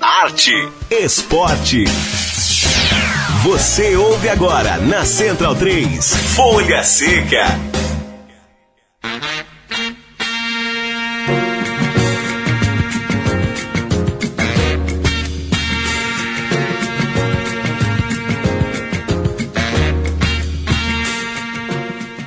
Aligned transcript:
arte, 0.00 0.52
esporte. 0.90 1.84
Você 3.42 3.96
ouve 3.96 4.30
agora 4.30 4.78
na 4.78 5.04
Central 5.04 5.54
3, 5.54 6.16
Folha 6.34 6.82
Seca. 6.82 7.44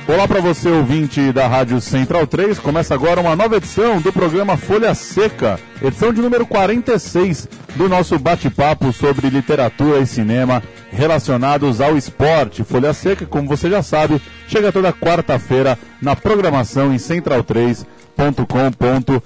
Olá 0.06 0.28
para 0.28 0.40
você, 0.40 0.68
ouvinte 0.68 1.32
da 1.32 1.48
Rádio 1.48 1.80
Central 1.80 2.24
3. 2.26 2.58
Começa 2.60 2.94
agora 2.94 3.20
uma 3.20 3.34
nova 3.34 3.56
edição 3.56 4.00
do 4.00 4.12
programa 4.12 4.56
Folha 4.56 4.94
Seca, 4.94 5.58
edição 5.82 6.12
de 6.12 6.20
número 6.22 6.46
46 6.46 7.48
do 7.76 7.88
nosso 7.88 8.18
bate-papo 8.18 8.92
sobre 8.92 9.28
literatura 9.28 9.98
e 9.98 10.06
cinema 10.06 10.62
relacionados 10.90 11.80
ao 11.80 11.96
esporte. 11.96 12.62
Folha 12.62 12.92
Seca, 12.92 13.26
como 13.26 13.48
você 13.48 13.68
já 13.68 13.82
sabe, 13.82 14.20
chega 14.46 14.72
toda 14.72 14.92
quarta-feira 14.92 15.78
na 16.00 16.14
programação 16.14 16.92
em 16.92 16.96
central3.com.br. 16.96 19.22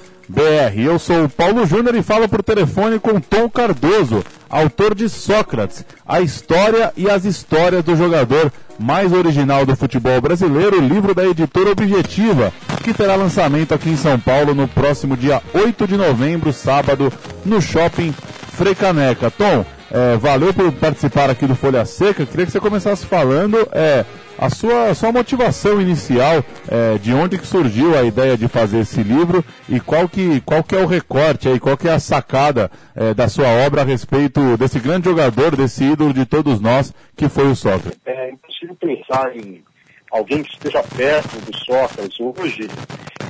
Eu 0.76 0.98
sou 0.98 1.24
o 1.24 1.28
Paulo 1.28 1.66
Júnior 1.66 1.94
e 1.94 2.02
falo 2.02 2.28
por 2.28 2.42
telefone 2.42 2.98
com 2.98 3.20
Tom 3.20 3.48
Cardoso, 3.50 4.24
autor 4.48 4.94
de 4.94 5.08
Sócrates, 5.08 5.84
a 6.06 6.20
história 6.20 6.92
e 6.96 7.10
as 7.10 7.24
histórias 7.24 7.84
do 7.84 7.96
jogador 7.96 8.50
mais 8.78 9.12
original 9.12 9.66
do 9.66 9.74
futebol 9.74 10.20
brasileiro, 10.20 10.80
livro 10.80 11.14
da 11.14 11.26
editora 11.26 11.72
Objetiva, 11.72 12.52
que 12.84 12.94
terá 12.94 13.16
lançamento 13.16 13.74
aqui 13.74 13.90
em 13.90 13.96
São 13.96 14.18
Paulo 14.18 14.54
no 14.54 14.68
próximo 14.68 15.16
dia 15.16 15.42
8 15.52 15.86
de 15.86 15.96
novembro, 15.96 16.52
sábado, 16.52 17.12
no 17.44 17.60
Shopping 17.60 18.14
Frecaneca. 18.58 19.30
Tom, 19.30 19.64
é, 19.88 20.16
valeu 20.16 20.52
por 20.52 20.72
participar 20.72 21.30
aqui 21.30 21.46
do 21.46 21.54
Folha 21.54 21.84
Seca. 21.84 22.26
Queria 22.26 22.44
que 22.44 22.50
você 22.50 22.58
começasse 22.58 23.06
falando 23.06 23.56
é, 23.70 24.04
a 24.36 24.50
sua, 24.50 24.92
sua 24.94 25.12
motivação 25.12 25.80
inicial, 25.80 26.44
é, 26.68 26.98
de 26.98 27.14
onde 27.14 27.38
que 27.38 27.46
surgiu 27.46 27.96
a 27.96 28.02
ideia 28.02 28.36
de 28.36 28.48
fazer 28.48 28.80
esse 28.80 29.00
livro 29.00 29.44
e 29.68 29.78
qual 29.78 30.08
que, 30.08 30.40
qual 30.40 30.64
que 30.64 30.74
é 30.74 30.80
o 30.80 30.86
recorte 30.86 31.48
aí, 31.48 31.60
qual 31.60 31.76
que 31.76 31.86
é 31.86 31.92
a 31.92 32.00
sacada 32.00 32.68
é, 32.96 33.14
da 33.14 33.28
sua 33.28 33.46
obra 33.64 33.82
a 33.82 33.84
respeito 33.84 34.56
desse 34.56 34.80
grande 34.80 35.08
jogador, 35.08 35.54
desse 35.54 35.84
ídolo 35.84 36.12
de 36.12 36.26
todos 36.26 36.60
nós, 36.60 36.92
que 37.16 37.28
foi 37.28 37.46
o 37.46 37.54
Sócrates. 37.54 38.00
É 38.06 38.30
impossível 38.30 38.76
pensar 38.80 39.36
em 39.36 39.62
alguém 40.10 40.42
que 40.42 40.50
esteja 40.50 40.82
perto 40.82 41.38
do 41.42 41.56
Sócrates 41.56 42.18
hoje, 42.18 42.68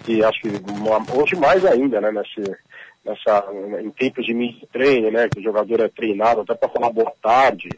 e 0.09 0.25
acho 0.25 0.41
que 0.41 0.49
hoje 1.15 1.37
mais 1.37 1.67
ainda, 1.67 2.01
né, 2.01 2.11
nesse, 2.11 2.51
em 3.81 3.91
tempos 3.91 4.25
de 4.27 4.35
mini 4.35 4.67
treino, 4.73 5.11
né, 5.11 5.29
que 5.29 5.41
o 5.41 5.43
jogador 5.43 5.81
é 5.81 5.89
treinado 5.89 6.41
até 6.41 6.55
para 6.55 6.69
falar 6.69 6.91
boa 6.91 7.13
tarde. 7.23 7.69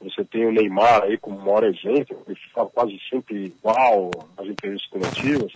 Você 0.00 0.24
tem 0.24 0.46
o 0.46 0.52
Neymar 0.52 1.02
aí 1.02 1.18
como 1.18 1.38
maior 1.38 1.64
exemplo, 1.64 2.22
ele 2.26 2.38
fala 2.54 2.70
quase 2.70 2.98
sempre 3.10 3.46
igual 3.46 4.10
nas 4.36 4.46
entrevistas 4.46 4.88
coletivas. 4.90 5.52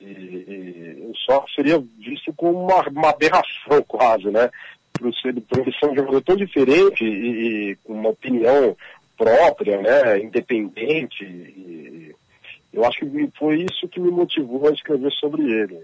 E, 0.00 0.04
e 0.04 1.12
só 1.24 1.44
seria 1.54 1.82
visto 1.98 2.32
como 2.34 2.66
uma, 2.66 2.88
uma 2.88 3.10
aberração 3.10 3.82
quase, 3.86 4.30
né? 4.30 4.50
Por 4.92 5.08
ele 5.58 5.72
ser 5.72 5.86
um 5.86 5.94
jogador 5.94 6.20
tão 6.22 6.36
diferente 6.36 7.04
e, 7.04 7.70
e 7.70 7.76
com 7.76 7.94
uma 7.94 8.10
opinião 8.10 8.76
própria, 9.16 9.80
né? 9.80 10.20
Independente. 10.20 11.24
E, 11.24 12.14
eu 12.72 12.84
acho 12.84 12.98
que 12.98 13.30
foi 13.38 13.62
isso 13.62 13.88
que 13.88 14.00
me 14.00 14.10
motivou 14.10 14.68
a 14.68 14.72
escrever 14.72 15.12
sobre 15.12 15.42
ele. 15.42 15.78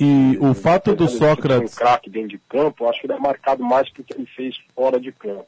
E 0.00 0.38
o 0.40 0.54
fato 0.54 0.96
do 0.96 1.06
Sócrates. 1.06 1.74
Um 1.74 1.76
craque 1.76 2.08
dentro 2.08 2.30
de 2.30 2.40
campo, 2.48 2.88
acho 2.88 3.02
que 3.02 3.06
ele 3.06 3.12
é 3.12 3.18
marcado 3.18 3.62
mais 3.62 3.86
porque 3.90 4.14
ele 4.14 4.26
fez 4.34 4.56
fora 4.74 4.98
de 4.98 5.12
campo. 5.12 5.44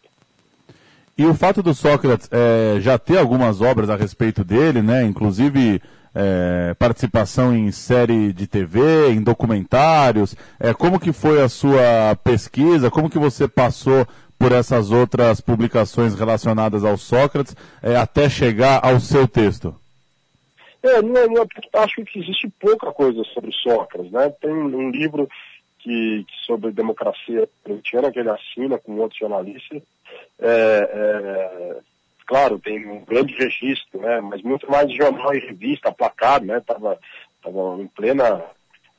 E 1.17 1.25
o 1.25 1.35
fato 1.35 1.63
do 1.63 1.73
Sócrates 1.73 2.29
é, 2.31 2.79
já 2.79 2.99
ter 2.99 3.17
algumas 3.17 3.63
obras 3.63 3.89
a 3.89 3.97
respeito 3.97 4.45
dele, 4.45 4.83
né? 4.83 5.05
Inclusive 5.05 5.81
é, 6.15 6.75
participação 6.79 7.57
em 7.57 7.73
série 7.73 8.31
de 8.35 8.47
TV, 8.47 9.11
em 9.11 9.23
documentários. 9.23 10.37
É, 10.61 10.75
como 10.75 11.01
que 11.01 11.13
foi 11.13 11.41
a 11.41 11.49
sua 11.49 12.15
pesquisa? 12.23 12.91
Como 12.91 13.09
que 13.09 13.19
você 13.19 13.49
passou 13.49 14.07
por 14.39 14.53
essas 14.53 14.91
outras 14.91 15.41
publicações 15.41 16.15
relacionadas 16.15 16.85
ao 16.85 16.99
Sócrates 16.99 17.57
é, 17.83 17.97
até 17.97 18.29
chegar 18.29 18.81
ao 18.83 19.01
seu 19.01 19.27
texto? 19.27 19.75
É, 20.83 21.01
não, 21.01 21.27
não, 21.29 21.47
acho 21.75 22.05
que 22.05 22.19
existe 22.19 22.49
pouca 22.59 22.93
coisa 22.93 23.23
sobre 23.25 23.53
Sócrates, 23.53 24.11
né? 24.11 24.31
Tem 24.41 24.51
um 24.51 24.91
livro 24.91 25.29
que, 25.79 26.25
que 26.25 26.47
sobre 26.47 26.73
democracia 26.73 27.49
corintiana 27.63 28.11
que 28.11 28.19
ele 28.19 28.31
assina 28.31 28.79
com 28.79 28.99
outro 28.99 29.19
jornalista. 29.19 29.77
É, 30.41 30.91
é, 30.93 31.77
claro, 32.27 32.59
tem 32.59 32.87
um 32.87 33.05
grande 33.05 33.35
registro, 33.35 34.01
né? 34.01 34.21
Mas 34.21 34.43
muito 34.43 34.69
mais 34.71 34.93
jornal 34.93 35.35
e 35.35 35.39
revista, 35.39 35.93
placado, 35.93 36.47
né? 36.47 36.61
Tava, 36.61 36.99
tava 37.43 37.81
em 37.81 37.87
plena 37.87 38.43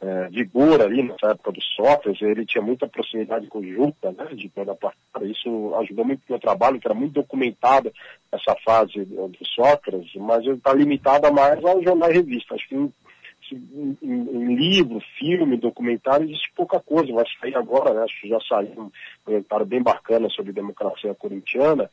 é, 0.03 0.29
vigor 0.29 0.81
ali 0.81 1.01
nessa 1.01 1.31
época 1.31 1.53
do 1.53 1.61
Sócrates, 1.61 2.21
ele 2.21 2.45
tinha 2.45 2.61
muita 2.61 2.87
proximidade 2.87 3.47
com 3.47 3.59
o 3.59 3.65
Juca, 3.65 4.11
né, 4.11 4.25
de 4.33 4.49
toda 4.49 4.73
a 4.73 5.23
isso 5.23 5.73
ajudou 5.75 6.03
muito 6.03 6.19
no 6.27 6.33
meu 6.33 6.39
trabalho, 6.39 6.79
que 6.79 6.85
era 6.85 6.93
muito 6.93 7.13
documentado 7.13 7.91
essa 8.29 8.53
fase 8.65 9.05
do 9.05 9.45
Sócrates, 9.55 10.13
mas 10.15 10.45
está 10.45 10.73
limitado 10.73 11.31
mais 11.31 11.63
ao 11.63 11.81
jornal 11.81 12.11
e 12.11 12.15
revista. 12.15 12.53
Acho 12.53 12.67
que 12.67 12.75
em, 12.75 12.91
em, 13.51 13.97
em, 14.01 14.55
livro, 14.55 14.99
filme, 15.17 15.55
documentário, 15.55 16.25
existe 16.25 16.51
pouca 16.53 16.81
coisa, 16.81 17.13
vai 17.13 17.25
sair 17.39 17.55
agora, 17.55 17.93
né, 17.93 18.03
acho 18.03 18.19
que 18.19 18.27
já 18.27 18.39
saiu 18.41 18.71
um 18.77 18.91
documentário 19.25 19.65
bem 19.65 19.81
bacana 19.81 20.29
sobre 20.29 20.51
democracia 20.51 21.15
corintiana, 21.15 21.89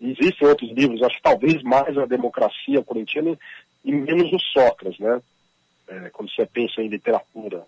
Existem 0.00 0.48
outros 0.48 0.70
livros, 0.72 1.02
acho 1.02 1.16
que 1.16 1.22
talvez 1.22 1.62
mais 1.62 1.96
a 1.96 2.04
democracia 2.04 2.82
corintiana 2.82 3.38
e 3.84 3.92
menos 3.92 4.32
o 4.32 4.38
Sócrates, 4.38 4.98
né? 4.98 5.22
É, 5.88 6.10
quando 6.10 6.30
você 6.30 6.46
pensa 6.46 6.80
em 6.80 6.88
literatura. 6.88 7.66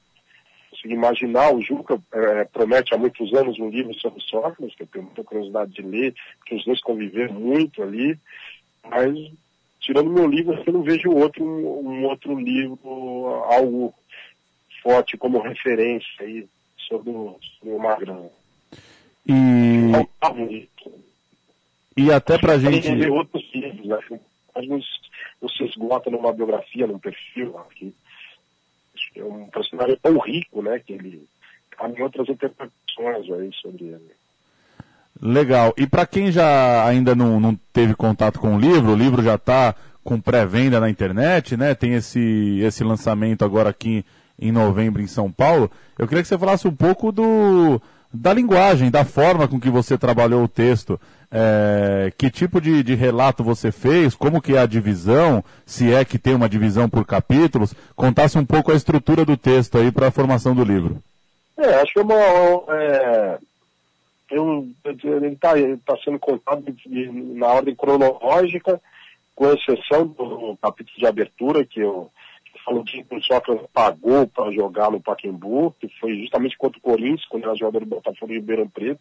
Consigo 0.71 0.95
imaginar, 0.95 1.55
o 1.55 1.63
Juca 1.63 2.01
é, 2.13 2.45
promete 2.45 2.95
há 2.95 2.99
muitos 2.99 3.33
anos 3.35 3.59
um 3.59 3.71
livro 3.71 3.95
sobre 3.95 4.21
Sócrates, 4.23 4.75
que 4.75 4.83
eu 4.83 4.87
tenho 4.87 5.05
muita 5.05 5.25
curiosidade 5.25 5.73
de 5.73 5.83
ler, 5.83 6.15
que 6.45 6.55
os 6.55 6.65
dois 6.65 6.81
conviveram 6.81 7.35
muito 7.35 7.83
ali, 7.83 8.19
mas 8.85 9.33
tirando 9.81 10.11
meu 10.11 10.27
livro, 10.27 10.63
eu 10.67 10.73
não 10.73 10.83
vejo 10.83 11.11
outro, 11.11 11.45
um 11.45 12.05
outro 12.05 12.39
livro, 12.39 12.79
algo 13.49 13.95
forte 14.83 15.17
como 15.17 15.41
referência 15.41 16.09
aí 16.21 16.47
sobre 16.77 17.11
o, 17.11 17.39
sobre 17.59 17.75
o 17.75 17.79
Magrão. 17.79 18.31
E, 19.27 19.33
e 21.97 22.13
até 22.13 22.39
pra 22.39 22.59
gente... 22.59 22.83
Tem 22.83 23.11
outros 23.11 23.45
livros, 23.55 23.87
né? 23.87 24.21
Mas 24.55 24.69
não 24.69 24.81
se 25.49 25.65
esgota 25.65 26.11
numa 26.11 26.33
biografia, 26.33 26.87
num 26.87 26.99
perfil, 26.99 27.59
aqui 27.59 27.95
é 29.21 29.25
um 29.25 29.47
personagem 29.47 29.97
tão 30.03 30.19
rico, 30.19 30.63
né, 30.63 30.79
que 30.79 30.93
ele 30.93 31.27
cabe 31.71 32.03
outras 32.03 32.29
interpretações 32.29 33.31
aí 33.31 33.51
sobre 33.61 33.85
ele. 33.85 34.11
Legal. 35.21 35.73
E 35.77 35.87
para 35.87 36.07
quem 36.07 36.31
já 36.31 36.87
ainda 36.87 37.15
não, 37.15 37.41
não 37.41 37.59
teve 37.73 37.95
contato 37.95 38.39
com 38.39 38.57
o 38.57 38.61
livro, 38.61 38.93
o 38.93 38.97
livro 38.97 39.23
já 39.23 39.37
está 39.37 39.75
com 40.05 40.21
pré-venda 40.21 40.79
na 40.79 40.91
internet, 40.91 41.57
né? 41.57 41.75
Tem 41.75 41.95
esse, 41.95 42.61
esse 42.61 42.85
lançamento 42.85 43.45
agora 43.45 43.71
aqui 43.71 44.05
em 44.39 44.53
novembro 44.53 45.03
em 45.03 45.07
São 45.07 45.33
Paulo. 45.33 45.71
Eu 45.99 46.07
queria 46.07 46.23
que 46.23 46.29
você 46.29 46.39
falasse 46.39 46.69
um 46.69 46.75
pouco 46.75 47.11
do, 47.11 47.81
da 48.13 48.33
linguagem, 48.33 48.91
da 48.91 49.05
forma 49.05 49.49
com 49.49 49.59
que 49.59 49.71
você 49.71 49.97
trabalhou 49.97 50.45
o 50.45 50.49
texto. 50.49 51.01
É, 51.31 52.13
que 52.17 52.31
tipo 52.31 52.61
de, 52.61 52.83
de, 52.83 52.95
relato 52.95 53.43
você 53.43 53.73
fez, 53.73 54.15
como 54.15 54.41
que 54.41 54.55
é 54.55 54.59
a 54.59 54.67
divisão, 54.67 55.43
se 55.65 55.93
é 55.93 56.05
que 56.05 56.19
tem 56.19 56.35
uma 56.35 56.49
divisão 56.49 56.89
por 56.89 57.05
capítulos, 57.05 57.75
contasse 57.97 58.39
um 58.39 58.47
pouco 58.47 58.71
a 58.71 58.77
estrutura 58.77 59.25
do 59.25 59.37
texto 59.37 59.77
aí 59.77 59.91
para 59.91 60.07
a 60.07 60.13
formação 60.13 60.55
do 60.55 60.65
livro. 60.65 61.03
É, 61.57 61.75
acho 61.81 61.93
que 61.93 61.99
é 61.99 62.03
uma, 62.03 62.15
é, 62.15 63.39
eu, 64.31 64.69
ele 64.85 65.29
está 65.29 65.55
tá 65.85 65.97
sendo 66.05 66.19
contado 66.19 66.65
de, 66.73 67.11
na 67.11 67.47
ordem 67.47 67.75
cronológica, 67.75 68.81
com 69.35 69.53
exceção 69.53 70.07
do 70.07 70.57
capítulo 70.63 70.99
de 70.99 71.07
abertura, 71.07 71.65
que 71.65 71.81
eu 71.81 72.11
falo 72.65 72.83
de 72.83 73.05
que 73.05 73.15
o 73.15 73.23
Sócrates 73.23 73.67
pagou 73.73 74.27
para 74.27 74.51
jogar 74.51 74.91
no 74.91 75.01
Paquembu, 75.01 75.75
que 75.79 75.89
foi 76.01 76.19
justamente 76.21 76.59
contra 76.59 76.79
o 76.79 76.83
Corinthians, 76.83 77.27
quando 77.29 77.45
era 77.45 77.55
jogador 77.55 77.81
do 77.81 77.87
Botafogo 77.87 78.33
de 78.33 78.39
Ribeirão 78.39 78.69
Preto. 78.69 79.01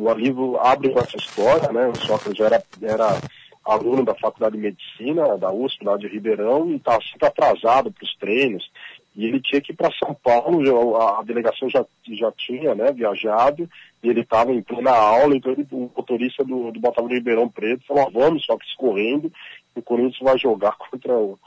O 0.00 0.14
livro 0.14 0.58
abre 0.60 0.90
com 0.90 1.00
essa 1.00 1.16
história, 1.16 1.72
né? 1.72 1.88
O 1.88 1.96
Sócrates 1.96 2.40
era, 2.40 2.62
era 2.82 3.20
aluno 3.64 4.04
da 4.04 4.14
Faculdade 4.14 4.56
de 4.56 4.62
Medicina, 4.62 5.36
da 5.38 5.52
USP, 5.52 5.84
lá 5.84 5.96
de 5.96 6.08
Ribeirão, 6.08 6.70
e 6.70 6.76
estava 6.76 7.00
sempre 7.02 7.26
atrasado 7.26 7.92
para 7.92 8.04
os 8.04 8.14
treinos. 8.16 8.70
E 9.14 9.26
ele 9.26 9.40
tinha 9.40 9.60
que 9.60 9.72
ir 9.72 9.76
para 9.76 9.92
São 9.92 10.14
Paulo, 10.14 10.96
a, 10.96 11.22
delegação 11.22 11.68
já, 11.68 11.84
já 12.08 12.32
tinha 12.32 12.74
né, 12.74 12.90
viajado, 12.92 13.68
e 14.02 14.08
ele 14.08 14.22
estava 14.22 14.52
em 14.52 14.62
plena 14.62 14.90
aula, 14.90 15.36
então 15.36 15.52
ele, 15.52 15.66
o 15.70 15.90
motorista 15.94 16.42
do, 16.42 16.72
do 16.72 16.80
Botafogo 16.80 17.08
de 17.08 17.16
Ribeirão 17.16 17.48
Preto 17.48 17.86
falou, 17.86 18.10
vamos, 18.10 18.44
só 18.44 18.56
que 18.56 18.66
escorrendo, 18.66 19.30
o 19.74 19.82
Corinthians 19.82 20.22
vai 20.22 20.38
jogar 20.38 20.76
contra 20.90 21.14
o 21.14 21.38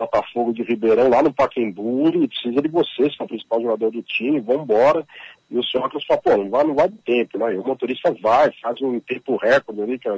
Botafogo 0.00 0.54
de 0.54 0.62
Ribeirão 0.62 1.10
lá 1.10 1.22
no 1.22 1.32
Paquembu, 1.32 2.08
e 2.08 2.26
precisa 2.26 2.62
de 2.62 2.68
você, 2.68 3.04
você 3.04 3.16
é 3.20 3.24
o 3.24 3.28
principal 3.28 3.60
jogador 3.60 3.90
do 3.90 4.02
time, 4.02 4.40
vambora. 4.40 5.06
E 5.50 5.58
o 5.58 5.64
Sócrates 5.64 6.06
fala, 6.06 6.20
pô, 6.22 6.36
não 6.36 6.48
vai, 6.48 6.64
não 6.64 6.74
vai 6.74 6.88
de 6.88 6.96
tempo, 6.98 7.36
né? 7.36 7.52
E 7.52 7.58
o 7.58 7.66
motorista 7.66 8.14
vai, 8.22 8.50
faz 8.62 8.80
um 8.80 8.98
tempo 9.00 9.36
recorde 9.36 9.82
ali, 9.82 9.98
que 9.98 10.08
é 10.08 10.16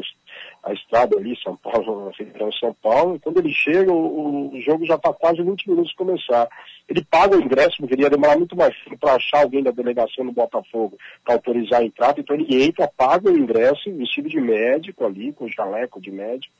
a, 0.62 0.72
estrada 0.72 1.16
ali, 1.16 1.34
São 1.42 1.56
Paulo, 1.56 2.12
Ribeirão 2.16 2.52
São 2.52 2.76
Paulo, 2.80 3.16
e 3.16 3.18
quando 3.18 3.38
ele 3.38 3.52
chega, 3.52 3.90
o, 3.90 4.54
o 4.54 4.60
jogo 4.60 4.86
já 4.86 4.94
está 4.94 5.12
quase 5.12 5.42
20 5.42 5.68
minutos 5.68 5.90
de 5.90 5.96
começar. 5.96 6.48
Ele 6.88 7.02
paga 7.04 7.36
o 7.36 7.40
ingresso, 7.40 7.78
porque 7.78 7.94
ele 7.94 8.02
ia 8.02 8.10
demorar 8.10 8.36
muito 8.36 8.54
mais 8.54 8.76
tempo 8.84 8.98
para 8.98 9.14
achar 9.14 9.42
alguém 9.42 9.62
da 9.62 9.70
delegação 9.70 10.24
no 10.24 10.32
Botafogo 10.32 10.96
para 11.24 11.34
autorizar 11.34 11.80
a 11.80 11.84
entrada, 11.84 12.20
então 12.20 12.36
ele 12.36 12.62
entra, 12.64 12.86
paga 12.86 13.30
o 13.30 13.36
ingresso, 13.36 13.92
vestido 13.96 14.28
de 14.28 14.40
médico 14.40 15.04
ali, 15.04 15.32
com 15.32 15.48
jaleco 15.48 16.00
de 16.00 16.10
médico, 16.10 16.54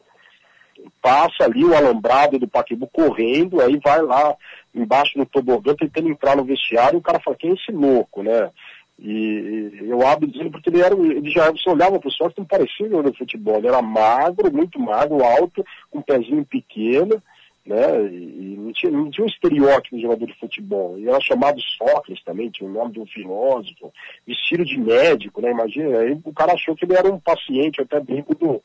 passa 1.01 1.45
ali 1.45 1.65
o 1.65 1.75
alambrado 1.75 2.39
do 2.39 2.49
Paquibu 2.49 2.87
correndo, 2.89 3.61
aí 3.61 3.79
vai 3.83 4.01
lá 4.03 4.37
embaixo 4.75 5.19
do 5.19 5.27
tobogã 5.27 5.75
tentando 5.75 6.09
entrar 6.09 6.37
no 6.37 6.45
vestiário, 6.45 6.97
e 6.97 6.99
o 6.99 7.03
cara 7.03 7.21
fala, 7.21 7.37
quem 7.37 7.51
é 7.51 7.55
esse 7.55 7.73
louco, 7.73 8.23
né? 8.23 8.51
E, 8.99 9.81
e 9.83 9.89
eu 9.89 10.07
abro 10.07 10.29
dizendo 10.29 10.51
porque 10.51 10.71
ele 10.71 10.81
era, 10.81 10.95
ele 10.95 11.31
já, 11.31 11.51
você 11.51 11.69
olhava 11.69 11.99
para 11.99 12.09
o 12.09 12.31
que 12.31 12.39
não 12.39 12.47
parecia 12.47 12.89
jogador 12.89 13.11
de 13.11 13.19
futebol, 13.19 13.57
ele 13.57 13.69
era 13.69 13.83
magro, 13.83 14.53
muito 14.53 14.79
magro, 14.79 15.25
alto, 15.25 15.65
com 15.91 15.99
um 15.99 16.03
pezinho 16.03 16.45
pequeno, 16.45 17.21
né? 17.67 18.05
E, 18.07 18.57
não, 18.59 18.73
tinha, 18.73 18.93
não 18.93 19.11
tinha 19.11 19.25
um 19.25 19.29
estereótipo 19.29 19.97
de 19.97 20.03
jogador 20.03 20.27
de 20.27 20.39
futebol. 20.39 20.99
E 20.99 21.09
era 21.09 21.21
chamado 21.21 21.61
Sócrates 21.61 22.23
também, 22.25 22.51
tinha 22.51 22.69
o 22.69 22.73
nome 22.73 22.93
de 22.93 23.01
um 23.01 23.07
filósofo, 23.07 23.93
vestido 24.27 24.65
de 24.65 24.79
médico, 24.79 25.41
né? 25.41 25.51
Imagina, 25.51 25.99
aí 25.99 26.19
o 26.25 26.33
cara 26.33 26.53
achou 26.53 26.75
que 26.75 26.85
ele 26.85 26.95
era 26.95 27.13
um 27.13 27.19
paciente, 27.19 27.81
até 27.81 28.01
brinco 28.01 28.35
do, 28.35 28.63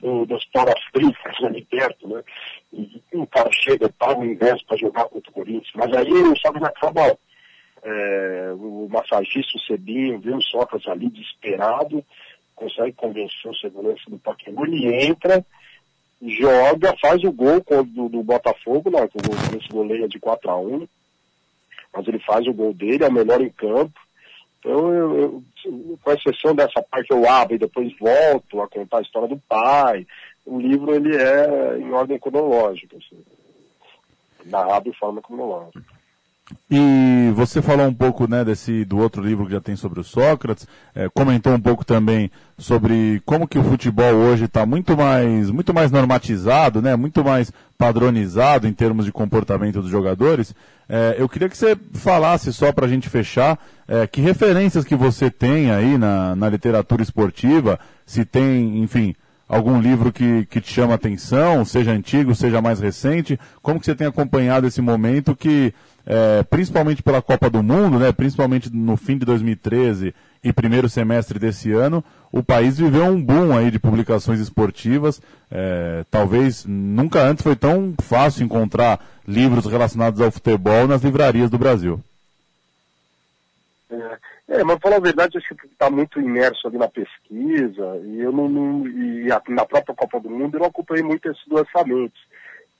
do, 0.00 0.26
das 0.26 0.44
parafricas 0.46 1.36
ali 1.44 1.64
perto, 1.64 2.08
né? 2.08 2.22
E, 2.72 3.02
e 3.12 3.16
o 3.16 3.26
cara 3.26 3.50
chega, 3.52 3.88
paga 3.98 4.20
o 4.20 4.24
ingresso 4.24 4.64
para 4.66 4.76
jogar 4.76 5.04
contra 5.06 5.30
o 5.30 5.34
Corinthians. 5.34 5.72
Mas 5.74 5.92
aí 5.92 6.12
o 6.12 6.36
Sócrates 6.36 6.68
acaba, 6.68 7.18
é, 7.82 8.52
o 8.54 8.88
massagista, 8.90 9.56
o 9.56 9.60
Cebinho, 9.60 10.20
vê 10.20 10.34
o 10.34 10.42
Sócrates 10.42 10.88
ali 10.88 11.08
desesperado, 11.08 12.04
consegue 12.54 12.92
convencer 12.92 13.50
o 13.50 13.56
segurança 13.56 14.02
do 14.08 14.18
Paquembu, 14.18 14.66
ele 14.66 15.06
entra, 15.06 15.44
joga, 16.20 16.94
faz 17.00 17.22
o 17.22 17.30
gol 17.30 17.62
do, 17.84 18.08
do 18.08 18.22
Botafogo, 18.22 18.90
né? 18.90 19.02
O 19.02 19.08
Corinthians 19.08 19.66
goleia 19.68 20.08
de 20.08 20.18
4 20.18 20.50
a 20.50 20.58
1 20.58 20.88
mas 21.92 22.06
ele 22.06 22.18
faz 22.20 22.46
o 22.46 22.52
gol 22.52 22.72
dele, 22.72 23.04
é 23.04 23.08
o 23.08 23.12
melhor 23.12 23.40
em 23.40 23.50
campo. 23.50 23.98
Então, 24.58 24.92
eu, 24.92 25.20
eu, 25.64 25.98
com 26.02 26.12
exceção 26.12 26.54
dessa 26.54 26.82
parte 26.82 27.10
eu 27.10 27.28
abro 27.28 27.54
e 27.54 27.58
depois 27.58 27.96
volto 27.98 28.60
a 28.60 28.68
contar 28.68 28.98
a 28.98 29.02
história 29.02 29.28
do 29.28 29.38
pai, 29.48 30.06
o 30.44 30.58
livro 30.58 30.94
ele 30.94 31.16
é 31.16 31.78
em 31.78 31.92
ordem 31.92 32.18
cronológica, 32.18 32.96
assim, 32.96 33.22
narrado 34.44 34.90
de 34.90 34.98
forma 34.98 35.22
cronológica. 35.22 35.97
E 36.70 37.30
você 37.34 37.60
falou 37.60 37.86
um 37.86 37.94
pouco 37.94 38.28
né, 38.28 38.42
desse, 38.42 38.84
do 38.84 38.98
outro 38.98 39.22
livro 39.22 39.44
que 39.46 39.52
já 39.52 39.60
tem 39.60 39.76
sobre 39.76 40.00
o 40.00 40.04
Sócrates, 40.04 40.66
é, 40.94 41.08
comentou 41.08 41.52
um 41.52 41.60
pouco 41.60 41.84
também 41.84 42.30
sobre 42.56 43.22
como 43.26 43.46
que 43.46 43.58
o 43.58 43.64
futebol 43.64 44.14
hoje 44.14 44.44
está 44.44 44.64
muito 44.64 44.96
mais, 44.96 45.50
muito 45.50 45.74
mais 45.74 45.90
normatizado, 45.90 46.80
né, 46.80 46.96
muito 46.96 47.22
mais 47.22 47.52
padronizado 47.76 48.66
em 48.66 48.72
termos 48.72 49.04
de 49.04 49.12
comportamento 49.12 49.82
dos 49.82 49.90
jogadores. 49.90 50.54
É, 50.88 51.16
eu 51.18 51.28
queria 51.28 51.50
que 51.50 51.56
você 51.56 51.76
falasse 51.92 52.50
só 52.50 52.72
para 52.72 52.86
a 52.86 52.88
gente 52.88 53.10
fechar 53.10 53.58
é, 53.86 54.06
que 54.06 54.22
referências 54.22 54.84
que 54.84 54.96
você 54.96 55.30
tem 55.30 55.70
aí 55.70 55.98
na, 55.98 56.34
na 56.34 56.48
literatura 56.48 57.02
esportiva, 57.02 57.78
se 58.06 58.24
tem, 58.24 58.82
enfim, 58.82 59.14
algum 59.48 59.80
livro 59.80 60.12
que, 60.12 60.44
que 60.46 60.60
te 60.60 60.72
chama 60.72 60.94
atenção, 60.94 61.64
seja 61.64 61.92
antigo, 61.92 62.34
seja 62.34 62.60
mais 62.60 62.80
recente, 62.80 63.40
como 63.62 63.80
que 63.80 63.86
você 63.86 63.94
tem 63.94 64.06
acompanhado 64.06 64.66
esse 64.66 64.82
momento 64.82 65.34
que 65.34 65.72
é, 66.06 66.42
principalmente 66.44 67.02
pela 67.02 67.22
Copa 67.22 67.50
do 67.50 67.62
Mundo, 67.62 67.98
né, 67.98 68.12
principalmente 68.12 68.74
no 68.74 68.96
fim 68.96 69.18
de 69.18 69.24
2013 69.26 70.14
e 70.42 70.52
primeiro 70.52 70.88
semestre 70.88 71.38
desse 71.38 71.72
ano, 71.72 72.04
o 72.30 72.42
país 72.42 72.78
viveu 72.78 73.04
um 73.04 73.22
boom 73.22 73.56
aí 73.56 73.70
de 73.70 73.78
publicações 73.78 74.40
esportivas. 74.40 75.20
É, 75.50 76.04
talvez 76.10 76.64
nunca 76.66 77.22
antes 77.22 77.42
foi 77.42 77.56
tão 77.56 77.94
fácil 78.02 78.44
encontrar 78.44 79.00
livros 79.26 79.66
relacionados 79.66 80.20
ao 80.20 80.30
futebol 80.30 80.86
nas 80.86 81.02
livrarias 81.02 81.50
do 81.50 81.58
Brasil. 81.58 82.00
É, 83.90 84.18
é 84.48 84.64
mas 84.64 84.78
falar 84.80 84.96
a 84.96 85.00
verdade, 85.00 85.36
acho 85.36 85.54
que 85.54 85.66
está 85.66 85.90
muito 85.90 86.18
imerso 86.18 86.66
ali 86.66 86.78
na 86.78 86.88
pesquisa, 86.88 88.00
e 88.04 88.20
eu 88.20 88.32
não, 88.32 88.48
não 88.48 88.88
e 88.88 89.30
a, 89.30 89.42
na 89.48 89.66
própria 89.66 89.94
Copa 89.94 90.18
do 90.18 90.30
Mundo 90.30 90.54
eu 90.54 90.60
não 90.60 90.68
acompanhei 90.68 91.04
muito 91.04 91.28
esses 91.28 91.46
lançamentos. 91.48 92.18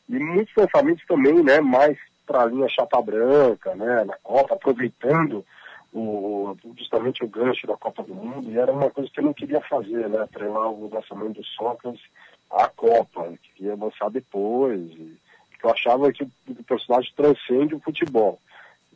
E 0.09 0.19
muitos 0.19 0.55
lançamentos 0.57 1.05
também, 1.07 1.43
né, 1.43 1.61
mais 1.61 1.99
para 2.27 2.43
a 2.43 2.47
linha 2.47 2.69
chapa 2.69 3.03
branca, 3.03 3.75
né, 3.75 4.03
na 4.05 4.17
Copa, 4.23 4.55
aproveitando 4.55 5.45
o, 5.93 6.57
justamente 6.77 7.23
o 7.23 7.29
gancho 7.29 7.67
da 7.67 7.77
Copa 7.77 8.03
do 8.03 8.15
Mundo, 8.15 8.51
e 8.51 8.59
era 8.59 8.73
uma 8.73 8.91
coisa 8.91 9.11
que 9.11 9.21
eu 9.21 9.25
não 9.25 9.35
queria 9.35 9.61
fazer, 9.61 10.09
né, 10.09 10.21
atrelar 10.21 10.71
o 10.71 10.89
lançamento 10.91 11.35
do 11.35 11.45
Sócrates 11.45 12.03
à 12.51 12.67
Copa, 12.69 13.27
eu 13.27 13.39
queria 13.55 13.75
lançar 13.75 14.11
depois, 14.11 14.81
e, 14.81 15.19
eu 15.63 15.71
achava 15.71 16.13
que 16.13 16.23
o 16.23 16.65
personagem 16.65 17.13
transcende 17.17 17.75
o 17.75 17.81
futebol. 17.81 18.39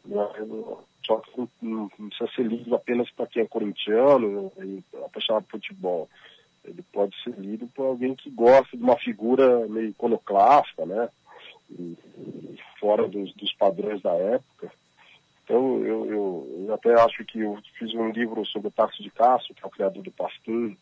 Né, 0.07 0.29
só 1.07 1.17
que 1.19 1.49
não, 1.61 1.91
não, 1.99 2.09
precisa 2.09 2.31
ser 2.35 2.47
lido 2.47 2.75
apenas 2.75 3.11
para 3.11 3.27
quem 3.27 3.43
é 3.43 3.47
corintiano 3.47 4.53
e 4.59 4.83
apaixonado 5.05 5.45
por 5.45 5.53
futebol. 5.61 6.09
Ele 6.65 6.83
pode 6.93 7.15
ser 7.23 7.35
lido 7.39 7.67
por 7.69 7.87
alguém 7.87 8.15
que 8.15 8.31
gosta 8.31 8.77
de 8.77 8.83
uma 8.83 8.97
figura 8.97 9.67
meio 9.67 9.89
iconoclasta, 9.89 10.87
né? 10.87 11.09
e, 11.79 11.97
e 12.19 12.59
fora 12.79 13.09
dos, 13.09 13.33
dos, 13.35 13.53
padrões 13.55 14.01
da 14.03 14.13
época. 14.13 14.73
Então, 15.45 15.79
eu, 15.85 16.07
eu, 16.07 16.65
eu, 16.67 16.75
até 16.75 16.93
acho 17.01 17.25
que 17.25 17.41
eu 17.41 17.59
fiz 17.79 17.93
um 17.95 18.11
livro 18.11 18.45
sobre 18.47 18.69
o 18.69 18.73
Tarso 18.73 19.03
de 19.03 19.11
Castro, 19.11 19.55
que 19.55 19.63
é 19.63 19.67
o 19.67 19.71
criador 19.71 20.03
do 20.03 20.11
Pastor, 20.11 20.73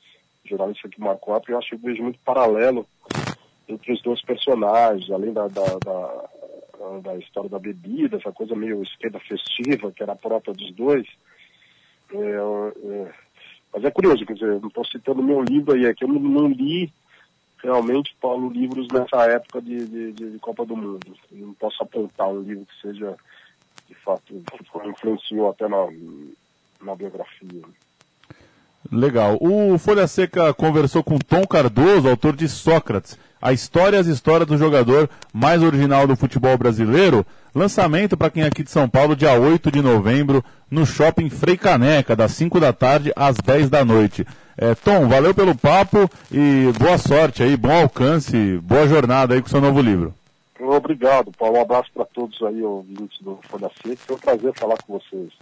jornalista 0.45 0.89
que 0.89 1.01
marcou 1.01 1.35
a 1.35 1.43
eu 1.49 1.59
acho 1.59 1.71
que 1.71 1.75
eu 1.75 1.79
vejo 1.79 2.03
muito 2.03 2.19
paralelo 2.21 2.87
entre 3.69 3.93
os 3.93 4.03
dois 4.03 4.21
personagens, 4.23 5.11
além 5.11 5.33
da, 5.33 5.47
da, 5.49 5.79
da, 5.85 6.31
da, 7.03 7.17
história 7.17 7.51
da 7.51 7.59
bebida, 7.59 8.17
essa 8.17 8.33
coisa 8.33 8.55
meio 8.55 8.83
esquerda 8.83 9.19
festiva, 9.21 9.93
que 9.93 10.03
era 10.03 10.17
própria 10.17 10.55
dos 10.55 10.73
dois. 10.75 11.07
É, 12.13 12.17
é, 12.17 13.13
mas 13.73 13.85
é 13.85 13.91
curioso, 13.91 14.25
quer 14.27 14.35
dizer, 14.35 14.61
não 14.61 14.69
estou 14.69 14.85
citando 14.85 15.23
meu 15.23 15.43
livro 15.43 15.75
aí, 15.75 15.85
é 15.85 15.95
que 15.95 16.05
eu 16.05 16.09
não, 16.09 16.21
não 16.21 16.49
li 16.49 16.93
realmente, 17.63 18.17
Paulo, 18.21 18.51
livros 18.51 18.89
nessa 18.93 19.25
época 19.27 19.61
de, 19.61 19.87
de, 19.87 20.13
de, 20.13 20.39
Copa 20.39 20.65
do 20.65 20.77
Mundo. 20.77 21.15
Eu 21.31 21.47
não 21.49 21.55
posso 21.55 21.83
apontar 21.83 22.29
um 22.29 22.41
livro 22.41 22.65
que 22.65 22.89
seja, 22.89 23.15
de 23.87 23.95
fato, 23.97 24.43
influenciou 24.87 25.51
até 25.51 25.69
na, 25.69 25.87
na 26.83 26.95
biografia. 26.95 27.63
Legal. 28.91 29.37
O 29.41 29.79
Folha 29.79 30.07
Seca 30.07 30.55
conversou 30.55 31.05
com 31.05 31.19
Tom 31.19 31.47
Cardoso, 31.47 32.09
autor 32.09 32.35
de 32.35 32.49
Sócrates, 32.49 33.19
a 33.41 33.53
história 33.53 33.97
e 33.97 34.01
as 34.01 34.07
histórias 34.07 34.49
do 34.49 34.59
jogador 34.59 35.09
mais 35.33 35.63
original 35.63 36.07
do 36.07 36.17
futebol 36.17 36.57
brasileiro. 36.59 37.25
Lançamento 37.55 38.17
para 38.17 38.31
quem 38.31 38.43
é 38.43 38.47
aqui 38.47 38.63
de 38.63 38.71
São 38.71 38.89
Paulo, 38.89 39.17
dia 39.17 39.33
8 39.33 39.71
de 39.73 39.81
novembro, 39.83 40.45
no 40.71 40.87
Shopping 40.87 41.29
Frei 41.31 41.57
Caneca, 41.57 42.15
das 42.15 42.33
5 42.33 42.61
da 42.61 42.73
tarde 42.73 43.13
às 43.17 43.37
10 43.37 43.69
da 43.71 43.85
noite. 43.85 44.27
É, 44.57 44.75
Tom, 44.75 45.09
valeu 45.09 45.35
pelo 45.35 45.55
papo 45.55 46.09
e 46.31 46.71
boa 46.79 46.99
sorte 46.99 47.43
aí, 47.43 47.57
bom 47.57 47.73
alcance, 47.73 48.59
boa 48.59 48.87
jornada 48.87 49.35
aí 49.35 49.41
com 49.41 49.47
o 49.47 49.51
seu 49.51 49.61
novo 49.61 49.81
livro. 49.81 50.15
Obrigado, 50.61 51.33
Paulo. 51.33 51.59
Um 51.59 51.63
abraço 51.63 51.89
para 51.95 52.05
todos 52.05 52.41
aí, 52.43 52.63
ouvintes 52.63 53.19
do 53.23 53.39
Folha 53.49 53.71
Seca. 53.83 53.97
Foi 54.07 54.17
um 54.17 54.19
prazer 54.19 54.53
falar 54.55 54.77
com 54.87 54.99
vocês. 54.99 55.33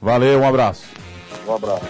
Valeu, 0.00 0.40
um 0.40 0.48
abraço. 0.48 0.86
Um 1.46 1.54
abraço. 1.54 1.86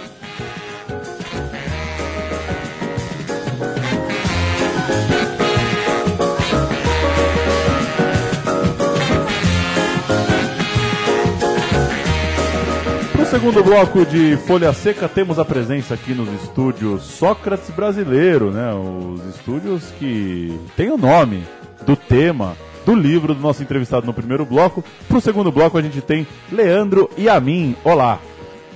Segundo 13.33 13.65
bloco 13.65 14.05
de 14.05 14.37
Folha 14.47 14.75
Seca, 14.75 15.09
temos 15.09 15.39
a 15.39 15.45
presença 15.45 15.95
aqui 15.95 16.12
nos 16.12 16.29
estúdios 16.43 17.03
Sócrates 17.05 17.71
Brasileiro, 17.71 18.51
né? 18.51 18.75
Os 18.75 19.25
estúdios 19.35 19.85
que 19.99 20.61
têm 20.77 20.91
o 20.91 20.99
nome 20.99 21.43
do 21.87 21.97
tema 21.97 22.55
do 22.85 22.95
livro 22.95 23.35
do 23.35 23.41
nosso 23.41 23.62
entrevistado 23.62 24.05
no 24.05 24.12
primeiro 24.12 24.45
bloco. 24.45 24.85
Para 25.09 25.17
o 25.17 25.21
segundo 25.23 25.51
bloco, 25.51 25.79
a 25.79 25.83
gente 25.83 26.03
tem 26.03 26.27
Leandro 26.51 27.09
e 27.17 27.27
a 27.27 27.41
mim. 27.41 27.75
Olá. 27.83 28.21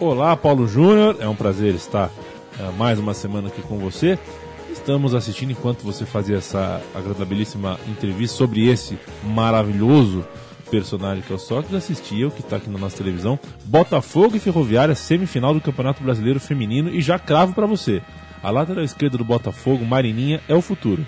Olá, 0.00 0.34
Paulo 0.34 0.66
Júnior. 0.66 1.18
É 1.20 1.28
um 1.28 1.36
prazer 1.36 1.74
estar 1.74 2.06
uh, 2.06 2.72
mais 2.78 2.98
uma 2.98 3.12
semana 3.12 3.48
aqui 3.48 3.60
com 3.60 3.76
você. 3.76 4.18
Estamos 4.72 5.14
assistindo 5.14 5.50
enquanto 5.50 5.82
você 5.82 6.06
fazia 6.06 6.38
essa 6.38 6.80
agradabilíssima 6.94 7.78
entrevista 7.86 8.38
sobre 8.38 8.66
esse 8.70 8.98
maravilhoso 9.22 10.24
personagem 10.76 11.22
que 11.22 11.32
é 11.32 11.36
o 11.36 11.38
Sócrates, 11.38 11.74
assistia 11.74 12.28
o 12.28 12.30
que 12.30 12.40
está 12.40 12.56
aqui 12.56 12.68
na 12.68 12.78
nossa 12.78 12.98
televisão, 12.98 13.38
Botafogo 13.64 14.36
e 14.36 14.38
Ferroviária, 14.38 14.94
semifinal 14.94 15.54
do 15.54 15.60
Campeonato 15.60 16.02
Brasileiro 16.02 16.38
Feminino, 16.38 16.90
e 16.90 17.00
já 17.00 17.18
cravo 17.18 17.54
para 17.54 17.66
você. 17.66 18.02
A 18.42 18.50
lateral 18.50 18.84
esquerda 18.84 19.16
do 19.16 19.24
Botafogo, 19.24 19.86
Marininha, 19.86 20.40
é 20.46 20.54
o 20.54 20.60
futuro. 20.60 21.04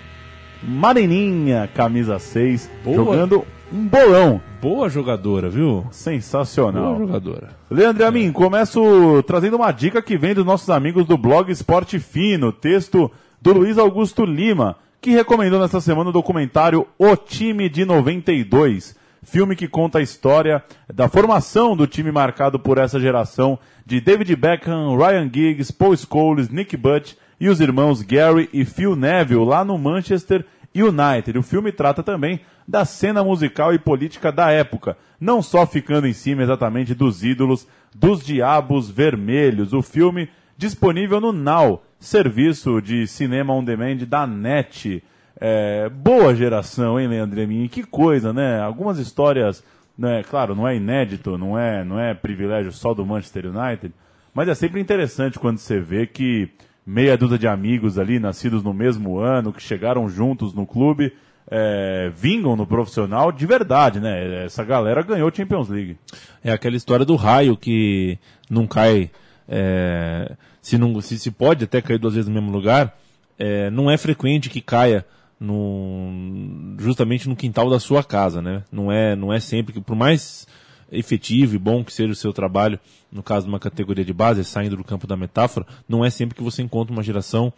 Marininha, 0.63 1.69
camisa 1.73 2.17
6, 2.17 2.69
jogando 2.83 3.45
um 3.71 3.85
bolão. 3.85 4.41
Boa 4.59 4.89
jogadora, 4.89 5.49
viu? 5.49 5.85
Sensacional. 5.91 6.95
Boa 6.95 7.07
jogadora. 7.07 7.49
Leandro 7.69 8.05
Amin, 8.05 8.31
começo 8.31 9.23
trazendo 9.27 9.55
uma 9.55 9.71
dica 9.71 10.01
que 10.01 10.17
vem 10.17 10.33
dos 10.33 10.45
nossos 10.45 10.69
amigos 10.69 11.05
do 11.05 11.17
blog 11.17 11.51
Esporte 11.51 11.99
Fino, 11.99 12.51
texto 12.51 13.09
do 13.39 13.53
Luiz 13.53 13.77
Augusto 13.77 14.25
Lima, 14.25 14.75
que 14.99 15.11
recomendou 15.11 15.59
nesta 15.59 15.79
semana 15.79 16.09
o 16.09 16.13
documentário 16.13 16.87
O 16.97 17.15
Time 17.15 17.69
de 17.69 17.85
92, 17.85 18.97
filme 19.23 19.55
que 19.55 19.67
conta 19.67 19.99
a 19.99 20.01
história 20.01 20.63
da 20.93 21.07
formação 21.07 21.75
do 21.75 21.87
time 21.87 22.11
marcado 22.11 22.59
por 22.59 22.77
essa 22.77 22.99
geração 22.99 23.59
de 23.85 23.99
David 23.99 24.35
Beckham, 24.35 24.97
Ryan 24.97 25.29
Giggs, 25.31 25.71
Paul 25.71 25.95
Scholes, 25.95 26.49
Nick 26.49 26.75
Butt 26.77 27.17
e 27.39 27.49
os 27.49 27.59
irmãos 27.59 28.01
Gary 28.01 28.49
e 28.53 28.65
Phil 28.65 28.95
Neville 28.95 29.45
lá 29.45 29.63
no 29.63 29.77
Manchester 29.77 30.45
United. 30.75 31.37
O 31.37 31.43
filme 31.43 31.71
trata 31.71 32.03
também 32.03 32.41
da 32.67 32.85
cena 32.85 33.23
musical 33.23 33.73
e 33.73 33.79
política 33.79 34.31
da 34.31 34.51
época, 34.51 34.95
não 35.19 35.41
só 35.41 35.65
ficando 35.65 36.07
em 36.07 36.13
cima 36.13 36.43
exatamente 36.43 36.93
dos 36.93 37.23
ídolos 37.23 37.67
dos 37.95 38.23
Diabos 38.23 38.89
Vermelhos. 38.89 39.73
O 39.73 39.81
filme 39.81 40.29
disponível 40.57 41.19
no 41.19 41.31
Now, 41.31 41.81
serviço 41.99 42.81
de 42.81 43.07
cinema 43.07 43.53
on 43.53 43.63
demand 43.63 43.97
da 44.07 44.27
NET. 44.27 45.03
É, 45.41 45.87
boa 45.87 46.35
geração, 46.35 46.99
hein, 46.99 47.07
Leandro 47.07 47.39
Emin? 47.39 47.67
Que 47.69 47.83
coisa, 47.83 48.33
né? 48.33 48.59
Algumas 48.59 48.99
histórias, 48.99 49.63
né, 49.97 50.21
claro, 50.23 50.53
não 50.53 50.67
é 50.67 50.75
inédito, 50.75 51.37
não 51.37 51.57
é, 51.57 51.83
não 51.83 51.97
é 51.97 52.13
privilégio 52.13 52.71
só 52.73 52.93
do 52.93 53.05
Manchester 53.05 53.45
United, 53.45 53.93
mas 54.33 54.49
é 54.49 54.53
sempre 54.53 54.81
interessante 54.81 55.39
quando 55.39 55.57
você 55.57 55.79
vê 55.79 56.05
que 56.05 56.49
meia 56.85 57.17
dúzia 57.17 57.37
de 57.37 57.47
amigos 57.47 57.97
ali, 57.97 58.19
nascidos 58.19 58.63
no 58.63 58.73
mesmo 58.73 59.17
ano, 59.19 59.53
que 59.53 59.61
chegaram 59.61 60.09
juntos 60.09 60.53
no 60.53 60.65
clube, 60.65 61.13
é, 61.49 62.11
vingam 62.13 62.55
no 62.55 62.67
profissional 62.67 63.31
de 63.31 63.45
verdade, 63.45 63.99
né? 63.99 64.43
Essa 64.43 64.63
galera 64.63 65.01
ganhou 65.01 65.33
Champions 65.33 65.69
League. 65.69 65.97
É 66.43 66.51
aquela 66.51 66.75
história 66.75 67.05
do 67.05 67.15
raio 67.15 67.55
que 67.55 68.19
não 68.49 68.67
cai, 68.67 69.09
é, 69.47 70.35
se, 70.61 70.77
não, 70.77 70.99
se, 70.99 71.17
se 71.17 71.31
pode 71.31 71.63
até 71.63 71.81
cair 71.81 71.97
duas 71.97 72.13
vezes 72.13 72.27
no 72.27 72.33
mesmo 72.33 72.51
lugar, 72.51 72.97
é, 73.37 73.69
não 73.69 73.89
é 73.89 73.97
frequente 73.97 74.49
que 74.49 74.59
caia 74.59 75.05
no, 75.39 76.75
justamente 76.77 77.29
no 77.29 77.35
quintal 77.35 77.69
da 77.69 77.79
sua 77.79 78.03
casa, 78.03 78.41
né? 78.41 78.63
Não 78.71 78.91
é, 78.91 79.15
não 79.15 79.31
é 79.31 79.39
sempre 79.39 79.73
que, 79.73 79.81
por 79.81 79.95
mais 79.95 80.45
efetivo 80.91 81.55
e 81.55 81.59
bom 81.59 81.83
que 81.83 81.93
seja 81.93 82.11
o 82.11 82.15
seu 82.15 82.33
trabalho, 82.33 82.79
no 83.11 83.23
caso 83.23 83.45
de 83.45 83.51
uma 83.51 83.59
categoria 83.59 84.03
de 84.03 84.13
base, 84.13 84.43
saindo 84.43 84.75
do 84.75 84.83
campo 84.83 85.07
da 85.07 85.15
metáfora, 85.15 85.65
não 85.87 86.03
é 86.03 86.09
sempre 86.09 86.35
que 86.35 86.43
você 86.43 86.61
encontra 86.61 86.91
uma 86.91 87.03
geração 87.03 87.53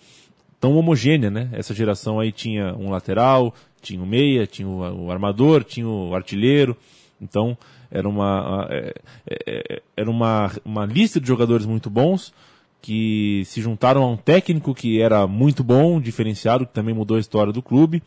tão 0.59 0.75
homogênea, 0.75 1.31
né? 1.31 1.49
Essa 1.53 1.73
geração 1.73 2.19
aí 2.19 2.31
tinha 2.31 2.75
um 2.75 2.91
lateral, 2.91 3.53
tinha 3.81 4.01
o 4.01 4.05
meia, 4.05 4.45
tinha 4.45 4.67
o, 4.67 5.05
o 5.05 5.11
armador, 5.11 5.63
tinha 5.63 5.87
o 5.87 6.13
artilheiro. 6.13 6.77
Então, 7.19 7.57
era 7.89 8.07
uma, 8.07 8.67
é, 8.69 8.93
é, 9.27 9.37
é, 9.47 9.81
era 9.97 10.09
uma, 10.09 10.51
uma 10.63 10.85
lista 10.85 11.19
de 11.19 11.27
jogadores 11.27 11.65
muito 11.65 11.89
bons 11.89 12.31
que 12.81 13.43
se 13.45 13.61
juntaram 13.61 14.01
a 14.03 14.09
um 14.09 14.17
técnico 14.17 14.73
que 14.73 15.01
era 15.01 15.27
muito 15.27 15.63
bom, 15.63 16.01
diferenciado, 16.01 16.65
que 16.65 16.73
também 16.73 16.95
mudou 16.95 17.17
a 17.17 17.19
história 17.19 17.53
do 17.53 17.61
clube. 17.61 18.01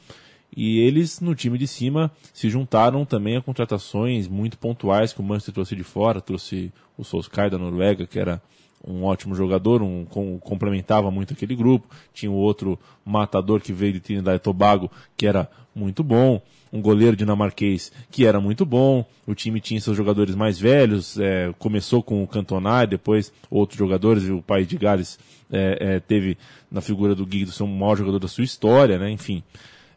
E 0.56 0.80
eles, 0.80 1.20
no 1.20 1.34
time 1.34 1.58
de 1.58 1.66
cima, 1.66 2.10
se 2.32 2.48
juntaram 2.48 3.04
também 3.04 3.36
a 3.36 3.42
contratações 3.42 4.28
muito 4.28 4.56
pontuais 4.58 5.12
que 5.12 5.20
o 5.20 5.22
Manchester 5.22 5.54
trouxe 5.54 5.76
de 5.76 5.84
fora. 5.84 6.20
Trouxe 6.20 6.72
o 6.96 7.04
Solskjaer 7.04 7.50
da 7.50 7.58
Noruega, 7.58 8.06
que 8.06 8.18
era 8.18 8.40
um 8.86 9.04
ótimo 9.04 9.34
jogador, 9.34 9.82
um, 9.82 10.04
com, 10.04 10.38
complementava 10.38 11.10
muito 11.10 11.32
aquele 11.32 11.56
grupo. 11.56 11.86
Tinha 12.12 12.30
o 12.30 12.36
outro 12.36 12.78
matador 13.04 13.60
que 13.60 13.72
veio 13.72 13.94
de 13.94 14.00
Trinidad 14.00 14.36
e 14.36 14.38
Tobago, 14.38 14.90
que 15.16 15.26
era 15.26 15.48
muito 15.74 16.04
bom. 16.04 16.40
Um 16.72 16.82
goleiro 16.82 17.16
dinamarquês 17.16 17.92
que 18.10 18.26
era 18.26 18.40
muito 18.40 18.66
bom. 18.66 19.04
O 19.26 19.34
time 19.34 19.60
tinha 19.60 19.80
seus 19.80 19.96
jogadores 19.96 20.34
mais 20.34 20.58
velhos. 20.58 21.18
É, 21.18 21.52
começou 21.58 22.02
com 22.02 22.22
o 22.22 22.26
Cantona, 22.26 22.84
depois 22.84 23.32
outros 23.50 23.78
jogadores. 23.78 24.28
O 24.28 24.42
pai 24.42 24.64
de 24.64 24.76
Gales 24.76 25.18
é, 25.50 25.78
é, 25.80 26.00
teve 26.00 26.36
na 26.70 26.80
figura 26.80 27.14
do 27.14 27.24
Guido 27.24 27.52
ser 27.52 27.62
o 27.62 27.68
maior 27.68 27.96
jogador 27.96 28.18
da 28.18 28.28
sua 28.28 28.44
história, 28.44 28.98
né? 28.98 29.10
Enfim. 29.10 29.42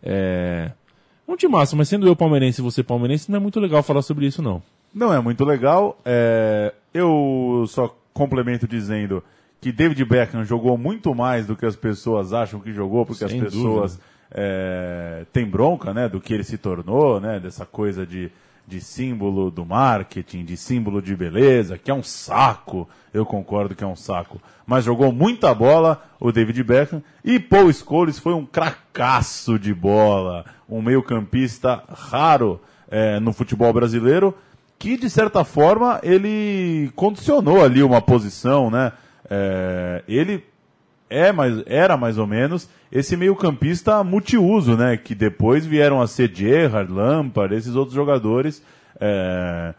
É... 0.03 0.72
Um 1.27 1.36
time 1.36 1.51
massa, 1.51 1.75
mas 1.75 1.89
sendo 1.89 2.08
eu 2.08 2.15
palmeirense 2.15 2.62
e 2.62 2.63
você 2.63 2.82
palmeirense, 2.82 3.29
não 3.29 3.38
é 3.38 3.41
muito 3.41 3.60
legal 3.60 3.84
falar 3.84 4.01
sobre 4.01 4.27
isso, 4.27 4.41
não. 4.41 4.62
Não 4.94 5.13
é 5.13 5.20
muito 5.20 5.44
legal. 5.44 6.00
É... 6.06 6.74
Eu 6.94 7.65
só 7.67 7.94
complemento 8.17 8.67
dizendo 8.67 9.24
que 9.62 9.71
David 9.71 10.03
Beckham 10.05 10.43
jogou 10.43 10.77
muito 10.77 11.13
mais 11.13 11.45
do 11.45 11.55
que 11.55 11.65
as 11.65 11.75
pessoas 11.75 12.33
acham 12.33 12.59
que 12.59 12.74
jogou, 12.74 13.05
porque 13.05 13.27
Sem 13.27 13.39
as 13.39 13.45
pessoas 13.45 14.00
é... 14.31 15.25
têm 15.31 15.45
bronca, 15.45 15.93
né, 15.93 16.09
do 16.09 16.19
que 16.19 16.33
ele 16.33 16.43
se 16.43 16.57
tornou, 16.57 17.19
né, 17.19 17.39
dessa 17.39 17.65
coisa 17.65 18.05
de 18.05 18.31
de 18.67 18.81
símbolo 18.81 19.50
do 19.50 19.65
marketing, 19.65 20.43
de 20.43 20.57
símbolo 20.57 21.01
de 21.01 21.15
beleza, 21.15 21.77
que 21.77 21.89
é 21.89 21.93
um 21.93 22.03
saco. 22.03 22.88
Eu 23.13 23.25
concordo 23.25 23.74
que 23.74 23.83
é 23.83 23.88
um 23.88 23.95
saco. 23.95 24.41
Mas 24.65 24.83
jogou 24.83 25.13
muita 25.13 25.55
bola 25.55 26.03
o 26.19 26.33
David 26.33 26.62
Beckham 26.63 27.01
e 27.24 27.39
Paul 27.39 27.71
Scholes 27.71 28.19
foi 28.19 28.33
um 28.33 28.45
cracaço 28.45 29.57
de 29.57 29.74
bola, 29.74 30.45
um 30.67 30.81
meio-campista 30.81 31.81
raro 31.88 32.59
é, 32.89 33.19
no 33.21 33.31
futebol 33.31 33.71
brasileiro, 33.71 34.36
que 34.79 34.98
de 34.98 35.10
certa 35.10 35.43
forma 35.43 36.00
ele 36.03 36.91
condicionou 36.96 37.63
ali 37.63 37.81
uma 37.81 38.01
posição, 38.01 38.69
né? 38.69 38.91
É, 39.29 40.03
ele 40.07 40.43
é 41.10 41.31
mais, 41.31 41.63
era 41.65 41.98
mais 41.98 42.17
ou 42.17 42.27
menos 42.27 42.69
esse 42.91 43.17
meio-campista 43.17 44.03
multiuso, 44.03 44.77
né? 44.77 44.98
Que 44.98 45.15
depois 45.15 45.65
vieram 45.65 46.01
a 46.01 46.07
ser 46.07 46.31
Gerrard, 46.34 46.91
Lampard, 46.91 47.55
esses 47.55 47.75
outros 47.75 47.96
jogadores 47.96 48.63
é, 49.00 49.74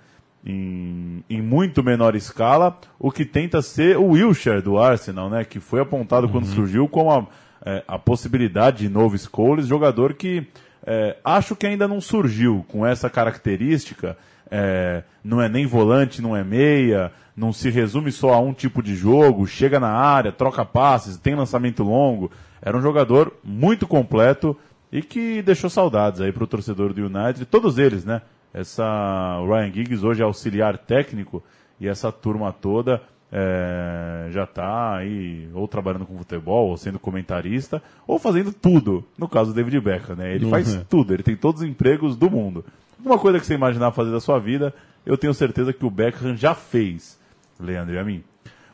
em, 0.45 1.23
em, 1.29 1.43
muito 1.43 1.83
menor 1.83 2.15
escala, 2.15 2.79
o 2.99 3.11
que 3.11 3.25
tenta 3.25 3.63
ser 3.63 3.97
o 3.97 4.09
Wilshere 4.09 4.63
do 4.63 4.79
Arsenal, 4.79 5.31
né? 5.31 5.45
Que 5.45 5.61
foi 5.61 5.81
apontado 5.81 6.27
uhum. 6.27 6.33
quando 6.33 6.47
surgiu 6.47 6.89
como 6.89 7.11
a, 7.11 7.27
é, 7.65 7.85
a 7.87 7.99
possibilidade 7.99 8.79
de 8.79 8.89
novo 8.89 9.17
Scholes, 9.17 9.67
jogador 9.67 10.15
que 10.15 10.47
é, 10.87 11.17
acho 11.25 11.55
que 11.55 11.67
ainda 11.67 11.87
não 11.87 12.01
surgiu 12.01 12.65
com 12.69 12.87
essa 12.87 13.11
característica. 13.11 14.17
É, 14.51 15.03
não 15.23 15.41
é 15.41 15.49
nem 15.49 15.67
volante, 15.67 16.23
não 16.23 16.37
é 16.37 16.43
meia, 16.43 17.13
não 17.37 17.53
se 17.53 17.71
resume 17.71 18.11
só 18.11 18.33
a 18.35 18.41
um 18.41 18.53
tipo 18.53 18.83
de 18.83 18.97
jogo, 18.97 19.47
chega 19.47 19.79
na 19.79 19.91
área, 19.91 20.33
troca 20.33 20.65
passes, 20.65 21.19
tem 21.19 21.35
lançamento 21.35 21.83
longo. 21.83 22.31
Era 22.61 22.77
um 22.77 22.83
jogador 22.83 23.33
muito 23.45 23.87
completo 23.87 24.57
e 24.91 25.03
que 25.03 25.43
deixou 25.43 25.69
saudades 25.69 26.21
aí 26.21 26.33
para 26.33 26.45
o 26.45 26.47
torcedor 26.47 26.93
do 26.93 27.05
United, 27.05 27.45
todos 27.47 27.79
eles, 27.79 28.05
né? 28.05 28.23
Essa 28.53 29.39
o 29.41 29.47
Ryan 29.47 29.73
Giggs 29.73 30.05
hoje 30.05 30.23
é 30.23 30.25
auxiliar 30.25 30.79
técnico 30.79 31.43
e 31.79 31.87
essa 31.87 32.11
turma 32.11 32.53
toda 32.53 33.03
é, 33.31 34.29
já 34.31 34.45
está 34.45 34.97
aí 34.97 35.49
ou 35.53 35.69
trabalhando 35.69 36.07
com 36.07 36.17
futebol, 36.17 36.71
ou 36.71 36.77
sendo 36.77 36.99
comentarista, 36.99 37.83
ou 38.07 38.19
fazendo 38.19 38.53
tudo. 38.53 39.05
No 39.17 39.29
caso 39.29 39.53
do 39.53 39.57
David 39.57 39.81
Beckham, 39.81 40.17
né? 40.17 40.35
Ele 40.35 40.47
uhum. 40.47 40.51
faz 40.51 40.85
tudo, 40.89 41.13
ele 41.13 41.23
tem 41.23 41.37
todos 41.37 41.63
os 41.63 41.69
empregos 41.69 42.17
do 42.17 42.31
mundo. 42.31 42.65
Uma 43.05 43.19
coisa 43.19 43.39
que 43.39 43.47
você 43.47 43.55
imaginar 43.55 43.93
fazer 43.93 44.11
da 44.11 44.21
sua 44.21 44.39
vida, 44.39 44.75
eu 45.07 45.17
tenho 45.17 45.33
certeza 45.33 45.73
que 45.73 45.85
o 45.85 45.91
Beckham 45.91 46.37
já 46.37 46.55
fez. 46.55 47.19
Leandro 47.61 47.95
e 47.95 47.99
a 47.99 48.05
mim. 48.05 48.23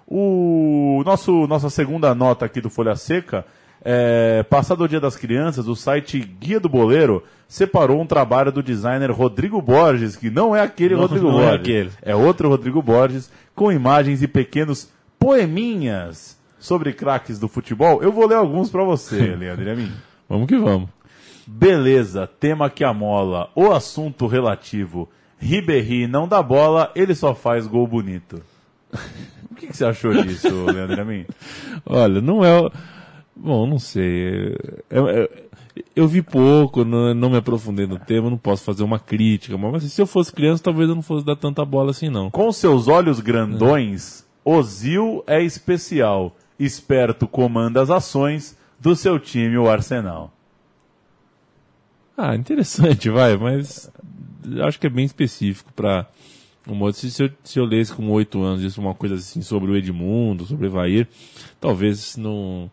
O 0.07 1.03
nosso, 1.05 1.47
nossa 1.47 1.71
segunda 1.71 2.15
nota 2.15 2.45
aqui 2.45 2.61
do 2.61 2.69
Folha 2.69 2.95
Seca, 2.95 3.47
é, 3.83 4.43
passado 4.43 4.85
o 4.85 4.89
Dia 4.89 5.01
das 5.01 5.17
Crianças, 5.17 5.69
o 5.69 5.75
site 5.75 6.19
Guia 6.19 6.61
do 6.61 6.69
Boleiro 6.69 7.23
separou 7.49 8.01
um 8.01 8.07
trabalho 8.07 8.51
do 8.51 8.63
designer 8.63 9.11
Rodrigo 9.11 9.61
Borges, 9.61 10.17
que 10.17 10.31
não 10.31 10.55
é 10.55 10.61
aquele 10.61 10.95
não, 10.95 11.03
Rodrigo 11.03 11.31
não 11.31 11.41
é 11.41 11.45
Borges, 11.45 11.53
é, 11.53 11.61
aquele. 11.61 11.91
é 12.03 12.17
outro 12.17 12.49
Rodrigo 12.49 12.83
Borges, 12.83 13.31
com 13.55 13.71
imagens 13.71 14.23
e 14.23 14.29
pequenos 14.29 14.91
poeminhas 15.19 16.39
sobre 16.59 16.93
craques 16.93 17.39
do 17.39 17.49
futebol. 17.49 18.03
Eu 18.03 18.11
vou 18.11 18.27
ler 18.27 18.37
alguns 18.37 18.71
para 18.71 18.83
você, 18.85 19.17
Leandro 19.37 19.65
e 19.65 19.71
a 19.71 19.75
mim. 19.77 19.93
Vamos 20.29 20.47
que 20.47 20.57
vamos. 20.57 20.89
Beleza, 21.47 22.27
tema 22.27 22.71
que 22.71 22.83
amola, 22.83 23.51
o 23.55 23.71
assunto 23.71 24.27
relativo. 24.27 25.09
Ribéry 25.39 26.07
não 26.07 26.27
dá 26.27 26.43
bola, 26.43 26.91
ele 26.95 27.15
só 27.15 27.35
faz 27.35 27.67
gol 27.67 27.87
bonito. 27.87 28.43
O 29.51 29.57
que, 29.57 29.69
que, 29.69 29.77
você 29.77 29.85
achou 29.85 30.13
disso, 30.13 30.65
Leandro 30.65 31.01
Amin? 31.01 31.27
Olha, 31.87 32.21
não 32.21 32.45
é. 32.45 32.71
Bom, 33.37 33.67
não 33.67 33.79
sei. 33.79 34.57
Eu, 34.89 35.09
eu, 35.09 35.29
eu 35.95 36.09
vi 36.09 36.23
pouco, 36.23 36.85
não, 36.85 37.13
não, 37.15 37.31
me 37.31 37.37
aprofundei 37.37 37.87
no 37.87 37.99
tema, 37.99 38.31
não 38.31 38.39
posso 38.39 38.65
fazer 38.65 38.85
uma 38.85 38.99
crítica, 38.99 39.59
mas 39.59 39.83
se 39.85 40.01
eu 40.01 40.07
fosse 40.07 40.33
criança, 40.33 40.63
talvez 40.63 40.89
eu 40.89 40.95
não 40.95 41.03
fosse 41.03 41.27
dar 41.27 41.37
tanta 41.37 41.65
bola 41.65 41.91
assim, 41.91 42.09
não. 42.09 42.31
Com 42.31 42.53
seus 42.53 42.87
olhos 42.87 43.21
grandões, 43.21 44.21
é. 44.21 44.25
Ozil 44.51 45.25
é 45.27 45.43
especial. 45.43 46.37
Esperto 46.59 47.27
comanda 47.27 47.83
as 47.83 47.91
ações 47.91 48.57
do 48.79 48.95
seu 48.95 49.19
time, 49.19 49.59
o 49.59 49.69
Arsenal. 49.69 50.33
Ah, 52.17 52.37
interessante, 52.37 53.11
vai, 53.11 53.37
mas 53.37 53.91
acho 54.63 54.79
que 54.79 54.87
é 54.87 54.91
bem 54.91 55.05
específico 55.05 55.73
para 55.73 56.07
um 56.69 56.75
modo, 56.75 56.95
se, 56.95 57.23
eu, 57.23 57.31
se 57.43 57.59
eu 57.59 57.65
lesse 57.65 57.93
com 57.93 58.09
oito 58.11 58.41
anos 58.43 58.63
isso, 58.63 58.81
uma 58.81 58.95
coisa 58.95 59.17
assim 59.17 59.43
sobre 59.43 59.71
o 59.71 59.77
Edmundo, 59.77 60.47
sobre 60.47 60.67
o 60.67 60.71
Evair, 60.71 61.09
talvez 61.61 62.17
não, 62.17 62.71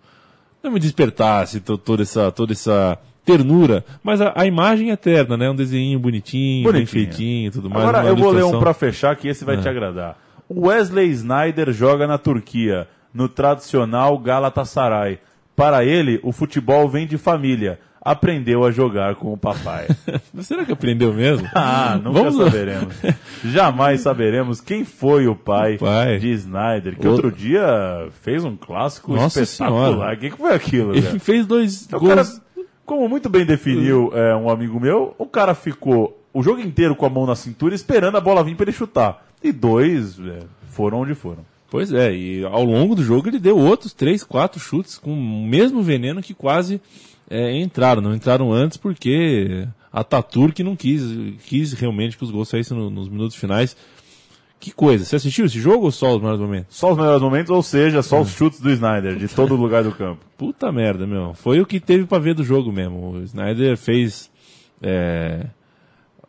não 0.64 0.72
me 0.72 0.80
despertasse 0.80 1.60
toda 1.60 2.04
essa, 2.04 2.32
toda 2.32 2.54
essa 2.54 2.98
ternura. 3.26 3.84
Mas 4.04 4.22
a, 4.22 4.34
a 4.36 4.46
imagem 4.46 4.90
é 4.90 4.94
eterna, 4.94 5.38
né? 5.38 5.50
Um 5.50 5.56
desenho 5.56 6.00
bonitinho, 6.00 6.72
bem 6.72 6.86
feitinho 6.86 7.48
e 7.48 7.52
tudo 7.52 7.70
mais. 7.70 7.88
Agora 7.88 8.08
eu 8.08 8.16
vou 8.16 8.32
ler 8.32 8.38
um 8.38 8.50
ilustração. 8.50 8.60
pra 8.60 8.74
fechar 8.74 9.16
que 9.16 9.28
esse 9.28 9.46
vai 9.46 9.58
te 9.58 9.68
agradar. 9.68 10.18
Wesley 10.50 11.10
Snyder 11.12 11.72
joga 11.72 12.06
na 12.06 12.18
Turquia, 12.18 12.88
no 13.14 13.30
tradicional 13.30 14.18
Galatasaray. 14.18 15.20
Para 15.56 15.86
ele, 15.86 16.20
o 16.24 16.32
futebol 16.32 16.90
vem 16.90 17.06
de 17.06 17.18
família. 17.18 17.80
Aprendeu 18.04 18.66
a 18.66 18.72
jogar 18.72 19.14
com 19.16 19.32
o 19.32 19.38
papai. 19.38 19.88
Será 20.42 20.66
que 20.66 20.72
aprendeu 20.72 21.14
mesmo? 21.14 21.48
Ah, 21.54 22.00
nunca 22.04 22.24
Vamos- 22.24 22.36
saberemos. 22.36 22.96
Jamais 23.46 24.02
saberemos 24.02 24.60
quem 24.60 24.84
foi 24.84 25.28
o 25.28 25.36
pai, 25.36 25.76
O 25.76 25.80
pai. 25.80 26.18
de 26.18 26.32
Snyder, 26.32 26.98
que 26.98 27.08
Outro- 27.08 27.28
outro 27.28 27.40
dia 27.40 28.10
fez 28.24 28.44
um 28.44 28.56
clássico 28.58 29.14
Nossa 29.14 29.42
espetacular. 29.44 30.16
O 30.16 30.20
que, 30.20 30.30
que 30.32 30.38
foi 30.38 30.54
aquilo, 30.54 30.94
Ele 30.94 31.02
cara? 31.04 31.20
fez 31.20 31.46
dois 31.46 31.84
Então, 31.86 32.00
o 32.00 32.02
gols. 32.02 32.16
cara, 32.16 32.66
como 32.86 33.08
muito 33.08 33.30
bem 33.30 33.46
definiu 33.46 34.12
é, 34.16 34.36
um 34.36 34.50
amigo 34.50 34.80
meu, 34.80 35.14
o 35.18 35.26
cara 35.28 35.54
ficou 35.54 36.18
o 36.34 36.42
jogo 36.42 36.60
inteiro 36.60 36.96
com 36.96 37.06
a 37.06 37.10
mão 37.10 37.26
na 37.28 37.36
cintura 37.36 37.76
esperando 37.76 38.18
a 38.18 38.22
bola 38.22 38.44
vir 38.44 38.56
para 38.56 38.64
ele 38.66 38.72
chutar. 38.72 39.26
E 39.44 39.52
dois 39.52 40.18
é, 40.20 40.40
foram 40.70 41.02
onde 41.02 41.14
foram. 41.14 41.46
Pois 41.70 41.94
é, 41.94 42.14
e 42.14 42.44
ao 42.44 42.64
longo 42.66 42.96
do 42.96 43.04
jogo 43.04 43.30
ele 43.30 43.40
deu 43.40 43.58
outros 43.58 43.94
três, 43.94 44.24
quatro 44.24 44.60
chutes 44.60 44.98
com 44.98 45.14
o 45.14 45.46
mesmo 45.48 45.82
veneno 45.82 46.22
que 46.22 46.34
quase 46.34 46.82
é, 47.32 47.58
entraram. 47.60 48.02
Não 48.02 48.14
entraram 48.14 48.52
antes 48.52 48.78
porque 48.78 49.68
a 49.92 50.04
Taturk 50.04 50.62
não 50.64 50.76
quis, 50.76 51.02
quis 51.46 51.74
realmente 51.74 52.18
que 52.18 52.24
os 52.24 52.32
gols 52.32 52.50
saíssem 52.50 52.78
no- 52.78 52.90
nos 52.90 53.08
minutos 53.10 53.36
finais. 53.36 53.76
Que 54.60 54.72
coisa, 54.72 55.04
você 55.04 55.16
assistiu 55.16 55.46
esse 55.46 55.60
jogo 55.60 55.86
ou 55.86 55.92
só 55.92 56.14
os 56.16 56.20
melhores 56.22 56.40
momentos? 56.40 56.78
Só 56.78 56.92
os 56.92 56.98
melhores 56.98 57.22
momentos, 57.24 57.50
ou 57.50 57.64
seja, 57.64 58.04
só 58.04 58.22
os 58.22 58.30
chutes 58.30 58.60
do 58.60 58.70
Snyder, 58.70 59.16
de 59.16 59.28
todo 59.28 59.56
lugar 59.56 59.84
do 59.84 59.92
campo. 59.92 60.24
Puta 60.38 60.72
merda, 60.72 61.08
meu. 61.08 61.34
Foi 61.34 61.60
o 61.60 61.66
que 61.66 61.80
teve 61.80 62.06
pra 62.06 62.20
ver 62.20 62.36
do 62.36 62.44
jogo 62.44 62.72
mesmo. 62.72 63.12
O 63.14 63.24
Snyder 63.24 63.76
fez 63.76 64.30
é, 64.80 65.48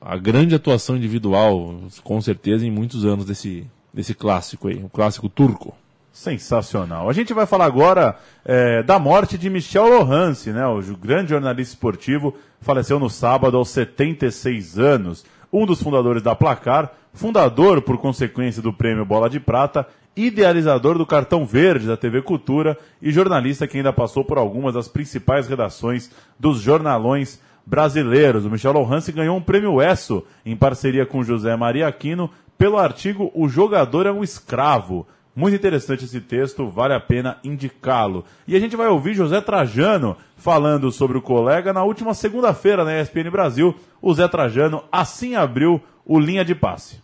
a 0.00 0.16
grande 0.16 0.54
atuação 0.54 0.96
individual, 0.96 1.78
com 2.02 2.20
certeza, 2.22 2.66
em 2.66 2.70
muitos 2.70 3.04
anos 3.04 3.26
desse, 3.26 3.66
desse 3.92 4.14
clássico 4.14 4.68
aí, 4.68 4.76
o 4.82 4.88
clássico 4.88 5.28
turco. 5.28 5.74
Sensacional. 6.12 7.08
A 7.08 7.12
gente 7.14 7.32
vai 7.32 7.46
falar 7.46 7.64
agora 7.64 8.16
é, 8.44 8.82
da 8.82 8.98
morte 8.98 9.38
de 9.38 9.48
Michel 9.48 9.88
Lohance, 9.88 10.50
né? 10.50 10.66
O 10.66 10.82
grande 10.96 11.30
jornalista 11.30 11.74
esportivo, 11.74 12.36
faleceu 12.60 12.98
no 12.98 13.08
sábado 13.08 13.56
aos 13.56 13.70
76 13.70 14.78
anos. 14.78 15.24
Um 15.50 15.64
dos 15.64 15.82
fundadores 15.82 16.22
da 16.22 16.34
Placar, 16.34 16.92
fundador, 17.14 17.80
por 17.80 17.96
consequência, 17.96 18.60
do 18.60 18.74
prêmio 18.74 19.06
Bola 19.06 19.30
de 19.30 19.40
Prata, 19.40 19.86
idealizador 20.14 20.98
do 20.98 21.06
Cartão 21.06 21.46
Verde 21.46 21.86
da 21.86 21.96
TV 21.96 22.20
Cultura 22.20 22.76
e 23.00 23.10
jornalista 23.10 23.66
que 23.66 23.78
ainda 23.78 23.92
passou 23.92 24.22
por 24.22 24.36
algumas 24.36 24.74
das 24.74 24.88
principais 24.88 25.48
redações 25.48 26.10
dos 26.38 26.60
jornalões 26.60 27.40
brasileiros. 27.64 28.44
O 28.44 28.50
Michel 28.50 28.72
Lohance 28.72 29.12
ganhou 29.12 29.36
um 29.36 29.42
prêmio 29.42 29.80
ESSO 29.80 30.24
em 30.44 30.56
parceria 30.56 31.06
com 31.06 31.22
José 31.22 31.56
Maria 31.56 31.88
Aquino 31.88 32.30
pelo 32.58 32.78
artigo 32.78 33.30
O 33.34 33.48
Jogador 33.48 34.06
é 34.06 34.12
um 34.12 34.22
Escravo. 34.22 35.06
Muito 35.34 35.56
interessante 35.56 36.04
esse 36.04 36.20
texto, 36.20 36.68
vale 36.68 36.92
a 36.92 37.00
pena 37.00 37.38
indicá-lo. 37.42 38.24
E 38.46 38.54
a 38.54 38.60
gente 38.60 38.76
vai 38.76 38.88
ouvir 38.88 39.14
José 39.14 39.40
Trajano 39.40 40.14
falando 40.36 40.92
sobre 40.92 41.16
o 41.16 41.22
colega 41.22 41.72
na 41.72 41.82
última 41.82 42.12
segunda-feira 42.12 42.84
na 42.84 43.00
ESPN 43.00 43.30
Brasil. 43.30 43.74
O 44.00 44.12
Zé 44.12 44.28
Trajano 44.28 44.84
assim 44.92 45.34
abriu 45.34 45.80
o 46.04 46.18
linha 46.18 46.44
de 46.44 46.54
passe. 46.54 47.00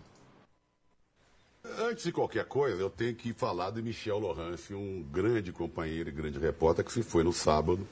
Antes 1.81 2.05
de 2.05 2.13
qualquer 2.13 2.45
coisa, 2.45 2.83
eu 2.83 2.91
tenho 2.91 3.15
que 3.15 3.33
falar 3.33 3.71
de 3.71 3.81
Michel 3.81 4.19
Lohance, 4.19 4.75
um 4.75 5.03
grande 5.11 5.51
companheiro 5.51 6.11
e 6.11 6.13
grande 6.13 6.39
repórter 6.39 6.85
que 6.85 6.93
se 6.93 7.03
foi 7.03 7.23
no 7.23 7.33
sábado, 7.33 7.87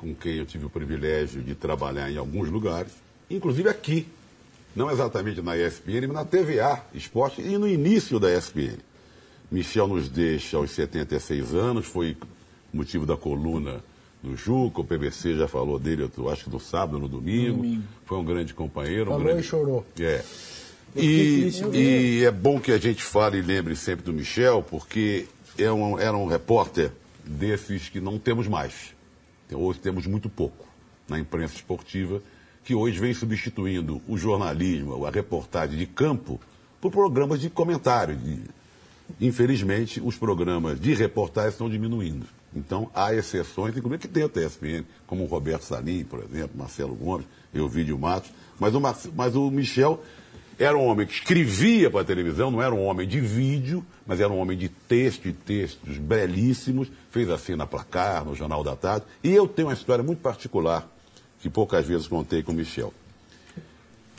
com 0.00 0.14
quem 0.14 0.36
eu 0.36 0.46
tive 0.46 0.64
o 0.64 0.70
privilégio 0.70 1.42
de 1.42 1.54
trabalhar 1.54 2.10
em 2.10 2.16
alguns 2.16 2.48
lugares, 2.48 2.92
inclusive 3.30 3.68
aqui, 3.68 4.08
não 4.74 4.90
exatamente 4.90 5.40
na 5.42 5.56
ESPN, 5.56 6.08
mas 6.08 6.14
na 6.14 6.24
TVA 6.24 6.82
Esporte 6.92 7.40
e 7.40 7.56
no 7.56 7.68
início 7.68 8.18
da 8.18 8.34
ESPN. 8.36 8.78
Michel 9.50 9.86
nos 9.86 10.08
deixa 10.08 10.56
aos 10.56 10.70
76 10.70 11.54
anos, 11.54 11.86
foi 11.86 12.16
motivo 12.72 13.06
da 13.06 13.16
coluna 13.16 13.82
no 14.22 14.36
Juca, 14.36 14.80
o 14.80 14.84
PBC 14.84 15.36
já 15.36 15.46
falou 15.46 15.78
dele, 15.78 16.10
eu 16.16 16.30
acho 16.30 16.44
que 16.44 16.50
no 16.50 16.58
sábado, 16.58 16.98
no 16.98 17.06
domingo. 17.06 17.82
Foi 18.06 18.16
um 18.18 18.24
grande 18.24 18.54
companheiro. 18.54 19.10
um 19.10 19.14
Falou 19.14 19.24
grande... 19.24 19.40
e 19.40 19.44
chorou. 19.44 19.86
É. 20.00 20.24
E, 20.96 21.50
e 21.72 22.24
é 22.24 22.30
bom 22.30 22.58
que 22.58 22.72
a 22.72 22.78
gente 22.78 23.02
fale 23.02 23.38
e 23.38 23.42
lembre 23.42 23.76
sempre 23.76 24.04
do 24.04 24.12
Michel, 24.12 24.62
porque 24.62 25.26
é 25.58 25.70
um, 25.70 25.98
era 25.98 26.16
um 26.16 26.26
repórter 26.26 26.90
desses 27.24 27.88
que 27.88 28.00
não 28.00 28.18
temos 28.18 28.48
mais. 28.48 28.94
Hoje 29.52 29.78
temos 29.78 30.06
muito 30.06 30.28
pouco 30.28 30.66
na 31.08 31.18
imprensa 31.18 31.54
esportiva, 31.54 32.22
que 32.64 32.74
hoje 32.74 32.98
vem 32.98 33.12
substituindo 33.12 34.00
o 34.08 34.16
jornalismo, 34.16 35.04
a 35.04 35.10
reportagem 35.10 35.76
de 35.76 35.86
campo, 35.86 36.40
por 36.80 36.90
programas 36.90 37.40
de 37.40 37.50
comentário. 37.50 38.16
De... 38.16 38.40
Infelizmente, 39.20 40.00
os 40.04 40.16
programas 40.16 40.80
de 40.80 40.94
reportagem 40.94 41.50
estão 41.50 41.68
diminuindo. 41.68 42.26
Então, 42.54 42.90
há 42.94 43.14
exceções, 43.14 43.76
inclusive 43.76 44.02
que 44.02 44.08
dentro 44.08 44.40
da 44.40 44.46
ESPN, 44.46 44.84
como 45.06 45.24
o 45.24 45.26
Roberto 45.26 45.62
Salim, 45.62 46.04
por 46.04 46.20
exemplo, 46.20 46.56
Marcelo 46.56 46.94
Gomes, 46.94 47.26
Elvídio 47.52 47.98
Matos. 47.98 48.30
Mas 48.58 48.74
o, 48.74 48.80
Mar... 48.80 48.96
mas 49.14 49.34
o 49.34 49.50
Michel 49.50 50.00
era 50.58 50.76
um 50.76 50.86
homem 50.86 51.06
que 51.06 51.14
escrevia 51.14 51.90
para 51.90 52.02
a 52.02 52.04
televisão, 52.04 52.50
não 52.50 52.62
era 52.62 52.72
um 52.72 52.84
homem 52.84 53.08
de 53.08 53.20
vídeo, 53.20 53.84
mas 54.06 54.20
era 54.20 54.32
um 54.32 54.38
homem 54.38 54.56
de 54.56 54.68
texto 54.68 55.26
e 55.26 55.32
textos 55.32 55.98
belíssimos. 55.98 56.88
Fez 57.10 57.28
assim 57.28 57.56
na 57.56 57.66
Placar, 57.66 58.24
no 58.24 58.34
Jornal 58.34 58.62
da 58.62 58.76
Tarde. 58.76 59.06
E 59.22 59.32
eu 59.32 59.48
tenho 59.48 59.68
uma 59.68 59.74
história 59.74 60.04
muito 60.04 60.20
particular, 60.20 60.88
que 61.40 61.50
poucas 61.50 61.86
vezes 61.86 62.06
contei 62.06 62.42
com 62.42 62.52
o 62.52 62.54
Michel. 62.54 62.94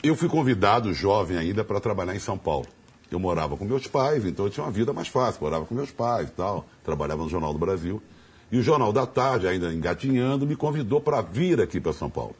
Eu 0.02 0.14
fui 0.14 0.28
convidado, 0.28 0.92
jovem 0.92 1.38
ainda, 1.38 1.64
para 1.64 1.80
trabalhar 1.80 2.14
em 2.14 2.20
São 2.20 2.36
Paulo. 2.36 2.66
Eu 3.10 3.18
morava 3.20 3.56
com 3.56 3.64
meus 3.64 3.86
pais, 3.86 4.24
então 4.24 4.46
eu 4.46 4.50
tinha 4.50 4.64
uma 4.64 4.72
vida 4.72 4.92
mais 4.92 5.08
fácil. 5.08 5.40
Morava 5.42 5.64
com 5.64 5.74
meus 5.74 5.90
pais 5.90 6.28
e 6.28 6.32
tal, 6.32 6.66
trabalhava 6.84 7.22
no 7.22 7.28
Jornal 7.28 7.52
do 7.52 7.58
Brasil. 7.58 8.02
E 8.50 8.58
o 8.58 8.62
Jornal 8.62 8.92
da 8.92 9.06
Tarde, 9.06 9.46
ainda 9.46 9.72
engatinhando, 9.72 10.46
me 10.46 10.56
convidou 10.56 11.00
para 11.00 11.20
vir 11.20 11.60
aqui 11.60 11.80
para 11.80 11.92
São 11.92 12.08
Paulo. 12.10 12.34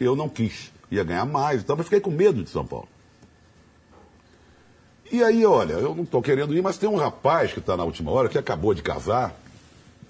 Eu 0.00 0.14
não 0.16 0.28
quis, 0.28 0.72
ia 0.90 1.02
ganhar 1.04 1.24
mais 1.24 1.60
e 1.62 1.64
tal, 1.64 1.76
mas 1.76 1.86
fiquei 1.86 2.00
com 2.00 2.10
medo 2.10 2.42
de 2.42 2.50
São 2.50 2.64
Paulo. 2.64 2.88
E 5.10 5.22
aí, 5.22 5.44
olha, 5.46 5.72
eu 5.74 5.94
não 5.94 6.02
estou 6.04 6.20
querendo 6.20 6.54
ir, 6.54 6.62
mas 6.62 6.76
tem 6.76 6.88
um 6.88 6.96
rapaz 6.96 7.52
que 7.52 7.60
está 7.60 7.76
na 7.76 7.84
última 7.84 8.10
hora, 8.10 8.28
que 8.28 8.36
acabou 8.36 8.74
de 8.74 8.82
casar, 8.82 9.34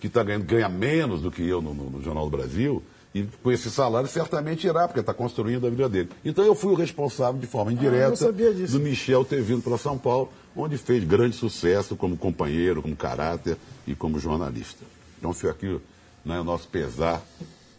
que 0.00 0.08
tá 0.08 0.22
ganhando, 0.24 0.44
ganha 0.44 0.68
menos 0.68 1.20
do 1.22 1.30
que 1.30 1.46
eu 1.46 1.62
no, 1.62 1.72
no- 1.72 1.90
no 1.90 2.02
Jornal 2.02 2.24
do 2.28 2.36
Brasil, 2.36 2.82
e 3.14 3.24
com 3.42 3.50
esse 3.50 3.70
salário 3.70 4.08
certamente 4.08 4.66
irá, 4.66 4.86
porque 4.86 5.00
está 5.00 5.14
construindo 5.14 5.66
a 5.66 5.70
vida 5.70 5.88
dele. 5.88 6.10
Então 6.24 6.44
eu 6.44 6.54
fui 6.54 6.72
o 6.72 6.74
responsável 6.74 7.40
de 7.40 7.46
forma 7.46 7.72
indireta 7.72 8.16
sabia 8.16 8.52
disso. 8.52 8.78
do 8.78 8.80
Michel 8.80 9.24
ter 9.24 9.42
vindo 9.42 9.62
para 9.62 9.78
São 9.78 9.96
Paulo, 9.96 10.30
onde 10.54 10.76
fez 10.76 11.04
grande 11.04 11.34
sucesso 11.34 11.96
como 11.96 12.16
companheiro, 12.16 12.82
como 12.82 12.94
caráter 12.94 13.56
e 13.86 13.94
como 13.94 14.18
jornalista. 14.18 14.84
Então 15.18 15.32
fica 15.32 15.50
aqui 15.50 15.80
né, 16.24 16.38
o 16.38 16.44
nosso 16.44 16.68
pesar 16.68 17.22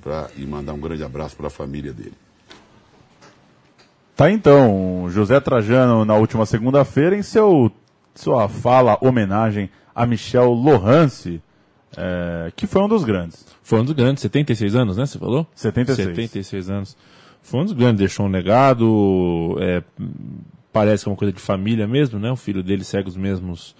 pra, 0.01 0.29
e 0.35 0.45
mandar 0.45 0.73
um 0.73 0.79
grande 0.79 1.03
abraço 1.03 1.35
para 1.35 1.47
a 1.47 1.51
família 1.51 1.93
dele. 1.93 2.13
Tá 4.15 4.29
então, 4.29 5.07
José 5.09 5.39
Trajano 5.39 6.03
na 6.03 6.15
última 6.15 6.45
segunda-feira 6.45 7.15
em 7.15 7.21
seu 7.21 7.71
sua 8.13 8.49
fala 8.49 8.97
homenagem 8.99 9.69
a 9.95 10.05
Michel 10.05 10.51
Lohance, 10.51 11.41
é, 11.97 12.51
que 12.55 12.67
foi 12.67 12.81
um 12.81 12.87
dos 12.87 13.03
grandes. 13.03 13.45
Foi 13.63 13.79
um 13.79 13.83
dos 13.83 13.93
grandes, 13.93 14.21
76 14.21 14.75
anos, 14.75 14.97
né? 14.97 15.05
Você 15.05 15.17
falou? 15.17 15.47
76. 15.55 16.07
76 16.09 16.69
anos. 16.69 16.97
Foi 17.41 17.61
um 17.61 17.65
dos 17.65 17.73
grandes, 17.73 17.99
deixou 17.99 18.25
um 18.25 18.29
legado, 18.29 19.57
é, 19.59 19.81
parece 20.71 21.03
que 21.03 21.09
é 21.09 21.11
uma 21.11 21.17
coisa 21.17 21.33
de 21.33 21.39
família 21.39 21.87
mesmo, 21.87 22.19
né? 22.19 22.31
O 22.31 22.35
filho 22.35 22.61
dele 22.61 22.83
segue 22.83 23.07
os 23.07 23.17
mesmos, 23.17 23.75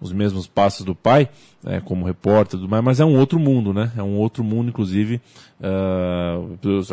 os 0.00 0.12
mesmos 0.12 0.46
passos 0.46 0.86
do 0.86 0.94
pai, 0.94 1.28
é, 1.66 1.80
como 1.80 2.06
repórter 2.06 2.58
e 2.58 2.60
tudo 2.60 2.70
mais, 2.70 2.82
mas 2.82 3.00
é 3.00 3.04
um 3.04 3.18
outro 3.18 3.38
mundo, 3.38 3.74
né? 3.74 3.92
É 3.96 4.02
um 4.02 4.16
outro 4.16 4.42
mundo, 4.42 4.68
inclusive, 4.68 5.20
ah, 5.62 6.38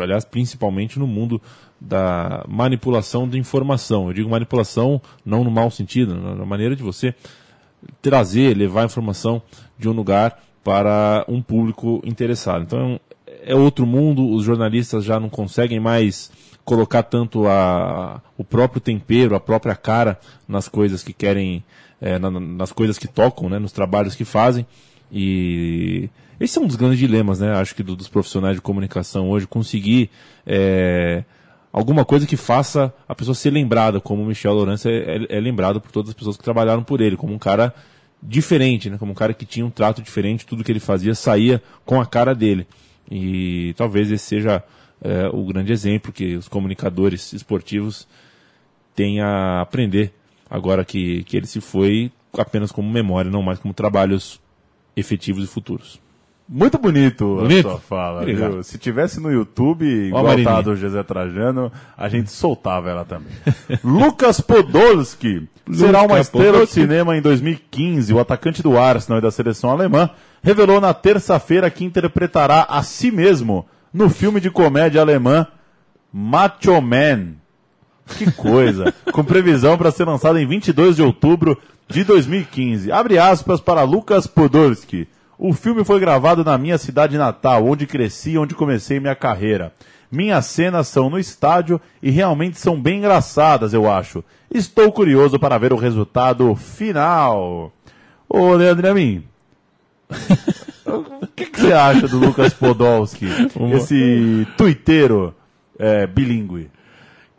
aliás, 0.02 0.24
principalmente 0.24 0.98
no 0.98 1.06
mundo 1.06 1.40
da 1.80 2.44
manipulação 2.48 3.28
de 3.28 3.38
informação. 3.38 4.08
Eu 4.08 4.12
digo 4.12 4.28
manipulação 4.28 5.00
não 5.24 5.44
no 5.44 5.50
mau 5.50 5.70
sentido, 5.70 6.14
na 6.14 6.34
na 6.34 6.44
maneira 6.44 6.76
de 6.76 6.82
você 6.82 7.14
trazer, 8.02 8.56
levar 8.56 8.82
a 8.82 8.86
informação 8.86 9.40
de 9.78 9.88
um 9.88 9.92
lugar 9.92 10.38
para 10.68 11.24
um 11.26 11.40
público 11.40 12.02
interessado. 12.04 12.62
Então 12.62 13.00
é 13.42 13.54
outro 13.54 13.86
mundo, 13.86 14.28
os 14.30 14.44
jornalistas 14.44 15.02
já 15.02 15.18
não 15.18 15.30
conseguem 15.30 15.80
mais 15.80 16.30
colocar 16.62 17.02
tanto 17.04 17.46
a, 17.48 18.20
o 18.36 18.44
próprio 18.44 18.78
tempero, 18.78 19.34
a 19.34 19.40
própria 19.40 19.74
cara 19.74 20.20
nas 20.46 20.68
coisas 20.68 21.02
que 21.02 21.14
querem, 21.14 21.64
é, 22.02 22.18
na- 22.18 22.30
nas 22.30 22.70
coisas 22.70 22.98
que 22.98 23.08
tocam, 23.08 23.48
né, 23.48 23.58
nos 23.58 23.72
trabalhos 23.72 24.14
que 24.14 24.26
fazem. 24.26 24.66
E 25.10 26.10
esse 26.38 26.58
é 26.58 26.60
um 26.60 26.66
dos 26.66 26.76
grandes 26.76 26.98
dilemas, 26.98 27.40
né, 27.40 27.52
acho 27.54 27.74
que 27.74 27.82
do- 27.82 27.96
dos 27.96 28.08
profissionais 28.08 28.56
de 28.56 28.60
comunicação 28.60 29.30
hoje, 29.30 29.46
conseguir 29.46 30.10
é, 30.46 31.24
alguma 31.72 32.04
coisa 32.04 32.26
que 32.26 32.36
faça 32.36 32.92
a 33.08 33.14
pessoa 33.14 33.34
ser 33.34 33.50
lembrada, 33.52 34.00
como 34.02 34.22
o 34.22 34.26
Michel 34.26 34.52
Lourenço 34.52 34.86
é, 34.86 34.96
é- 35.16 35.36
é 35.38 35.40
lembrado 35.40 35.80
por 35.80 35.90
todas 35.90 36.10
as 36.10 36.14
pessoas 36.14 36.36
que 36.36 36.44
trabalharam 36.44 36.82
por 36.82 37.00
ele, 37.00 37.16
como 37.16 37.32
um 37.32 37.38
cara 37.38 37.72
diferente, 38.22 38.90
né? 38.90 38.98
como 38.98 39.12
um 39.12 39.14
cara 39.14 39.32
que 39.32 39.46
tinha 39.46 39.64
um 39.64 39.70
trato 39.70 40.02
diferente, 40.02 40.46
tudo 40.46 40.64
que 40.64 40.72
ele 40.72 40.80
fazia 40.80 41.14
saía 41.14 41.62
com 41.84 42.00
a 42.00 42.06
cara 42.06 42.34
dele. 42.34 42.66
E 43.10 43.74
talvez 43.76 44.10
esse 44.10 44.24
seja 44.24 44.62
é, 45.00 45.28
o 45.32 45.44
grande 45.44 45.72
exemplo 45.72 46.12
que 46.12 46.36
os 46.36 46.48
comunicadores 46.48 47.32
esportivos 47.32 48.06
têm 48.94 49.20
a 49.20 49.60
aprender 49.60 50.12
agora 50.50 50.84
que, 50.84 51.22
que 51.24 51.36
ele 51.36 51.46
se 51.46 51.60
foi 51.60 52.10
apenas 52.36 52.72
como 52.72 52.90
memória, 52.90 53.30
não 53.30 53.42
mais 53.42 53.58
como 53.58 53.72
trabalhos 53.72 54.40
efetivos 54.96 55.44
e 55.44 55.46
futuros. 55.46 56.00
Muito 56.50 56.78
bonito, 56.78 57.36
Bonito? 57.36 57.68
a 57.68 57.72
sua 57.72 57.80
fala, 57.80 58.20
Obrigado. 58.22 58.52
viu? 58.52 58.62
Se 58.62 58.78
tivesse 58.78 59.20
no 59.20 59.30
YouTube, 59.30 59.84
igual 59.84 60.24
Marininha. 60.24 60.48
tá 60.54 60.60
do 60.62 60.74
José 60.74 61.02
Trajano, 61.02 61.70
a 61.94 62.08
gente 62.08 62.30
soltava 62.30 62.88
ela 62.88 63.04
também. 63.04 63.32
Lucas 63.84 64.40
Podolski 64.40 65.46
será 65.70 66.00
uma 66.02 66.18
estrela 66.18 66.64
de 66.64 66.72
cinema 66.72 67.14
em 67.16 67.20
2015. 67.20 68.14
O 68.14 68.18
atacante 68.18 68.62
do 68.62 68.78
Arsenal 68.78 69.18
e 69.18 69.22
da 69.22 69.30
seleção 69.30 69.70
alemã 69.70 70.08
revelou 70.42 70.80
na 70.80 70.94
terça-feira 70.94 71.70
que 71.70 71.84
interpretará 71.84 72.62
a 72.62 72.82
si 72.82 73.10
mesmo 73.10 73.66
no 73.92 74.08
filme 74.08 74.40
de 74.40 74.50
comédia 74.50 75.02
alemã 75.02 75.46
Macho 76.10 76.80
Man. 76.80 77.34
Que 78.16 78.30
coisa! 78.32 78.94
Com 79.12 79.22
previsão 79.22 79.76
para 79.76 79.90
ser 79.90 80.04
lançado 80.06 80.38
em 80.38 80.46
22 80.46 80.96
de 80.96 81.02
outubro 81.02 81.58
de 81.86 82.04
2015. 82.04 82.90
Abre 82.90 83.18
aspas 83.18 83.60
para 83.60 83.82
Lucas 83.82 84.26
Podolski. 84.26 85.06
O 85.38 85.52
filme 85.52 85.84
foi 85.84 86.00
gravado 86.00 86.42
na 86.42 86.58
minha 86.58 86.76
cidade 86.76 87.16
natal, 87.16 87.64
onde 87.64 87.86
cresci 87.86 88.30
e 88.30 88.38
onde 88.38 88.56
comecei 88.56 88.98
minha 88.98 89.14
carreira. 89.14 89.72
Minhas 90.10 90.46
cenas 90.46 90.88
são 90.88 91.08
no 91.08 91.18
estádio 91.18 91.80
e 92.02 92.10
realmente 92.10 92.58
são 92.58 92.80
bem 92.80 92.98
engraçadas, 92.98 93.72
eu 93.72 93.88
acho. 93.88 94.24
Estou 94.52 94.90
curioso 94.90 95.38
para 95.38 95.56
ver 95.56 95.72
o 95.72 95.76
resultado 95.76 96.54
final. 96.56 97.72
Ô, 98.28 98.52
Leandro 98.54 98.90
Amin, 98.90 99.24
o 100.84 101.26
que, 101.36 101.46
que 101.46 101.60
você 101.60 101.72
acha 101.72 102.08
do 102.08 102.18
Lucas 102.18 102.52
Podolski, 102.52 103.26
esse 103.74 104.46
tuiteiro 104.56 105.34
é, 105.78 106.06
bilíngue? 106.06 106.70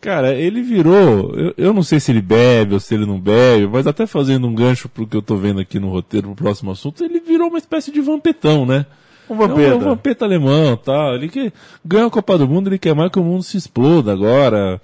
Cara, 0.02 0.34
ele 0.34 0.62
virou. 0.62 1.34
Eu, 1.36 1.54
eu 1.58 1.74
não 1.74 1.84
sei 1.84 2.00
se 2.00 2.12
ele 2.12 2.22
bebe 2.22 2.74
ou 2.74 2.80
se 2.80 2.94
ele 2.94 3.06
não 3.06 3.20
bebe, 3.20 3.68
mas 3.68 3.86
até 3.86 4.08
fazendo 4.08 4.48
um 4.48 4.56
gancho 4.56 4.88
pro 4.88 5.06
que 5.06 5.18
eu 5.18 5.22
tô 5.22 5.36
vendo 5.36 5.60
aqui 5.60 5.80
no 5.80 5.90
roteiro 5.90 6.28
pro 6.28 6.46
próximo 6.46 6.72
assunto, 6.72 7.04
ele 7.04 7.20
virou 7.20 7.50
uma 7.50 7.58
espécie 7.58 7.92
de 7.92 8.00
vampetão, 8.00 8.66
né? 8.66 8.86
Um 9.30 9.36
É 9.36 9.48
vampeta. 9.48 9.76
um 9.76 9.80
vampeta 9.80 10.26
alemão 10.26 10.78
tal. 10.78 11.16
Ele 11.16 11.28
que 11.28 11.52
ganha 11.86 12.06
a 12.08 12.10
Copa 12.10 12.38
do 12.38 12.48
Mundo, 12.48 12.68
ele 12.70 12.80
quer 12.80 12.96
mais 12.96 13.12
que 13.12 13.20
o 13.20 13.24
mundo 13.24 13.44
se 13.44 13.58
exploda 13.58 14.12
agora. 14.14 14.82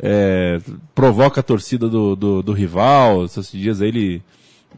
é, 0.00 0.60
provoca 0.94 1.40
a 1.40 1.42
torcida 1.42 1.88
do, 1.88 2.14
do, 2.14 2.42
do 2.42 2.52
rival. 2.52 3.24
Esses 3.24 3.50
dias 3.50 3.80
aí 3.80 3.88
ele 3.88 4.22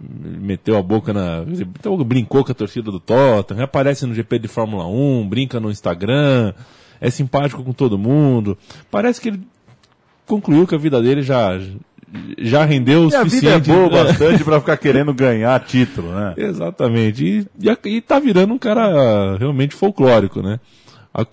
meteu 0.00 0.78
a 0.78 0.82
boca 0.82 1.12
na. 1.12 1.44
então, 1.48 1.96
brincou 2.04 2.44
com 2.44 2.52
a 2.52 2.54
torcida 2.54 2.90
do 2.90 3.00
Tottenham, 3.00 3.64
aparece 3.64 4.06
no 4.06 4.14
GP 4.14 4.38
de 4.38 4.48
Fórmula 4.48 4.86
1, 4.86 5.28
brinca 5.28 5.60
no 5.60 5.70
Instagram, 5.70 6.54
é 7.00 7.10
simpático 7.10 7.62
com 7.62 7.72
todo 7.72 7.98
mundo. 7.98 8.56
Parece 8.90 9.20
que 9.20 9.28
ele 9.28 9.40
concluiu 10.30 10.66
que 10.66 10.74
a 10.74 10.78
vida 10.78 11.02
dele 11.02 11.22
já, 11.22 11.58
já 12.38 12.64
rendeu 12.64 13.06
o 13.06 13.10
E 13.10 13.14
a 13.16 13.24
vida 13.24 13.50
é 13.50 13.54
suficiente. 13.58 13.70
boa 13.70 13.88
bastante 14.04 14.44
pra 14.44 14.58
ficar 14.60 14.76
querendo 14.76 15.12
ganhar 15.12 15.58
título, 15.60 16.12
né? 16.14 16.34
Exatamente. 16.36 17.24
E, 17.24 17.46
e, 17.68 17.96
e 17.96 18.00
tá 18.00 18.18
virando 18.18 18.54
um 18.54 18.58
cara 18.58 19.36
realmente 19.38 19.74
folclórico, 19.74 20.40
né? 20.42 20.58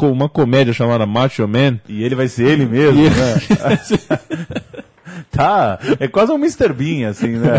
Uma 0.02 0.28
comédia 0.28 0.74
chamada 0.74 1.06
Macho 1.06 1.48
Man. 1.48 1.80
E 1.88 2.04
ele 2.04 2.16
vai 2.16 2.28
ser 2.28 2.48
ele 2.48 2.66
mesmo, 2.66 3.00
E- 3.00 3.10
né? 3.10 3.40
Tá, 5.32 5.80
é 6.00 6.08
quase 6.08 6.32
um 6.32 6.36
Mr. 6.36 6.72
Bean, 6.74 7.10
assim, 7.10 7.28
né? 7.38 7.50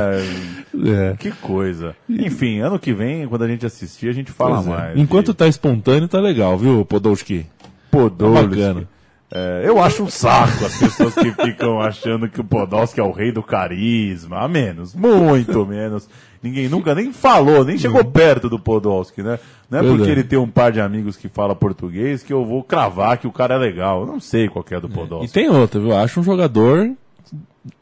É. 1.12 1.16
Que 1.16 1.30
coisa. 1.30 1.94
Enfim, 2.08 2.60
ano 2.60 2.78
que 2.78 2.92
vem, 2.92 3.26
quando 3.28 3.42
a 3.42 3.48
gente 3.48 3.64
assistir, 3.66 4.08
a 4.08 4.12
gente 4.12 4.32
fala 4.32 4.56
Pois 4.56 4.66
é. 4.66 4.70
mais. 4.70 4.98
Enquanto 4.98 5.28
de 5.32 5.34
tá 5.34 5.46
espontâneo, 5.46 6.08
tá 6.08 6.20
legal, 6.20 6.56
viu, 6.58 6.84
Podolski? 6.84 7.46
Podolski. 7.90 8.46
bacana. 8.48 8.88
É, 9.30 9.62
eu 9.64 9.78
acho 9.78 10.02
um 10.02 10.08
saco 10.08 10.64
as 10.64 10.78
pessoas 10.78 11.14
que 11.14 11.30
ficam 11.32 11.80
achando 11.80 12.28
que 12.28 12.40
o 12.40 12.44
Podolski 12.44 12.98
é 12.98 13.02
o 13.02 13.12
rei 13.12 13.30
do 13.30 13.42
carisma. 13.42 14.38
A 14.38 14.48
menos, 14.48 14.94
muito 14.94 15.66
menos. 15.66 16.08
Ninguém 16.42 16.68
nunca 16.68 16.94
nem 16.94 17.12
falou, 17.12 17.64
nem 17.64 17.76
chegou 17.76 18.02
perto 18.04 18.48
do 18.48 18.58
Podolski, 18.58 19.22
né? 19.22 19.38
Não 19.68 19.80
é 19.80 19.82
porque 19.82 20.08
é. 20.08 20.12
ele 20.12 20.24
tem 20.24 20.38
um 20.38 20.48
par 20.48 20.72
de 20.72 20.80
amigos 20.80 21.16
que 21.16 21.28
fala 21.28 21.54
português 21.54 22.22
que 22.22 22.32
eu 22.32 22.44
vou 22.44 22.62
cravar 22.62 23.18
que 23.18 23.26
o 23.26 23.32
cara 23.32 23.56
é 23.56 23.58
legal. 23.58 24.02
Eu 24.02 24.06
não 24.06 24.20
sei 24.20 24.48
qual 24.48 24.64
é 24.70 24.80
do 24.80 24.86
E 24.86 24.90
Podolski. 24.90 25.32
tem 25.32 25.50
outra, 25.50 25.78
viu? 25.78 25.94
Acho 25.94 26.20
um 26.20 26.24
jogador. 26.24 26.90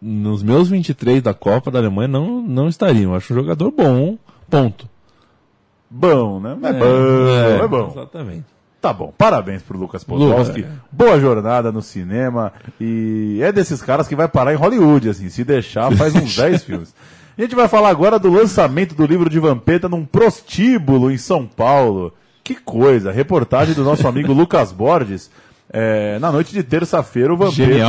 Nos 0.03 0.43
meus 0.43 0.69
23 0.69 1.23
da 1.23 1.33
Copa 1.33 1.71
da 1.71 1.79
Alemanha 1.79 2.09
não, 2.09 2.41
não 2.41 2.67
estariam. 2.67 3.15
Acho 3.15 3.33
um 3.35 3.37
jogador 3.37 3.71
bom, 3.71 4.19
ponto. 4.51 4.89
Bom, 5.89 6.41
né? 6.41 6.57
É, 6.61 6.73
bom, 6.73 7.65
é 7.65 7.69
bom. 7.69 7.91
Exatamente. 7.93 8.56
Tá 8.81 8.93
bom, 8.93 9.13
parabéns 9.17 9.63
pro 9.63 9.79
Lucas 9.79 10.05
Podolski. 10.05 10.61
Lucas, 10.61 10.73
é. 10.75 10.79
Boa 10.93 11.19
jornada 11.19 11.73
no 11.73 11.83
cinema. 11.83 12.53
E 12.81 13.41
é 13.43 13.51
desses 13.51 13.83
caras 13.83 14.07
que 14.07 14.15
vai 14.15 14.29
parar 14.29 14.53
em 14.53 14.57
Hollywood, 14.57 15.09
assim. 15.09 15.29
Se 15.29 15.43
deixar, 15.45 15.91
faz 15.97 16.15
uns 16.15 16.35
10 16.37 16.63
filmes. 16.63 16.95
A 17.37 17.43
gente 17.43 17.55
vai 17.55 17.69
falar 17.69 17.89
agora 17.89 18.19
do 18.19 18.31
lançamento 18.31 18.95
do 18.95 19.05
livro 19.05 19.29
de 19.29 19.39
Vampeta 19.41 19.89
num 19.89 20.05
prostíbulo 20.05 21.11
em 21.11 21.19
São 21.19 21.47
Paulo. 21.47 22.13
Que 22.45 22.55
coisa! 22.55 23.11
Reportagem 23.11 23.75
do 23.75 23.83
nosso 23.83 24.07
amigo 24.07 24.33
Lucas 24.35 24.71
Borges. 24.73 25.31
É, 25.73 26.19
na 26.21 26.31
noite 26.31 26.53
de 26.53 26.63
terça-feira, 26.63 27.35
o 27.35 27.37
Vampeta 27.37 27.57
Genial 27.73 27.89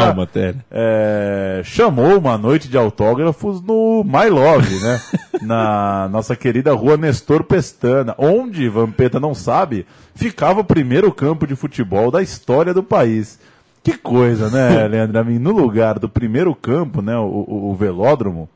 é, 0.72 1.62
chamou 1.63 2.18
uma 2.18 2.38
noite 2.38 2.68
de 2.68 2.76
autógrafos 2.78 3.62
no 3.62 4.04
My 4.04 4.30
Love, 4.30 4.80
né? 4.80 5.00
Na 5.44 6.10
nossa 6.12 6.36
querida 6.36 6.74
rua 6.74 6.98
Nestor 6.98 7.44
Pestana, 7.44 8.16
onde, 8.18 8.68
Vampeta 8.68 9.20
não 9.20 9.36
sabe, 9.36 9.86
ficava 10.16 10.62
o 10.62 10.63
primeiro 10.63 11.12
campo 11.13 11.46
de 11.46 11.56
futebol 11.56 12.10
da 12.10 12.22
história 12.24 12.74
do 12.74 12.82
país. 12.82 13.40
Que 13.84 13.96
coisa, 13.96 14.50
né, 14.50 14.86
Leandro? 14.90 15.24
No 15.40 15.52
lugar 15.52 16.00
do 16.00 16.10
primeiro 16.10 16.56
campo, 16.56 17.02
né, 17.04 17.16
o, 17.16 17.26
o- 17.48 17.70
o 17.72 17.76
velódromo, 17.76 18.50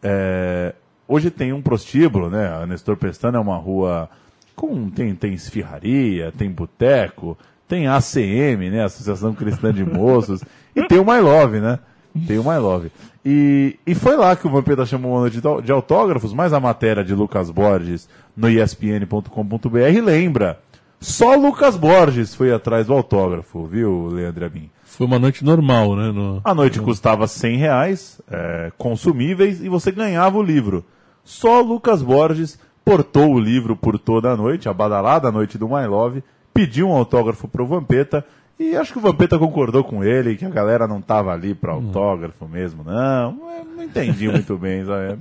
é, 0.00 0.72
hoje 1.08 1.28
tem 1.30 1.52
um 1.52 1.60
prostíbulo, 1.60 2.30
né? 2.30 2.46
A 2.62 2.66
Nestor 2.66 2.96
Pestana 2.96 3.36
é 3.38 3.40
uma 3.40 3.56
rua 3.56 4.08
com 4.54 4.88
tem, 4.88 5.12
tem 5.14 5.34
esfirraria, 5.34 6.32
tem 6.38 6.48
boteco, 6.50 7.36
tem 7.70 7.86
ACM, 7.86 8.68
né? 8.70 8.82
Associação 8.84 9.32
Cristã 9.32 9.72
de 9.72 9.84
Moços, 9.84 10.42
e 10.76 10.82
tem 10.88 10.98
o 10.98 11.04
My 11.04 11.20
Love, 11.20 11.60
né? 11.60 11.78
Tem 12.26 12.38
o 12.38 12.42
My 12.42 12.58
Love. 12.58 12.90
E, 13.24 13.78
e 13.86 13.94
foi 13.94 14.16
lá 14.16 14.34
que 14.34 14.46
o 14.46 14.50
Vampeta 14.50 14.84
chamou 14.84 15.12
uma 15.12 15.20
noite 15.20 15.40
de 15.40 15.62
de 15.62 15.70
autógrafos, 15.72 16.32
mas 16.34 16.52
a 16.52 16.58
matéria 16.58 17.04
de 17.04 17.14
Lucas 17.14 17.50
Borges 17.50 18.08
no 18.36 18.48
espn.com.br 18.48 20.04
lembra. 20.04 20.58
Só 21.00 21.34
Lucas 21.34 21.76
Borges 21.76 22.34
foi 22.34 22.52
atrás 22.52 22.86
do 22.88 22.92
autógrafo, 22.92 23.64
viu, 23.64 24.08
Leandro 24.08 24.44
Amin? 24.44 24.68
Foi 24.84 25.06
uma 25.06 25.18
noite 25.18 25.42
normal, 25.44 25.96
né? 25.96 26.10
no- 26.12 26.40
A 26.44 26.54
noite 26.54 26.78
custava 26.80 27.26
100 27.26 27.56
reais, 27.56 28.20
é, 28.30 28.70
consumíveis, 28.76 29.62
e 29.64 29.68
você 29.68 29.90
ganhava 29.90 30.36
o 30.36 30.42
livro. 30.42 30.84
Só 31.24 31.60
Lucas 31.62 32.02
Borges 32.02 32.58
portou 32.84 33.32
o 33.34 33.38
livro 33.40 33.76
por 33.76 33.98
toda 33.98 34.30
a 34.32 34.36
noite, 34.36 34.68
a 34.68 34.74
badalada 34.74 35.30
noite 35.32 35.56
do 35.56 35.68
My 35.68 35.86
Love, 35.86 36.22
pediu 36.52 36.88
um 36.88 36.92
autógrafo 36.92 37.46
pro 37.48 37.66
Vampeta, 37.66 38.24
e 38.58 38.76
acho 38.76 38.92
que 38.92 38.98
o 38.98 39.02
Vampeta 39.02 39.38
concordou 39.38 39.82
com 39.82 40.04
ele, 40.04 40.36
que 40.36 40.44
a 40.44 40.50
galera 40.50 40.86
não 40.86 41.00
tava 41.00 41.32
ali 41.32 41.54
para 41.54 41.72
autógrafo 41.72 42.46
mesmo, 42.46 42.84
não. 42.84 43.50
É, 43.50 43.62
Não 43.76 43.82
entendi 43.84 44.28
muito 44.28 44.56
bem, 44.58 44.84
sabe? 44.84 45.18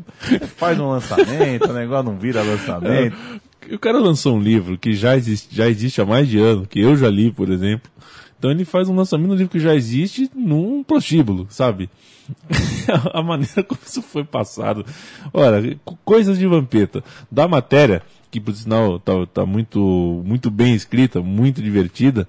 Faz 0.57 0.77
um 0.79 0.89
lançamento, 0.89 1.69
o 1.69 1.73
negócio 1.73 2.11
não 2.11 2.17
vira 2.19 2.41
lançamento. 2.43 3.15
O 3.71 3.79
cara 3.79 3.97
lançou 3.99 4.35
um 4.35 4.41
livro 4.41 4.77
que 4.77 4.93
já 4.93 5.15
existe, 5.15 5.55
já 5.55 5.67
existe 5.69 6.01
há 6.01 6.05
mais 6.05 6.27
de 6.27 6.37
ano, 6.39 6.65
que 6.67 6.79
eu 6.81 6.95
já 6.97 7.07
li, 7.09 7.31
por 7.31 7.49
exemplo. 7.49 7.89
Então 8.37 8.49
ele 8.51 8.65
faz 8.65 8.89
um 8.89 8.95
lançamento 8.95 9.27
de 9.27 9.33
um 9.33 9.37
livro 9.37 9.51
que 9.51 9.59
já 9.59 9.75
existe 9.75 10.29
num 10.35 10.83
prostíbulo, 10.83 11.45
sabe? 11.49 11.89
a 13.13 13.21
maneira 13.21 13.63
como 13.63 13.79
isso 13.85 14.01
foi 14.01 14.23
passado. 14.23 14.85
Olha, 15.33 15.77
co- 15.85 15.97
coisas 16.03 16.37
de 16.37 16.45
vampeta. 16.47 17.03
Da 17.31 17.47
matéria, 17.47 18.01
que 18.31 18.39
por 18.39 18.53
sinal 18.53 18.99
tá, 18.99 19.13
tá 19.33 19.45
muito, 19.45 20.21
muito 20.25 20.49
bem 20.51 20.73
escrita, 20.73 21.21
muito 21.21 21.61
divertida, 21.61 22.27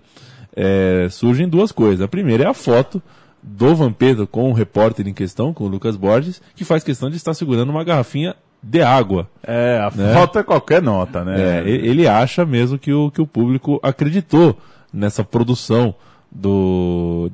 é, 0.56 1.08
surgem 1.10 1.48
duas 1.48 1.72
coisas. 1.72 2.00
A 2.00 2.08
primeira 2.08 2.44
é 2.44 2.46
a 2.46 2.54
foto 2.54 3.02
do 3.42 3.74
Vampeta 3.74 4.26
com 4.26 4.50
o 4.50 4.52
repórter 4.54 5.06
em 5.08 5.14
questão, 5.14 5.52
com 5.52 5.64
o 5.64 5.68
Lucas 5.68 5.96
Borges, 5.96 6.42
que 6.54 6.64
faz 6.64 6.82
questão 6.84 7.08
de 7.10 7.16
estar 7.16 7.34
segurando 7.34 7.70
uma 7.70 7.84
garrafinha 7.84 8.34
de 8.62 8.82
água. 8.82 9.28
É, 9.42 9.78
a 9.78 9.90
Né? 9.96 10.12
foto 10.12 10.38
é 10.38 10.42
qualquer 10.42 10.82
nota, 10.82 11.24
né? 11.24 11.60
É, 11.60 11.68
ele 11.68 12.06
acha 12.06 12.44
mesmo 12.44 12.78
que 12.78 12.92
o, 12.92 13.10
que 13.10 13.20
o 13.22 13.26
público 13.26 13.80
acreditou 13.82 14.58
nessa 14.92 15.24
produção 15.24 15.94
do 16.30 17.30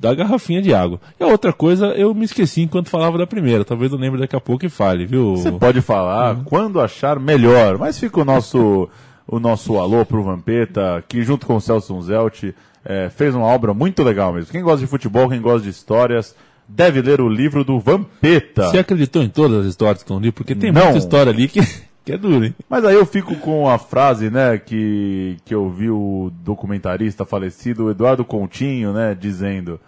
da 0.00 0.14
garrafinha 0.14 0.62
de 0.62 0.72
água. 0.72 1.00
E 1.18 1.24
a 1.24 1.26
outra 1.26 1.52
coisa, 1.52 1.86
eu 1.88 2.14
me 2.14 2.24
esqueci 2.24 2.62
enquanto 2.62 2.88
falava 2.88 3.18
da 3.18 3.26
primeira. 3.26 3.64
Talvez 3.64 3.90
eu 3.92 3.98
lembre 3.98 4.20
daqui 4.20 4.36
a 4.36 4.40
pouco 4.40 4.64
e 4.64 4.68
fale, 4.68 5.04
viu? 5.06 5.36
Você 5.36 5.50
pode 5.52 5.80
falar 5.80 6.36
Uhum. 6.36 6.44
quando 6.44 6.80
achar 6.80 7.18
melhor, 7.18 7.76
mas 7.78 7.98
fica 7.98 8.20
o 8.20 8.24
nosso, 8.24 8.88
o 9.26 9.40
nosso 9.40 9.76
alô 9.78 10.06
pro 10.06 10.22
Vampeta, 10.22 11.02
que 11.08 11.22
junto 11.22 11.46
com 11.46 11.56
o 11.56 11.60
Celso 11.60 11.94
Unzelt 11.94 12.44
é, 12.84 13.08
fez 13.10 13.34
uma 13.34 13.46
obra 13.46 13.74
muito 13.74 14.02
legal 14.02 14.32
mesmo. 14.32 14.52
Quem 14.52 14.62
gosta 14.62 14.80
de 14.80 14.86
futebol, 14.86 15.28
quem 15.28 15.40
gosta 15.40 15.62
de 15.62 15.70
histórias, 15.70 16.34
deve 16.68 17.02
ler 17.02 17.20
o 17.20 17.28
livro 17.28 17.64
do 17.64 17.80
Vampeta. 17.80 18.68
Você 18.70 18.78
acreditou 18.78 19.22
em 19.22 19.28
todas 19.28 19.60
as 19.60 19.66
histórias 19.66 19.98
que 19.98 20.04
estão 20.04 20.18
ali? 20.18 20.30
Porque 20.30 20.54
tem 20.54 20.70
Não. 20.70 20.84
muita 20.84 20.98
história 20.98 21.32
ali 21.32 21.48
que, 21.48 21.60
que 22.08 22.12
é 22.14 22.16
duro, 22.16 22.42
hein? 22.42 22.54
Mas 22.70 22.86
aí 22.86 22.94
eu 22.94 23.04
fico 23.04 23.36
com 23.36 23.68
a 23.68 23.78
frase, 23.78 24.30
né, 24.30 24.56
que, 24.56 25.36
que 25.44 25.54
eu 25.54 25.68
vi 25.68 25.90
o 25.90 26.32
documentarista 26.42 27.26
falecido 27.26 27.90
Eduardo 27.90 28.24
Continho, 28.24 28.94
né, 28.94 29.14
dizendo: 29.14 29.78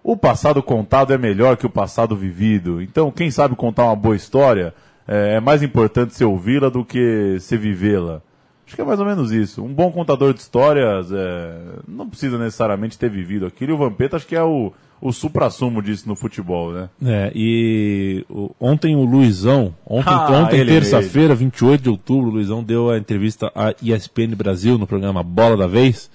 o 0.00 0.16
passado 0.16 0.62
contado 0.62 1.12
é 1.12 1.18
melhor 1.18 1.56
que 1.56 1.66
o 1.66 1.70
passado 1.70 2.14
vivido. 2.14 2.80
Então, 2.80 3.10
quem 3.10 3.28
sabe 3.28 3.56
contar 3.56 3.86
uma 3.86 3.96
boa 3.96 4.14
história 4.14 4.72
é, 5.08 5.34
é 5.34 5.40
mais 5.40 5.64
importante 5.64 6.14
se 6.14 6.24
ouvi-la 6.24 6.68
do 6.68 6.84
que 6.84 7.38
se 7.40 7.56
vivê-la. 7.56 8.22
Acho 8.64 8.76
que 8.76 8.80
é 8.80 8.84
mais 8.84 9.00
ou 9.00 9.06
menos 9.06 9.32
isso. 9.32 9.60
Um 9.60 9.74
bom 9.74 9.90
contador 9.90 10.32
de 10.32 10.40
histórias 10.40 11.10
é, 11.10 11.58
não 11.88 12.08
precisa 12.08 12.38
necessariamente 12.38 12.96
ter 12.96 13.10
vivido 13.10 13.46
aquilo. 13.46 13.72
E 13.72 13.74
o 13.74 13.78
Vampeta 13.78 14.16
acho 14.16 14.28
que 14.28 14.36
é 14.36 14.42
o, 14.44 14.72
o 15.00 15.12
supra-sumo 15.12 15.82
disso 15.82 16.08
no 16.08 16.16
futebol, 16.16 16.72
né? 16.72 16.88
É, 17.04 17.32
e 17.34 18.24
ontem 18.58 18.96
o 18.96 19.04
Luizão, 19.04 19.74
ontem, 19.86 20.12
Ah, 20.12 20.30
ontem 20.30 20.64
terça-feira, 20.64 21.34
28 21.34 21.82
de 21.82 21.90
outubro, 21.90 22.30
o 22.30 22.32
Luizão 22.32 22.62
deu 22.62 22.90
a 22.90 22.98
entrevista 22.98 23.52
à 23.54 23.74
ESPN 23.82 24.34
Brasil 24.34 24.78
no 24.78 24.86
programa 24.86 25.22
Bola 25.22 25.56
da 25.56 25.66
Vez 25.66 26.10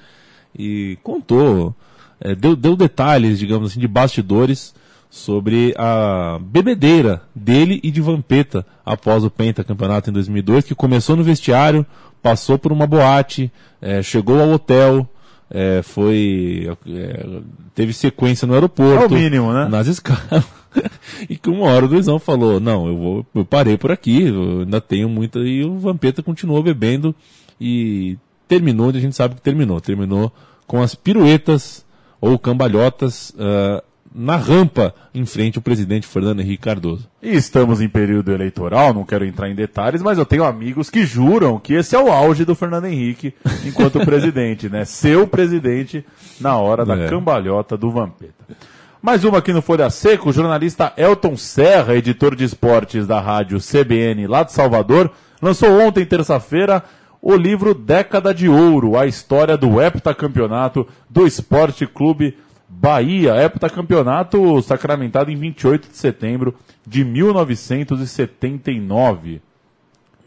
e 0.58 0.98
contou, 1.04 1.76
é, 2.20 2.34
deu, 2.34 2.56
deu 2.56 2.76
detalhes, 2.76 3.38
digamos 3.38 3.72
assim, 3.72 3.80
de 3.80 3.88
bastidores 3.88 4.74
sobre 5.10 5.74
a 5.78 6.40
bebedeira 6.42 7.22
dele 7.34 7.80
e 7.84 7.90
de 7.90 8.02
Vampeta 8.02 8.66
após 8.86 9.24
o 9.24 9.30
pentacampeonato 9.30 10.10
em 10.10 10.14
2002, 10.14 10.66
que 10.66 10.76
começou 10.76 11.16
no 11.16 11.24
vestiário, 11.24 11.86
passou 12.22 12.58
por 12.60 12.72
uma 12.72 12.86
boate, 12.86 13.52
é, 13.82 14.04
chegou 14.04 14.40
ao 14.40 14.52
hotel, 14.52 15.08
é, 15.50 15.82
foi 15.84 16.70
é, 16.88 17.26
teve 17.74 17.94
sequência 17.94 18.48
no 18.48 18.54
aeroporto 18.54 19.04
É 19.04 19.08
o 19.08 19.10
mínimo, 19.10 19.52
né? 19.52 19.68
nas 19.68 19.88
escalas 19.88 20.46
e 21.30 21.36
que 21.36 21.50
uma 21.50 21.66
hora 21.68 21.86
o 21.86 21.90
Luizão 21.90 22.20
falou 22.20 22.60
não 22.60 22.88
eu 22.88 22.98
vou 22.98 23.26
eu 23.34 23.46
parei 23.46 23.78
por 23.78 23.92
aqui 23.92 24.24
eu 24.24 24.62
ainda 24.62 24.80
tenho 24.80 25.10
muita 25.10 25.40
e 25.40 25.64
o 25.64 25.78
Vampeta 25.80 26.22
continuou 26.22 26.62
bebendo 26.62 27.16
e 27.60 28.18
terminou 28.48 28.90
onde 28.90 29.00
a 29.00 29.02
gente 29.02 29.16
sabe 29.16 29.36
que 29.36 29.42
terminou 29.42 29.82
terminou 29.82 30.32
com 30.68 30.82
as 30.82 30.94
piruetas 30.94 31.86
ou 32.22 32.38
cambalhotas 32.38 33.34
ah, 33.40 33.84
na 34.14 34.36
rampa 34.36 34.94
em 35.14 35.26
frente 35.26 35.58
ao 35.58 35.62
presidente 35.62 36.08
Fernando 36.08 36.40
Henrique 36.40 36.64
Cardoso 36.64 37.08
E 37.22 37.30
estamos 37.36 37.80
em 37.80 37.88
período 37.88 38.32
eleitoral, 38.32 38.94
não 38.94 39.04
quero 39.06 39.24
entrar 39.26 39.50
em 39.50 39.56
detalhes, 39.56 40.02
mas 40.02 40.18
eu 40.18 40.26
tenho 40.26 40.44
amigos 40.44 40.90
que 40.90 41.06
juram 41.06 41.60
que 41.60 41.74
esse 41.76 41.96
é 41.96 42.00
o 42.00 42.12
auge 42.12 42.44
do 42.44 42.56
Fernando 42.56 42.86
Henrique 42.86 43.34
enquanto 43.66 44.00
presidente, 44.06 44.68
né? 44.68 44.84
Seu 44.86 45.28
presidente 45.28 46.04
na 46.42 46.58
hora 46.58 46.84
da 46.86 46.98
É. 46.98 47.08
cambalhota 47.08 47.78
do 47.78 47.92
Vampeta. 47.92 48.34
Mais 49.02 49.24
uma 49.24 49.38
aqui 49.38 49.54
no 49.54 49.62
Folha 49.62 49.90
Seca, 49.90 50.28
o 50.28 50.34
jornalista 50.34 50.92
Elton 50.98 51.38
Serra, 51.38 51.96
editor 51.96 52.36
de 52.36 52.44
esportes 52.44 53.06
da 53.08 53.22
rádio 53.22 53.60
CBN 53.60 54.28
lá 54.28 54.44
de 54.44 54.52
Salvador, 54.52 55.12
lançou 55.42 55.70
ontem, 55.80 56.06
terça-feira, 56.06 56.84
o 57.22 57.36
livro 57.36 57.74
Década 57.74 58.34
de 58.34 58.50
Ouro, 58.50 58.98
a 58.98 59.06
história 59.06 59.56
do 59.56 59.80
heptacampeonato 59.82 60.86
do 61.10 61.26
Esporte 61.28 61.86
Clube 61.88 62.38
Bahia, 62.70 63.36
heptacampeonato 63.44 64.62
sacramentado 64.62 65.32
em 65.32 65.36
28 65.36 65.90
de 65.90 65.98
setembro 65.98 66.54
de 66.86 67.04
1979. 67.04 69.42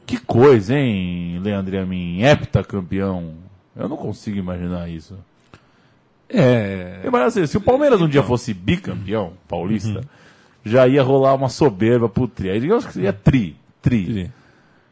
Que 0.05 0.19
coisa, 0.19 0.75
hein, 0.75 1.39
Leandro 1.41 1.81
Amin? 1.81 2.21
Heptacampeão. 2.23 3.35
Eu 3.77 3.89
não 3.89 3.97
consigo 3.97 4.37
imaginar 4.37 4.91
isso. 4.91 5.17
é 6.29 7.03
Imagina 7.05 7.29
assim, 7.29 7.47
se 7.47 7.57
o 7.57 7.61
Palmeiras 7.61 8.01
um 8.01 8.09
dia 8.09 8.25
fosse 8.25 8.53
bicampeão 8.53 9.35
paulista, 9.49 10.01
já 10.65 10.89
ia 10.89 11.03
rolar 11.03 11.35
uma 11.35 11.49
soberba 11.49 12.09
pro 12.09 12.27
tri. 12.27 12.51
Aí 12.51 12.59
digamos 12.61 12.85
que 12.85 12.93
seria 12.93 13.13
tri, 13.13 13.57
tri. 13.81 14.29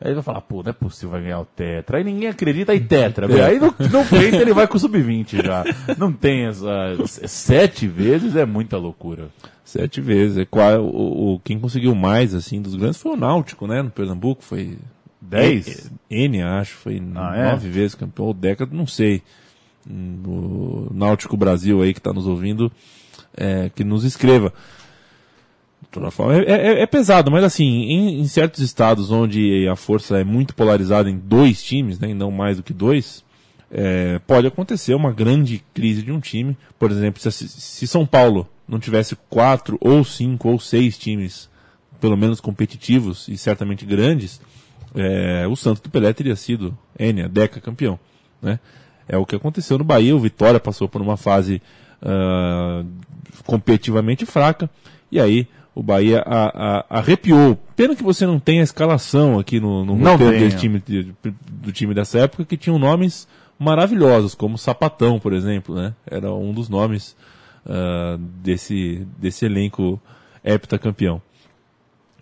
Aí 0.00 0.08
ele 0.08 0.14
vai 0.14 0.22
falar, 0.24 0.40
pô, 0.40 0.62
não 0.62 0.70
é 0.70 0.72
possível 0.72 1.10
vai 1.10 1.22
ganhar 1.22 1.40
o 1.40 1.44
Tetra. 1.44 1.98
Aí 1.98 2.04
ninguém 2.04 2.28
acredita, 2.28 2.72
aí 2.72 2.80
Tetra. 2.80 3.26
Aí 3.46 3.58
no, 3.58 3.66
no 3.66 4.04
peito 4.06 4.36
ele 4.36 4.54
vai 4.54 4.66
com 4.66 4.76
o 4.76 4.80
Sub-20 4.80 5.44
já. 5.44 5.62
Não 5.98 6.10
tem 6.12 6.46
essa. 6.46 6.96
Sete 7.06 7.86
vezes 7.86 8.34
é 8.34 8.46
muita 8.46 8.78
loucura. 8.78 9.28
Sete 9.64 10.00
vezes. 10.00 10.38
É, 10.38 10.44
qual, 10.46 10.80
o, 10.82 11.34
o- 11.34 11.40
quem 11.40 11.58
conseguiu 11.60 11.94
mais, 11.94 12.34
assim, 12.34 12.62
dos 12.62 12.74
grandes 12.74 13.00
foi 13.00 13.12
o 13.12 13.16
Náutico, 13.16 13.66
né? 13.66 13.82
No 13.82 13.90
Pernambuco, 13.90 14.42
foi... 14.42 14.78
Dez? 15.20 15.90
N, 16.10 16.42
acho, 16.42 16.74
foi 16.76 17.00
Ah, 17.14 17.36
é? 17.36 17.50
nove 17.52 17.68
vezes 17.68 17.94
campeão, 17.94 18.26
ou 18.26 18.34
década, 18.34 18.74
não 18.74 18.86
sei. 18.86 19.22
O 19.88 20.88
Náutico 20.92 21.36
Brasil 21.36 21.82
aí 21.82 21.92
que 21.92 22.00
está 22.00 22.12
nos 22.12 22.26
ouvindo, 22.26 22.70
é, 23.36 23.70
que 23.74 23.84
nos 23.84 24.04
escreva. 24.04 24.52
Toda 25.90 26.10
forma, 26.10 26.36
é, 26.36 26.44
é- 26.50 26.82
é 26.82 26.86
pesado, 26.86 27.30
mas 27.30 27.42
assim, 27.42 27.64
em, 27.64 28.20
em 28.20 28.28
certos 28.28 28.60
estados 28.60 29.10
onde 29.10 29.66
a 29.68 29.74
força 29.74 30.18
é 30.20 30.24
muito 30.24 30.54
polarizada 30.54 31.10
em 31.10 31.18
dois 31.18 31.62
times, 31.62 31.98
né, 31.98 32.10
e 32.10 32.14
não 32.14 32.30
mais 32.30 32.58
do 32.58 32.62
que 32.62 32.72
dois, 32.72 33.24
é, 33.72 34.20
pode 34.26 34.46
acontecer 34.46 34.94
uma 34.94 35.12
grande 35.12 35.64
crise 35.74 36.02
de 36.02 36.12
um 36.12 36.20
time. 36.20 36.56
Por 36.78 36.90
exemplo, 36.92 37.20
se, 37.20 37.48
se 37.48 37.86
São 37.88 38.06
Paulo 38.06 38.48
não 38.68 38.78
tivesse 38.78 39.16
quatro 39.28 39.76
ou 39.80 40.04
cinco 40.04 40.48
ou 40.48 40.60
seis 40.60 40.96
times, 40.96 41.50
pelo 42.00 42.16
menos 42.16 42.40
competitivos 42.40 43.26
e 43.26 43.36
certamente 43.36 43.84
grandes, 43.84 44.40
é, 44.94 45.46
o 45.48 45.56
Santos 45.56 45.80
do 45.82 45.90
Pelé 45.90 46.12
teria 46.12 46.36
sido 46.36 46.76
N, 46.98 47.22
a 47.22 47.28
Deca 47.28 47.60
campeão. 47.60 47.98
Né? 48.40 48.60
É 49.08 49.16
o 49.16 49.26
que 49.26 49.34
aconteceu 49.34 49.76
no 49.76 49.84
Bahia. 49.84 50.14
O 50.14 50.20
Vitória 50.20 50.60
passou 50.60 50.88
por 50.88 51.02
uma 51.02 51.16
fase 51.16 51.60
ah, 52.02 52.84
competitivamente 53.44 54.24
fraca 54.24 54.70
e 55.10 55.18
aí 55.20 55.46
o 55.74 55.82
Bahia 55.82 56.22
a- 56.26 56.78
a- 56.90 56.98
arrepiou. 56.98 57.56
Pena 57.76 57.94
que 57.96 58.02
você 58.02 58.26
não 58.26 58.38
tem 58.40 58.60
a 58.60 58.64
escalação 58.64 59.38
aqui 59.38 59.60
no, 59.60 59.84
no 59.84 59.96
Não 59.96 60.12
roteiro 60.12 60.38
desse 60.38 60.56
time, 60.56 60.82
do 61.50 61.72
time 61.72 61.94
dessa 61.94 62.18
época 62.18 62.44
que 62.44 62.56
tinham 62.56 62.78
nomes 62.78 63.26
maravilhosos, 63.58 64.34
como 64.34 64.58
Sapatão, 64.58 65.18
por 65.20 65.32
exemplo. 65.32 65.74
Né? 65.74 65.94
Era 66.06 66.32
um 66.32 66.52
dos 66.52 66.68
nomes 66.68 67.16
ah, 67.66 68.16
desse, 68.42 69.06
desse 69.18 69.44
elenco 69.44 70.00
heptacampeão. 70.44 71.20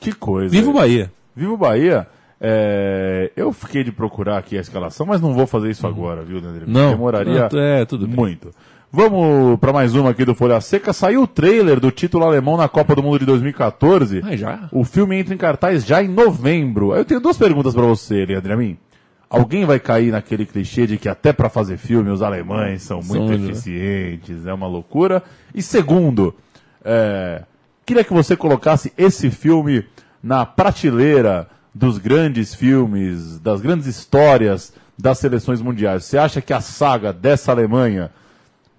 Que 0.00 0.12
coisa. 0.12 0.50
Viva 0.50 0.70
o 0.70 0.74
Bahia! 0.74 1.12
Viva 1.34 1.52
o 1.52 1.56
Bahia. 1.56 2.06
É, 2.40 3.32
eu 3.37 3.52
fiquei 3.52 3.82
de 3.82 3.90
procurar 3.90 4.38
aqui 4.38 4.56
a 4.56 4.61
escalação, 4.61 5.04
mas 5.04 5.20
não 5.20 5.34
vou 5.34 5.44
fazer 5.46 5.70
isso 5.70 5.87
agora, 5.88 6.22
viu, 6.22 6.40
Leandro? 6.40 6.64
Não, 6.70 6.90
Demoraria 6.90 7.48
não, 7.52 7.61
é, 7.61 7.84
tudo 7.84 8.06
bem. 8.06 8.14
muito. 8.14 8.50
Vamos 8.90 9.61
para 9.61 9.70
mais 9.70 9.94
uma 9.94 10.11
aqui 10.11 10.24
do 10.24 10.35
Folha 10.35 10.59
Seca. 10.62 10.94
Saiu 10.94 11.22
o 11.22 11.27
trailer 11.27 11.79
do 11.79 11.90
título 11.90 12.24
alemão 12.24 12.57
na 12.57 12.68
Copa 12.68 12.94
do 12.94 13.03
Mundo 13.03 13.18
de 13.18 13.27
2014. 13.27 14.22
Ah, 14.24 14.35
já? 14.35 14.68
O 14.72 14.83
filme 14.83 15.16
entra 15.16 15.35
em 15.35 15.37
cartaz 15.37 15.85
já 15.85 16.03
em 16.03 16.09
novembro. 16.09 16.94
Eu 16.94 17.05
tenho 17.05 17.20
duas 17.20 17.37
perguntas 17.37 17.74
para 17.74 17.85
você, 17.85 18.24
Leandro 18.24 18.51
Amin. 18.55 18.79
Alguém 19.29 19.66
vai 19.66 19.79
cair 19.79 20.11
naquele 20.11 20.46
clichê 20.46 20.87
de 20.87 20.96
que 20.96 21.07
até 21.07 21.35
para 21.35 21.51
fazer 21.51 21.77
filme 21.77 22.09
os 22.09 22.22
alemães 22.22 22.83
são 22.83 23.01
muito 23.03 23.31
eficientes, 23.35 24.46
é 24.46 24.55
uma 24.55 24.66
loucura. 24.66 25.22
E 25.55 25.61
segundo, 25.61 26.35
é, 26.83 27.42
queria 27.85 28.03
que 28.03 28.14
você 28.14 28.35
colocasse 28.35 28.90
esse 28.96 29.31
filme 29.31 29.85
na 30.22 30.46
prateleira 30.46 31.46
dos 31.74 31.98
grandes 31.98 32.55
filmes, 32.55 33.38
das 33.38 33.61
grandes 33.61 33.87
histórias 33.87 34.72
das 34.98 35.18
seleções 35.18 35.61
mundiais. 35.61 36.05
Você 36.05 36.16
acha 36.16 36.40
que 36.40 36.55
a 36.55 36.62
saga 36.62 37.12
dessa 37.12 37.53
Alemanha, 37.53 38.11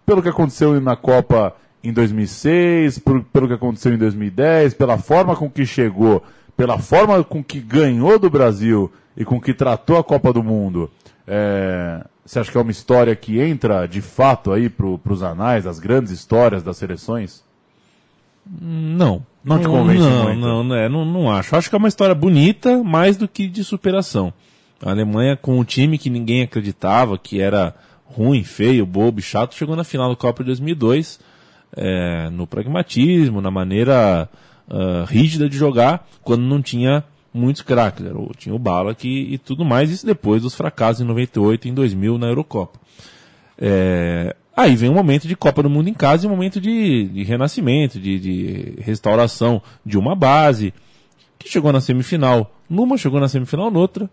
pelo 0.10 0.24
que 0.24 0.30
aconteceu 0.30 0.82
na 0.82 0.96
Copa 0.96 1.56
em 1.84 1.94
2006, 1.94 2.98
por- 2.98 3.24
pelo 3.26 3.48
que 3.48 3.54
aconteceu 3.54 3.94
em 3.94 3.98
2010, 3.98 4.74
pela 4.74 4.98
forma 4.98 5.36
com 5.36 5.48
que 5.48 5.68
chegou, 5.68 6.24
pela 6.58 6.80
forma 6.80 7.24
com 7.24 7.44
que 7.44 7.60
ganhou 7.60 8.18
do 8.18 8.28
Brasil 8.28 8.92
e 9.16 9.24
com 9.24 9.40
que 9.40 9.54
tratou 9.54 9.98
a 10.00 10.04
Copa 10.04 10.34
do 10.34 10.42
Mundo, 10.42 10.90
é, 11.28 12.04
você 12.26 12.40
acha 12.40 12.52
que 12.52 12.58
é 12.58 12.62
uma 12.62 12.72
história 12.72 13.16
que 13.16 13.40
entra 13.40 13.86
de 13.86 14.02
fato 14.02 14.52
aí 14.52 14.68
para 14.68 14.88
os 14.88 15.22
anais, 15.22 15.68
as 15.68 15.78
grandes 15.78 16.12
histórias 16.12 16.64
das 16.64 16.78
seleções? 16.78 17.44
Não. 18.60 19.24
Não 19.44 19.60
te 19.60 19.68
convence 19.68 20.00
não, 20.00 20.24
muito? 20.24 20.40
Não, 20.40 20.64
não, 20.64 20.76
é, 20.76 20.90
não, 20.90 21.06
não 21.06 21.32
acho. 21.32 21.56
Acho 21.56 21.70
que 21.70 21.76
é 21.76 21.78
uma 21.78 21.88
história 21.88 22.16
bonita, 22.16 22.84
mais 22.84 23.16
do 23.16 23.28
que 23.28 23.48
de 23.48 23.64
superação. 23.64 24.34
A 24.84 24.90
Alemanha, 24.90 25.38
com 25.38 25.60
um 25.60 25.64
time 25.64 26.00
que 26.00 26.10
ninguém 26.10 26.42
acreditava, 26.42 27.16
que 27.16 27.40
era 27.40 27.76
ruim, 28.16 28.44
feio, 28.44 28.86
bobo 28.86 29.22
chato, 29.22 29.56
chegou 29.56 29.76
na 29.76 29.84
final 29.84 30.10
da 30.10 30.16
Copa 30.16 30.44
de 30.44 30.48
2002, 30.48 31.20
é, 31.76 32.30
no 32.32 32.48
pragmatismo, 32.48 33.42
na 33.42 33.52
maneira 33.52 34.30
ah, 34.70 35.04
rígida 35.08 35.50
de 35.50 35.58
jogar, 35.58 36.08
quando 36.24 36.44
não 36.44 36.62
tinha 36.62 37.04
muitos 37.34 37.64
craques. 37.64 38.06
Tinha 38.38 38.54
o 38.54 38.60
Bala 38.60 38.96
e 39.04 39.38
tudo 39.40 39.66
mais, 39.66 39.90
isso 39.90 40.06
depois 40.06 40.44
dos 40.44 40.54
fracassos 40.54 41.02
em 41.02 41.06
98 41.06 41.68
e 41.68 41.72
em 41.72 41.74
2000 41.74 42.18
na 42.18 42.28
Eurocopa. 42.28 42.80
É, 43.58 44.36
aí 44.56 44.76
vem 44.76 44.90
um 44.90 44.94
momento 44.94 45.28
de 45.28 45.36
Copa 45.36 45.64
do 45.64 45.70
Mundo 45.70 45.90
em 45.90 45.94
casa 45.94 46.26
e 46.26 46.28
um 46.28 46.32
momento 46.32 46.62
de, 46.62 47.06
de 47.06 47.24
renascimento, 47.24 48.00
de, 48.00 48.20
de 48.20 48.82
restauração 48.82 49.62
de 49.84 49.98
uma 49.98 50.16
base, 50.16 50.74
que 51.38 51.50
chegou 51.50 51.72
na 51.74 51.82
semifinal 51.82 52.54
numa, 52.70 52.98
chegou 52.98 53.20
na 53.20 53.28
semifinal 53.28 53.72
noutra. 53.72 54.10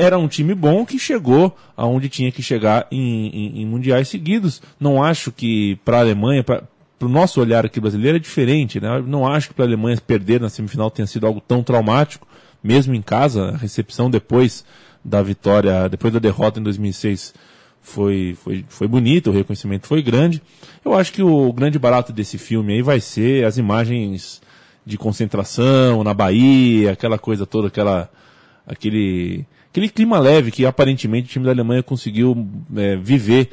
Era 0.00 0.16
um 0.16 0.28
time 0.28 0.54
bom 0.54 0.86
que 0.86 0.96
chegou 0.98 1.56
aonde 1.76 2.08
tinha 2.08 2.30
que 2.30 2.40
chegar 2.40 2.86
em, 2.90 3.26
em- 3.26 3.62
em 3.62 3.66
mundiais 3.66 4.06
seguidos. 4.08 4.62
Não 4.78 5.02
acho 5.02 5.32
que 5.32 5.74
para 5.84 5.96
a 5.98 6.00
Alemanha, 6.00 6.44
para 6.44 6.62
o 7.02 7.08
nosso 7.08 7.40
olhar 7.40 7.66
aqui 7.66 7.80
brasileiro, 7.80 8.16
é 8.16 8.20
diferente. 8.20 8.80
Né? 8.80 9.02
Não 9.06 9.26
acho 9.26 9.48
que 9.48 9.54
para 9.54 9.64
a 9.64 9.68
Alemanha 9.68 9.96
perder 10.06 10.40
na 10.40 10.48
semifinal 10.48 10.88
tenha 10.90 11.06
sido 11.06 11.26
algo 11.26 11.40
tão 11.40 11.62
traumático. 11.64 12.26
mesmo 12.62 12.94
em 12.94 13.02
casa, 13.02 13.50
a 13.50 13.56
recepção 13.56 14.08
depois 14.08 14.64
da 15.04 15.20
vitória, 15.22 15.88
depois 15.88 16.12
da 16.12 16.18
derrota 16.20 16.60
em 16.60 16.62
2006 16.62 17.32
foi, 17.80 18.36
foi, 18.42 18.64
foi 18.68 18.86
bonito, 18.88 19.30
o 19.30 19.32
reconhecimento 19.32 19.86
foi 19.88 20.02
grande. 20.02 20.40
Eu 20.84 20.94
acho 20.94 21.12
que 21.12 21.22
o 21.22 21.52
grande 21.52 21.78
barato 21.78 22.12
desse 22.12 22.36
filme 22.38 22.72
aí 22.74 22.82
vai 22.82 23.00
ser 23.00 23.44
as 23.46 23.56
imagens 23.58 24.40
de 24.84 24.96
concentração 24.98 26.02
na 26.04 26.12
Bahia, 26.14 26.92
aquela 26.92 27.18
coisa 27.18 27.46
toda, 27.46 27.68
aquela, 27.68 28.10
aquele, 28.66 29.46
aquele 29.78 29.88
clima 29.88 30.18
leve 30.18 30.50
que 30.50 30.66
aparentemente 30.66 31.28
o 31.28 31.30
time 31.30 31.44
da 31.44 31.52
Alemanha 31.52 31.82
conseguiu 31.82 32.46
é, 32.76 32.96
viver 32.96 33.50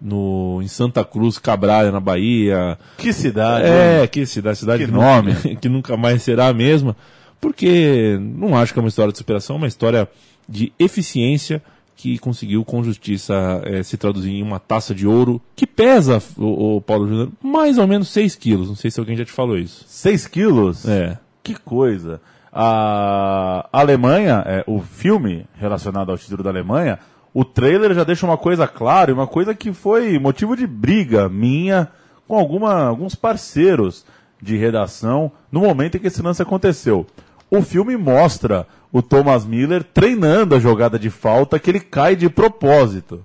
no, 0.00 0.60
em 0.62 0.68
Santa 0.68 1.04
Cruz, 1.04 1.38
Cabralha, 1.38 1.92
na 1.92 2.00
Bahia. 2.00 2.78
Que 2.96 3.12
cidade. 3.12 3.66
É, 3.66 4.06
que 4.06 4.24
cidade, 4.24 4.58
cidade 4.58 4.84
que 4.84 4.90
que, 4.90 4.96
nome. 4.96 5.34
Nunca, 5.34 5.54
que 5.60 5.68
nunca 5.68 5.96
mais 5.96 6.22
será 6.22 6.48
a 6.48 6.54
mesma, 6.54 6.96
porque 7.38 8.18
não 8.20 8.56
acho 8.56 8.72
que 8.72 8.78
é 8.78 8.82
uma 8.82 8.88
história 8.88 9.12
de 9.12 9.18
superação, 9.18 9.56
é 9.56 9.58
uma 9.58 9.68
história 9.68 10.08
de 10.48 10.72
eficiência 10.78 11.62
que 11.94 12.18
conseguiu 12.18 12.64
com 12.64 12.82
justiça 12.82 13.60
é, 13.62 13.82
se 13.82 13.98
traduzir 13.98 14.30
em 14.30 14.42
uma 14.42 14.58
taça 14.58 14.94
de 14.94 15.06
ouro 15.06 15.38
que 15.54 15.66
pesa, 15.66 16.22
o, 16.38 16.76
o 16.76 16.80
Paulo 16.80 17.06
Júnior, 17.06 17.28
mais 17.42 17.76
ou 17.76 17.86
menos 17.86 18.08
6 18.08 18.36
quilos. 18.36 18.68
Não 18.68 18.74
sei 18.74 18.90
se 18.90 18.98
alguém 18.98 19.16
já 19.16 19.24
te 19.26 19.32
falou 19.32 19.58
isso. 19.58 19.84
6 19.86 20.26
quilos? 20.26 20.88
É. 20.88 21.18
Que 21.42 21.54
coisa. 21.54 22.22
A 22.52 23.68
Alemanha, 23.72 24.42
é, 24.46 24.64
o 24.66 24.80
filme 24.80 25.46
relacionado 25.54 26.10
ao 26.10 26.18
título 26.18 26.42
da 26.42 26.50
Alemanha, 26.50 26.98
o 27.32 27.44
trailer 27.44 27.94
já 27.94 28.02
deixa 28.02 28.26
uma 28.26 28.36
coisa 28.36 28.66
clara, 28.66 29.10
e 29.10 29.14
uma 29.14 29.26
coisa 29.26 29.54
que 29.54 29.72
foi 29.72 30.18
motivo 30.18 30.56
de 30.56 30.66
briga 30.66 31.28
minha 31.28 31.88
com 32.26 32.36
alguma, 32.36 32.84
alguns 32.84 33.14
parceiros 33.14 34.04
de 34.42 34.56
redação 34.56 35.30
no 35.50 35.60
momento 35.60 35.96
em 35.96 36.00
que 36.00 36.08
esse 36.08 36.22
lance 36.22 36.42
aconteceu. 36.42 37.06
O 37.50 37.62
filme 37.62 37.96
mostra 37.96 38.66
o 38.92 39.02
Thomas 39.02 39.44
Miller 39.44 39.84
treinando 39.84 40.54
a 40.54 40.60
jogada 40.60 40.98
de 40.98 41.10
falta 41.10 41.58
que 41.58 41.70
ele 41.70 41.80
cai 41.80 42.16
de 42.16 42.28
propósito. 42.28 43.24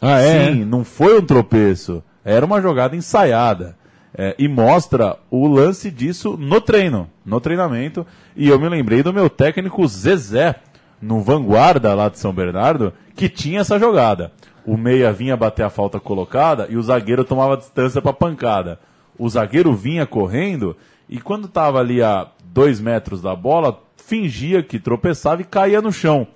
Ah, 0.00 0.20
é? 0.20 0.52
Sim, 0.52 0.64
não 0.64 0.84
foi 0.84 1.18
um 1.18 1.24
tropeço. 1.24 2.02
Era 2.24 2.44
uma 2.44 2.60
jogada 2.60 2.96
ensaiada. 2.96 3.76
É, 4.16 4.34
e 4.38 4.46
mostra 4.46 5.16
o 5.28 5.48
lance 5.48 5.90
disso 5.90 6.36
no 6.36 6.60
treino, 6.60 7.10
no 7.26 7.40
treinamento. 7.40 8.06
E 8.36 8.48
eu 8.48 8.58
me 8.60 8.68
lembrei 8.68 9.02
do 9.02 9.12
meu 9.12 9.28
técnico 9.28 9.86
Zezé, 9.88 10.56
no 11.02 11.20
Vanguarda 11.20 11.94
lá 11.94 12.08
de 12.08 12.18
São 12.18 12.32
Bernardo, 12.32 12.92
que 13.16 13.28
tinha 13.28 13.60
essa 13.60 13.78
jogada. 13.78 14.32
O 14.64 14.76
meia 14.76 15.12
vinha 15.12 15.36
bater 15.36 15.64
a 15.64 15.70
falta 15.70 16.00
colocada 16.00 16.66
e 16.70 16.76
o 16.76 16.82
zagueiro 16.82 17.24
tomava 17.24 17.56
distância 17.56 18.00
para 18.00 18.12
pancada. 18.12 18.78
O 19.18 19.28
zagueiro 19.28 19.74
vinha 19.74 20.06
correndo 20.06 20.76
e 21.08 21.20
quando 21.20 21.46
estava 21.46 21.80
ali 21.80 22.02
a 22.02 22.28
dois 22.44 22.80
metros 22.80 23.20
da 23.20 23.34
bola, 23.34 23.80
fingia 23.96 24.62
que 24.62 24.78
tropeçava 24.78 25.42
e 25.42 25.44
caía 25.44 25.82
no 25.82 25.92
chão. 25.92 26.26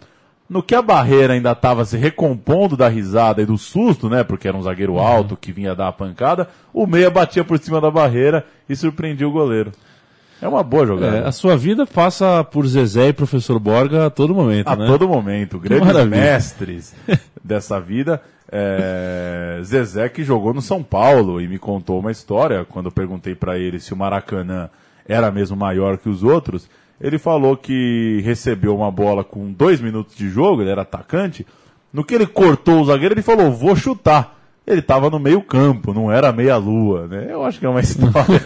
No 0.49 0.63
que 0.63 0.75
a 0.75 0.81
barreira 0.81 1.35
ainda 1.35 1.53
estava 1.53 1.85
se 1.85 1.97
recompondo 1.99 2.77
da 2.77 2.89
risada 2.89 3.43
e 3.43 3.47
do 3.47 3.59
susto, 3.59 4.09
né? 4.09 4.25
Porque 4.25 4.49
era 4.49 4.57
um 4.57 4.63
zagueiro 4.63 4.99
alto 4.99 5.37
que 5.37 5.53
vinha 5.53 5.75
dar 5.75 5.89
a 5.89 5.93
pancada, 5.93 6.49
o 6.73 6.87
meia 6.87 7.11
batia 7.11 7.45
por 7.45 7.59
cima 7.59 7.81
da 7.81 7.91
barreira 7.91 8.47
e 8.67 8.75
surpreendia 8.75 9.29
o 9.29 9.33
goleiro. 9.33 9.73
É 10.41 10.47
uma 10.47 10.63
boa 10.63 10.87
jogada. 10.87 11.17
É, 11.19 11.27
a 11.27 11.33
sua 11.33 11.57
vida 11.57 11.85
passa 11.85 12.45
por 12.45 12.67
Zezé 12.67 13.09
e 13.09 13.13
Professor 13.13 13.59
Borga 13.59 14.07
a 14.07 14.11
todo 14.11 14.35
momento, 14.35 14.69
a 14.69 14.77
né? 14.77 14.87
todo 14.87 15.09
momento. 15.09 15.59
Grandes 15.59 16.07
mestres 16.07 16.95
dessa 17.43 17.81
vida. 17.81 18.23
É, 18.51 19.61
Zezé 19.63 20.09
que 20.09 20.25
jogou 20.25 20.55
no 20.55 20.63
São 20.63 20.83
Paulo 20.83 21.41
e 21.41 21.49
me 21.49 21.59
contou 21.59 21.99
uma 21.99 22.13
história 22.13 22.65
quando 22.65 22.87
eu 22.87 22.93
perguntei 22.93 23.35
para 23.35 23.59
ele 23.59 23.81
se 23.81 23.93
o 23.93 23.97
Maracanã 23.97 24.71
era 25.07 25.31
mesmo 25.31 25.57
maior 25.57 25.99
que 25.99 26.09
os 26.09 26.23
outros. 26.23 26.69
Ele 27.01 27.19
falou 27.19 27.57
que 27.57 28.21
recebeu 28.25 28.75
uma 28.75 28.91
bola 28.91 29.23
com 29.23 29.53
dois 29.53 29.81
minutos 29.81 30.17
de 30.17 30.29
jogo, 30.29 30.63
ele 30.63 30.71
era 30.71 30.83
atacante. 30.83 31.47
No 31.93 32.05
que 32.05 32.15
ele 32.15 32.27
cortou 32.27 32.81
o 32.81 32.85
zagueiro, 32.85 33.15
ele 33.15 33.23
falou: 33.23 33.53
Vou 33.53 33.77
chutar. 33.77 34.37
Ele 34.67 34.81
estava 34.81 35.09
no 35.09 35.19
meio-campo, 35.19 35.95
não 35.95 36.13
era 36.13 36.31
meia-lua. 36.31 37.07
Né? 37.07 37.29
Eu 37.31 37.43
acho 37.43 37.59
que 37.59 37.65
é 37.65 37.69
uma 37.69 37.81
história 37.81 38.41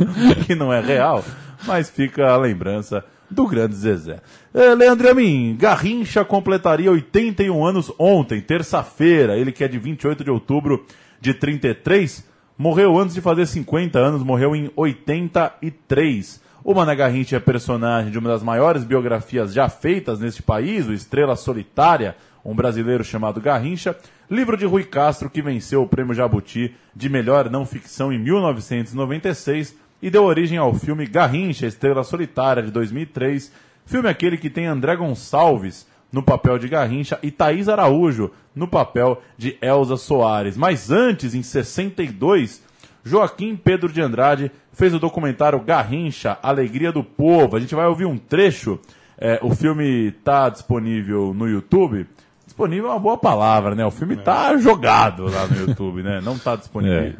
que 0.46 0.54
não 0.54 0.72
é 0.72 0.80
real, 0.80 1.24
mas 1.66 1.90
fica 1.90 2.30
a 2.30 2.36
lembrança 2.36 3.04
do 3.28 3.46
grande 3.46 3.74
Zezé. 3.74 4.20
É, 4.54 4.74
Leandro 4.74 5.10
Amin, 5.10 5.56
Garrincha 5.58 6.24
completaria 6.24 6.92
81 6.92 7.64
anos 7.64 7.92
ontem, 7.98 8.40
terça-feira. 8.40 9.36
Ele 9.36 9.50
que 9.50 9.64
é 9.64 9.68
de 9.68 9.78
28 9.78 10.22
de 10.22 10.30
outubro 10.30 10.86
de 11.20 11.34
33, 11.34 12.24
morreu 12.56 12.98
antes 12.98 13.14
de 13.14 13.20
fazer 13.20 13.46
50 13.46 13.98
anos, 13.98 14.22
morreu 14.22 14.54
em 14.54 14.70
83. 14.76 16.40
O 16.64 16.74
Mané 16.74 16.94
Garrincha 16.94 17.36
é 17.36 17.40
personagem 17.40 18.12
de 18.12 18.18
uma 18.18 18.28
das 18.28 18.40
maiores 18.40 18.84
biografias 18.84 19.52
já 19.52 19.68
feitas 19.68 20.20
neste 20.20 20.44
país, 20.44 20.86
o 20.86 20.92
Estrela 20.92 21.34
Solitária, 21.34 22.14
um 22.44 22.54
brasileiro 22.54 23.02
chamado 23.02 23.40
Garrincha, 23.40 23.96
livro 24.30 24.56
de 24.56 24.64
Rui 24.64 24.84
Castro 24.84 25.28
que 25.28 25.42
venceu 25.42 25.82
o 25.82 25.88
Prêmio 25.88 26.14
Jabuti 26.14 26.72
de 26.94 27.08
melhor 27.08 27.50
não 27.50 27.66
ficção 27.66 28.12
em 28.12 28.18
1996 28.20 29.74
e 30.00 30.08
deu 30.08 30.22
origem 30.22 30.56
ao 30.56 30.72
filme 30.72 31.04
Garrincha, 31.04 31.66
Estrela 31.66 32.04
Solitária 32.04 32.62
de 32.62 32.70
2003, 32.70 33.52
filme 33.84 34.08
aquele 34.08 34.36
que 34.36 34.48
tem 34.48 34.66
André 34.66 34.94
Gonçalves 34.94 35.84
no 36.12 36.22
papel 36.22 36.60
de 36.60 36.68
Garrincha 36.68 37.18
e 37.24 37.32
Thaís 37.32 37.68
Araújo 37.68 38.30
no 38.54 38.68
papel 38.68 39.20
de 39.36 39.58
Elza 39.60 39.96
Soares. 39.96 40.56
Mas 40.56 40.92
antes, 40.92 41.34
em 41.34 41.42
62, 41.42 42.62
Joaquim 43.04 43.56
Pedro 43.56 43.92
de 43.92 44.00
Andrade 44.00 44.50
fez 44.72 44.94
o 44.94 44.98
documentário 44.98 45.60
Garrincha, 45.60 46.38
Alegria 46.42 46.92
do 46.92 47.02
Povo. 47.02 47.56
A 47.56 47.60
gente 47.60 47.74
vai 47.74 47.86
ouvir 47.86 48.06
um 48.06 48.16
trecho. 48.16 48.78
É, 49.18 49.38
o 49.42 49.54
filme 49.54 50.08
está 50.08 50.48
disponível 50.48 51.34
no 51.34 51.48
YouTube. 51.48 52.06
Disponível 52.44 52.88
é 52.88 52.92
uma 52.92 53.00
boa 53.00 53.16
palavra, 53.16 53.74
né? 53.74 53.84
O 53.84 53.90
filme 53.90 54.14
está 54.14 54.56
jogado 54.56 55.24
lá 55.24 55.46
no 55.46 55.56
YouTube, 55.56 56.02
né? 56.02 56.20
Não 56.24 56.34
está 56.34 56.54
disponível. 56.56 56.98
É. 56.98 57.14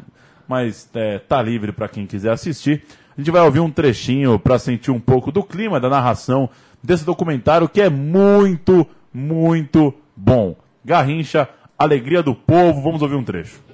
Mas 0.47 0.89
é, 0.93 1.19
tá 1.19 1.41
livre 1.41 1.71
para 1.71 1.87
quem 1.87 2.05
quiser 2.05 2.31
assistir. 2.31 2.83
A 3.17 3.21
gente 3.21 3.31
vai 3.31 3.41
ouvir 3.41 3.59
um 3.59 3.69
trechinho 3.69 4.39
para 4.39 4.57
sentir 4.57 4.91
um 4.91 4.99
pouco 4.99 5.31
do 5.31 5.43
clima 5.43 5.79
da 5.79 5.89
narração 5.89 6.49
desse 6.81 7.05
documentário 7.05 7.69
que 7.69 7.81
é 7.81 7.89
muito, 7.89 8.87
muito 9.13 9.93
bom. 10.15 10.55
Garrincha, 10.83 11.47
Alegria 11.77 12.23
do 12.23 12.33
Povo. 12.33 12.81
Vamos 12.81 13.01
ouvir 13.01 13.15
um 13.15 13.23
trecho. 13.23 13.72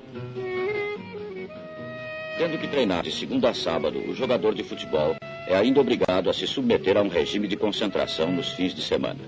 Tendo 2.39 2.57
que 2.57 2.69
treinar 2.69 3.03
de 3.03 3.11
segunda 3.11 3.49
a 3.49 3.53
sábado, 3.53 3.99
o 3.99 4.15
jogador 4.15 4.55
de 4.55 4.63
futebol 4.63 5.13
é 5.45 5.57
ainda 5.57 5.81
obrigado 5.81 6.29
a 6.29 6.33
se 6.33 6.47
submeter 6.47 6.95
a 6.95 7.01
um 7.01 7.09
regime 7.09 7.49
de 7.49 7.57
concentração 7.57 8.31
nos 8.31 8.53
fins 8.53 8.73
de 8.73 8.81
semana. 8.81 9.19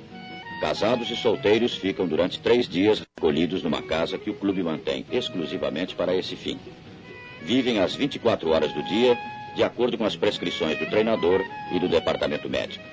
Casados 0.62 1.10
e 1.10 1.16
solteiros 1.18 1.76
ficam 1.76 2.08
durante 2.08 2.40
três 2.40 2.70
dias 2.70 3.02
recolhidos 3.18 3.64
numa 3.64 3.82
casa 3.82 4.18
que 4.18 4.30
o 4.30 4.34
clube 4.34 4.64
mantém 4.64 5.06
exclusivamente 5.12 5.94
para 5.94 6.16
esse 6.16 6.38
fim. 6.38 6.58
Vivem 7.42 7.80
as 7.80 7.94
24 7.94 8.50
horas 8.50 8.72
do 8.72 8.82
dia, 8.84 9.20
de 9.58 9.62
acordo 9.62 9.98
com 9.98 10.06
as 10.06 10.16
prescrições 10.16 10.80
do 10.80 10.86
treinador 10.86 11.44
e 11.76 11.80
do 11.80 11.90
departamento 11.90 12.50
médico. 12.50 12.86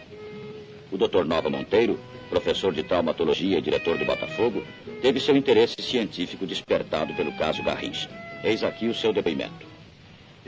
O 0.90 0.98
Dr. 0.98 1.26
Nova 1.26 1.48
Monteiro, 1.48 1.96
professor 2.28 2.74
de 2.74 2.82
traumatologia 2.82 3.58
e 3.58 3.62
diretor 3.62 3.96
do 3.96 4.04
Botafogo, 4.04 4.64
teve 5.00 5.20
seu 5.20 5.36
interesse 5.36 5.80
científico 5.80 6.44
despertado 6.44 7.14
pelo 7.14 7.30
caso 7.34 7.62
Garrincha. 7.62 8.10
Eis 8.42 8.64
aqui 8.64 8.88
o 8.88 8.94
seu 8.94 9.12
depoimento. 9.12 9.67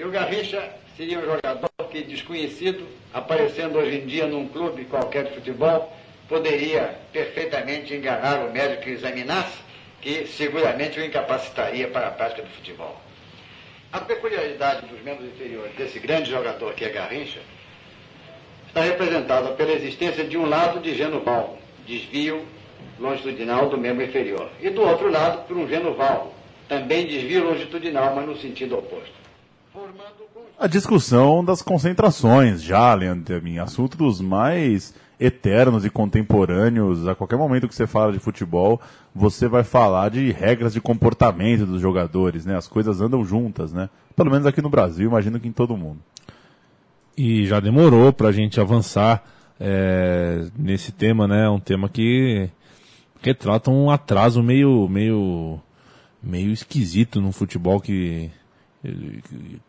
E 0.01 0.03
o 0.03 0.11
Garrincha 0.11 0.67
seria 0.97 1.19
um 1.19 1.27
jogador 1.27 1.69
que, 1.91 2.01
desconhecido, 2.01 2.89
aparecendo 3.13 3.79
hoje 3.79 3.99
em 3.99 4.07
dia 4.07 4.27
num 4.27 4.49
clube 4.49 4.87
qualquer 4.87 5.25
de 5.25 5.35
futebol, 5.35 5.95
poderia 6.27 6.99
perfeitamente 7.13 7.93
enganar 7.93 8.47
o 8.47 8.51
médico 8.51 8.85
que 8.85 8.93
examinasse, 8.93 9.59
que 10.01 10.27
seguramente 10.27 10.99
o 10.99 11.05
incapacitaria 11.05 11.87
para 11.89 12.09
a 12.09 12.11
prática 12.13 12.41
do 12.41 12.49
futebol. 12.49 12.99
A 13.93 14.01
peculiaridade 14.01 14.87
dos 14.87 15.03
membros 15.03 15.29
inferiores 15.29 15.75
desse 15.77 15.99
grande 15.99 16.31
jogador 16.31 16.73
que 16.73 16.87
é 16.87 16.89
Garrincha 16.89 17.41
está 18.69 18.81
representada 18.81 19.51
pela 19.51 19.73
existência 19.73 20.25
de 20.25 20.39
um 20.39 20.47
lado 20.47 20.81
de 20.81 20.95
geno-valvo, 20.95 21.59
desvio 21.87 22.47
longitudinal 22.99 23.69
do 23.69 23.77
membro 23.77 24.03
inferior, 24.03 24.51
e 24.63 24.71
do 24.71 24.81
outro 24.81 25.11
lado 25.11 25.47
por 25.47 25.59
um 25.59 25.69
geno-valvo, 25.69 26.33
também 26.71 27.07
desvio 27.07 27.45
longitudinal, 27.45 28.15
mas 28.15 28.25
no 28.25 28.39
sentido 28.39 28.79
oposto. 28.79 29.20
A 30.59 30.67
discussão 30.67 31.45
das 31.45 31.63
concentrações, 31.63 32.63
já, 32.63 32.93
Leandro 32.93 33.37
Amin, 33.37 33.59
assunto 33.59 33.97
dos 33.97 34.21
mais 34.21 34.95
eternos 35.19 35.85
e 35.85 35.91
contemporâneos. 35.91 37.07
A 37.07 37.15
qualquer 37.15 37.37
momento 37.37 37.69
que 37.69 37.75
você 37.75 37.87
fala 37.87 38.13
de 38.13 38.19
futebol, 38.19 38.81
você 39.15 39.49
vai 39.49 39.63
falar 39.63 40.11
de 40.11 40.33
regras 40.33 40.73
de 40.73 40.81
comportamento 40.81 41.67
dos 41.67 41.81
jogadores, 41.81 42.47
né? 42.47 42.57
As 42.57 42.67
coisas 42.67 43.01
andam 43.01 43.25
juntas, 43.25 43.73
né? 43.73 43.89
Pelo 44.17 44.31
menos 44.31 44.47
aqui 44.47 44.61
no 44.61 44.71
Brasil, 44.71 45.09
imagino 45.09 45.39
que 45.39 45.49
em 45.49 45.53
todo 45.53 45.77
mundo. 45.77 46.01
E 47.17 47.47
já 47.47 47.61
demorou 47.61 48.13
para 48.13 48.29
a 48.29 48.33
gente 48.33 48.61
avançar 48.61 49.23
é, 49.59 50.47
nesse 50.59 50.91
tema, 50.91 51.29
né? 51.29 51.49
Um 51.49 51.61
tema 51.61 51.89
que 51.89 52.51
retrata 53.23 53.71
um 53.71 53.91
atraso 53.91 54.43
meio, 54.43 54.89
meio, 54.89 55.61
meio 56.23 56.51
esquisito 56.51 57.21
no 57.21 57.31
futebol 57.31 57.79
que, 57.79 58.31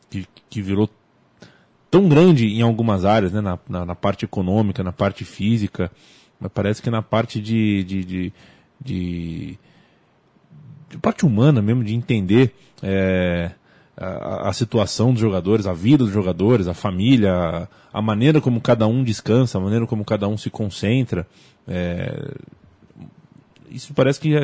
que, 0.09 0.25
que 0.49 0.61
virou 0.61 0.89
tão 1.89 2.07
grande 2.07 2.47
em 2.47 2.61
algumas 2.61 3.03
áreas, 3.03 3.33
né? 3.33 3.41
Na, 3.41 3.59
na, 3.67 3.85
na 3.85 3.95
parte 3.95 4.23
econômica, 4.25 4.83
na 4.83 4.93
parte 4.93 5.25
física, 5.25 5.91
Mas 6.41 6.51
parece 6.51 6.81
que 6.81 6.89
na 6.89 7.03
parte 7.03 7.39
de, 7.39 7.83
de, 7.83 8.03
de, 8.03 8.33
de, 8.83 9.59
de 10.89 10.97
parte 10.97 11.23
humana 11.23 11.61
mesmo, 11.61 11.83
de 11.83 11.93
entender 11.93 12.55
é, 12.81 13.51
a, 13.95 14.49
a 14.49 14.53
situação 14.53 15.11
dos 15.11 15.21
jogadores, 15.21 15.67
a 15.67 15.73
vida 15.73 16.03
dos 16.03 16.13
jogadores, 16.13 16.67
a 16.67 16.73
família, 16.73 17.31
a, 17.31 17.67
a 17.93 18.01
maneira 18.01 18.41
como 18.41 18.59
cada 18.59 18.87
um 18.87 19.03
descansa, 19.03 19.59
a 19.59 19.61
maneira 19.61 19.85
como 19.85 20.03
cada 20.03 20.27
um 20.27 20.35
se 20.35 20.49
concentra. 20.49 21.27
É, 21.67 22.33
isso 23.69 23.93
parece 23.93 24.19
que 24.19 24.35
é, 24.35 24.43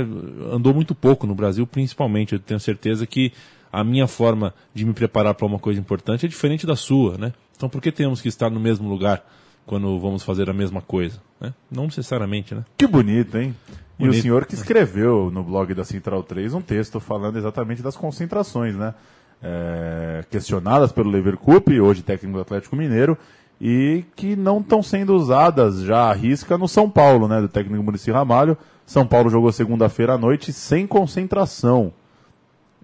andou 0.54 0.76
muito 0.76 0.94
pouco 0.94 1.26
no 1.26 1.34
Brasil, 1.34 1.66
principalmente. 1.66 2.34
Eu 2.34 2.40
tenho 2.40 2.60
certeza 2.60 3.08
que 3.08 3.34
a 3.72 3.84
minha 3.84 4.08
forma 4.08 4.54
de 4.74 4.86
me 4.86 4.94
preparar 4.94 5.34
para 5.34 5.46
uma 5.46 5.60
coisa 5.60 5.80
importante 5.80 6.26
é 6.26 6.30
diferente 6.30 6.66
da 6.66 6.76
sua, 6.76 7.18
né? 7.18 7.34
Então 7.56 7.70
por 7.70 7.82
que 7.82 7.92
temos 7.92 8.22
que 8.22 8.28
estar 8.28 8.50
no 8.50 8.60
mesmo 8.60 8.88
lugar 8.90 9.24
quando 9.66 10.00
vamos 10.00 10.24
fazer 10.24 10.50
a 10.50 10.54
mesma 10.54 10.82
coisa? 10.82 11.20
Né? 11.40 11.54
Não 11.70 11.86
necessariamente, 11.86 12.56
né? 12.56 12.64
Que 12.78 12.88
bonito, 12.88 13.38
hein? 13.38 13.56
E 14.00 14.04
Bonito. 14.04 14.20
o 14.20 14.22
senhor 14.22 14.46
que 14.46 14.54
escreveu 14.54 15.32
no 15.32 15.44
blog 15.44 15.74
da 15.74 15.84
Central 15.84 16.22
3 16.22 16.54
um 16.54 16.62
texto 16.62 17.00
falando 17.00 17.38
exatamente 17.38 17.82
das 17.82 17.98
concentrações, 17.98 18.76
né? 18.76 18.94
É, 19.42 20.24
questionadas 20.32 20.92
pelo 20.92 21.10
Leverkusen, 21.10 21.80
hoje 21.80 22.02
técnico 22.02 22.38
do 22.38 22.42
Atlético 22.42 22.76
Mineiro, 22.76 23.18
e 23.60 24.04
que 24.16 24.36
não 24.36 24.60
estão 24.60 24.84
sendo 24.84 25.16
usadas 25.16 25.82
já 25.82 26.10
à 26.10 26.14
risca 26.14 26.58
no 26.58 26.68
São 26.68 26.90
Paulo, 26.90 27.28
né? 27.28 27.42
Do 27.42 27.48
técnico 27.48 27.84
Muricy 27.84 28.12
Ramalho. 28.12 28.58
São 28.86 29.06
Paulo 29.06 29.30
jogou 29.30 29.52
segunda-feira 29.52 30.14
à 30.14 30.18
noite 30.18 30.54
sem 30.54 30.86
concentração. 30.86 31.92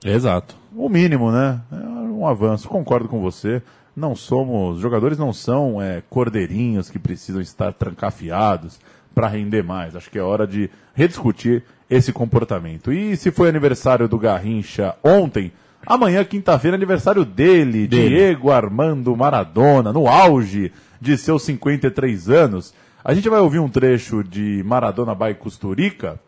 Exato. 0.03 0.55
O 0.75 0.89
mínimo, 0.89 1.31
né? 1.31 1.61
É 1.71 1.75
um 1.75 2.27
avanço. 2.27 2.67
Concordo 2.67 3.07
com 3.07 3.21
você. 3.21 3.61
Não 3.95 4.15
somos. 4.15 4.79
Jogadores 4.79 5.17
não 5.17 5.31
são 5.31 5.81
é, 5.81 6.01
cordeirinhos 6.09 6.89
que 6.89 6.99
precisam 6.99 7.41
estar 7.41 7.71
trancafiados 7.73 8.79
para 9.13 9.27
render 9.27 9.63
mais. 9.63 9.95
Acho 9.95 10.09
que 10.09 10.17
é 10.17 10.23
hora 10.23 10.47
de 10.47 10.69
rediscutir 10.93 11.63
esse 11.89 12.11
comportamento. 12.11 12.91
E 12.91 13.15
se 13.15 13.31
foi 13.31 13.49
aniversário 13.49 14.07
do 14.07 14.17
Garrincha 14.17 14.95
ontem, 15.03 15.51
amanhã, 15.85 16.23
quinta-feira, 16.23 16.75
aniversário 16.75 17.23
dele, 17.23 17.87
Dele. 17.87 18.09
Diego 18.09 18.51
Armando 18.51 19.15
Maradona, 19.15 19.93
no 19.93 20.07
auge 20.07 20.71
de 20.99 21.17
seus 21.17 21.43
53 21.43 22.29
anos. 22.29 22.73
A 23.03 23.13
gente 23.13 23.29
vai 23.29 23.39
ouvir 23.39 23.59
um 23.59 23.69
trecho 23.69 24.23
de 24.23 24.63
Maradona 24.65 25.13
by 25.13 25.33
Custurica. 25.35 26.19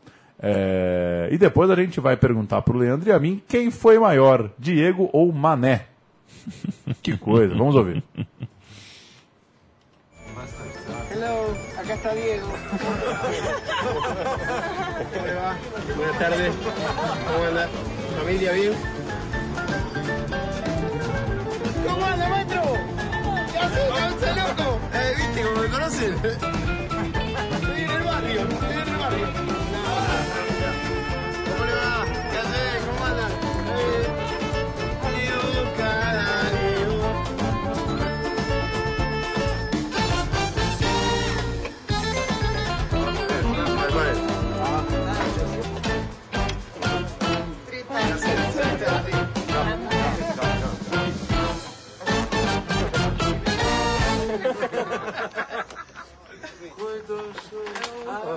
É, 0.41 1.29
e 1.31 1.37
depois 1.37 1.69
a 1.69 1.75
gente 1.75 1.99
vai 1.99 2.17
perguntar 2.17 2.61
pro 2.61 2.77
Leandro 2.77 3.09
e 3.09 3.11
a 3.11 3.19
mim 3.19 3.41
quem 3.47 3.71
foi 3.71 3.97
maior, 3.97 4.49
Diego 4.57 5.09
ou 5.13 5.31
Mané. 5.31 5.87
que 7.01 7.17
coisa, 7.17 7.55
vamos 7.55 7.75
ouvir. 7.75 8.03
Hello, 11.11 11.55
acá 11.77 11.93
está 11.93 12.13
Diego. 12.13 12.47
¿Cómo 15.13 15.25
le 15.25 15.33
va? 15.33 15.55
Buenas 15.95 16.19
tardes. 16.19 16.53
¿Cómo 17.27 17.45
anda? 17.45 17.69
¿Familia 18.17 18.51
bien? 18.51 18.73
¿Cómo 21.87 22.05
anda, 22.05 22.29
maestro? 22.29 22.61
¿Qué 23.51 23.59
haces, 23.59 23.89
cabeza 23.89 24.35
loco? 24.35 24.79
Eh, 24.93 25.13
¿viste 25.17 25.43
cómo 25.43 25.61
me 25.61 25.69
conocen? 25.69 26.13
Estoy 26.15 27.81
en 27.81 27.89
el 27.89 28.03
barrio, 28.03 28.41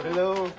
hello. 0.05 0.53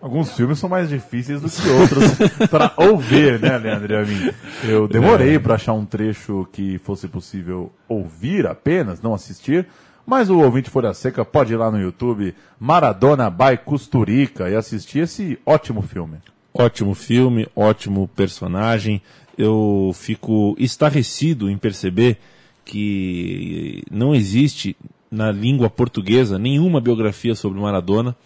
Alguns 0.00 0.32
filmes 0.32 0.58
são 0.58 0.68
mais 0.68 0.88
difíceis 0.88 1.40
do 1.40 1.50
que 1.50 1.68
outros 1.68 2.04
para 2.48 2.72
ouvir, 2.76 3.40
né, 3.40 3.58
Leandro 3.58 3.92
e 3.92 3.96
a 3.96 4.04
mim? 4.04 4.32
Eu 4.62 4.86
demorei 4.86 5.38
para 5.38 5.54
achar 5.54 5.72
um 5.72 5.84
trecho 5.84 6.46
que 6.52 6.78
fosse 6.78 7.08
possível 7.08 7.72
ouvir 7.88 8.46
apenas, 8.46 9.02
não 9.02 9.12
assistir. 9.12 9.66
Mas 10.06 10.30
o 10.30 10.38
ouvinte 10.38 10.70
Folha 10.70 10.94
Seca 10.94 11.24
pode 11.24 11.52
ir 11.52 11.56
lá 11.56 11.70
no 11.70 11.80
YouTube 11.80 12.34
Maradona 12.58 13.30
by 13.30 13.56
Custurica 13.64 14.48
e 14.48 14.56
assistir 14.56 15.00
esse 15.00 15.38
ótimo 15.44 15.82
filme. 15.82 16.18
Ótimo 16.54 16.94
filme, 16.94 17.48
ótimo 17.56 18.08
personagem. 18.08 19.00
Eu 19.36 19.92
fico 19.94 20.54
estarrecido 20.58 21.50
em 21.50 21.56
perceber 21.56 22.18
que 22.64 23.82
não 23.90 24.14
existe 24.14 24.76
na 25.10 25.30
língua 25.30 25.68
portuguesa 25.68 26.38
nenhuma 26.38 26.80
biografia 26.80 27.34
sobre 27.34 27.60
Maradona. 27.60 28.16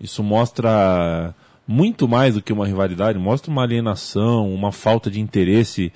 Isso 0.00 0.22
mostra 0.22 1.34
muito 1.66 2.06
mais 2.06 2.34
do 2.34 2.42
que 2.42 2.52
uma 2.52 2.66
rivalidade, 2.66 3.18
mostra 3.18 3.50
uma 3.50 3.62
alienação, 3.62 4.52
uma 4.52 4.70
falta 4.70 5.10
de 5.10 5.20
interesse 5.20 5.92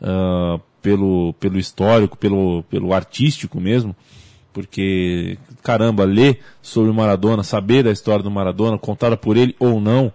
ah, 0.00 0.58
pelo, 0.80 1.34
pelo 1.34 1.58
histórico, 1.58 2.16
pelo, 2.16 2.62
pelo 2.64 2.92
artístico 2.92 3.60
mesmo. 3.60 3.94
Porque, 4.52 5.38
caramba, 5.62 6.04
ler 6.04 6.40
sobre 6.60 6.90
o 6.90 6.94
Maradona, 6.94 7.42
saber 7.42 7.84
da 7.84 7.92
história 7.92 8.22
do 8.22 8.30
Maradona, 8.30 8.78
contada 8.78 9.16
por 9.16 9.36
ele 9.36 9.54
ou 9.60 9.80
não, 9.80 10.12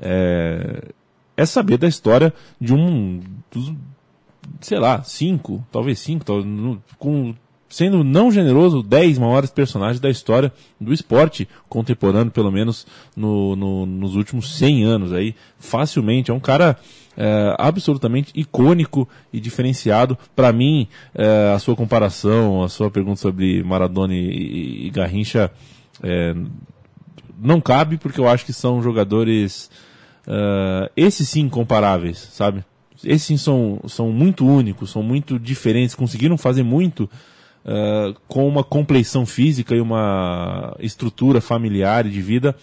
é, 0.00 0.82
é 1.36 1.46
saber 1.46 1.76
da 1.78 1.88
história 1.88 2.32
de 2.60 2.72
um 2.74 3.20
dos, 3.50 3.72
sei 4.60 4.78
lá, 4.78 5.02
cinco, 5.02 5.64
talvez 5.72 5.98
cinco, 5.98 6.24
tal- 6.24 6.44
no- 6.44 6.82
com, 6.98 7.34
sendo 7.68 8.04
não 8.04 8.30
generoso, 8.30 8.82
dez 8.82 9.18
maiores 9.18 9.50
personagens 9.50 9.98
da 10.00 10.08
história 10.10 10.52
do 10.80 10.92
esporte 10.92 11.48
contemporâneo, 11.68 12.30
pelo 12.30 12.52
menos 12.52 12.86
no, 13.16 13.56
no- 13.56 13.86
nos 13.86 14.14
últimos 14.14 14.54
100 14.56 14.84
anos 14.84 15.12
aí, 15.12 15.34
facilmente. 15.58 16.30
É 16.30 16.34
um 16.34 16.40
cara 16.40 16.78
é, 17.16 17.54
absolutamente 17.58 18.32
icônico 18.34 19.08
e 19.32 19.38
diferenciado. 19.40 20.18
Para 20.34 20.52
mim, 20.52 20.88
é, 21.14 21.52
a 21.54 21.58
sua 21.60 21.76
comparação, 21.76 22.62
a 22.62 22.68
sua 22.68 22.90
pergunta 22.90 23.20
sobre 23.20 23.62
Maradona 23.62 24.14
e, 24.14 24.18
e- 24.18 24.86
e 24.86 24.90
Garrincha 24.90 25.50
é, 26.02 26.34
não 27.44 27.60
cabe, 27.60 27.98
porque 27.98 28.18
eu 28.18 28.26
acho 28.26 28.46
que 28.46 28.52
são 28.52 28.82
jogadores, 28.82 29.70
ah, 30.26 30.90
esses 30.96 31.28
sim, 31.28 31.48
comparáveis, 31.48 32.18
sabe? 32.32 32.64
Esses 33.04 33.24
sim 33.24 33.36
são, 33.36 33.80
são 33.86 34.10
muito 34.10 34.46
únicos, 34.46 34.90
são 34.90 35.02
muito 35.02 35.38
diferentes, 35.38 35.94
conseguiram 35.94 36.38
fazer 36.38 36.62
muito 36.62 37.08
ah, 37.64 38.14
com 38.26 38.48
uma 38.48 38.64
compleição 38.64 39.26
física 39.26 39.74
e 39.74 39.80
uma 39.80 40.74
estrutura 40.80 41.40
familiar 41.40 42.06
e 42.06 42.10
de 42.10 42.22
vida 42.22 42.56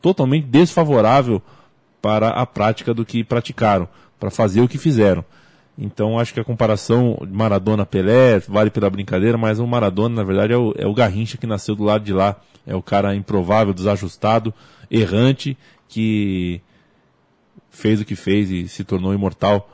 totalmente 0.00 0.46
desfavorável 0.46 1.42
para 2.00 2.28
a 2.28 2.46
prática 2.46 2.94
do 2.94 3.04
que 3.04 3.24
praticaram, 3.24 3.88
para 4.20 4.30
fazer 4.30 4.60
o 4.60 4.68
que 4.68 4.78
fizeram. 4.78 5.24
Então 5.80 6.18
acho 6.18 6.34
que 6.34 6.40
a 6.40 6.44
comparação 6.44 7.16
de 7.20 7.32
Maradona-Pelé 7.32 8.40
vale 8.48 8.68
pela 8.68 8.90
brincadeira, 8.90 9.38
mas 9.38 9.60
o 9.60 9.66
Maradona, 9.66 10.16
na 10.16 10.24
verdade, 10.24 10.52
é 10.52 10.56
o, 10.56 10.74
é 10.76 10.86
o 10.86 10.92
Garrincha 10.92 11.38
que 11.38 11.46
nasceu 11.46 11.76
do 11.76 11.84
lado 11.84 12.04
de 12.04 12.12
lá. 12.12 12.34
É 12.66 12.74
o 12.74 12.82
cara 12.82 13.14
improvável, 13.14 13.72
desajustado, 13.72 14.52
errante, 14.90 15.56
que 15.88 16.60
fez 17.70 18.00
o 18.00 18.04
que 18.04 18.16
fez 18.16 18.50
e 18.50 18.66
se 18.68 18.82
tornou 18.82 19.14
imortal, 19.14 19.70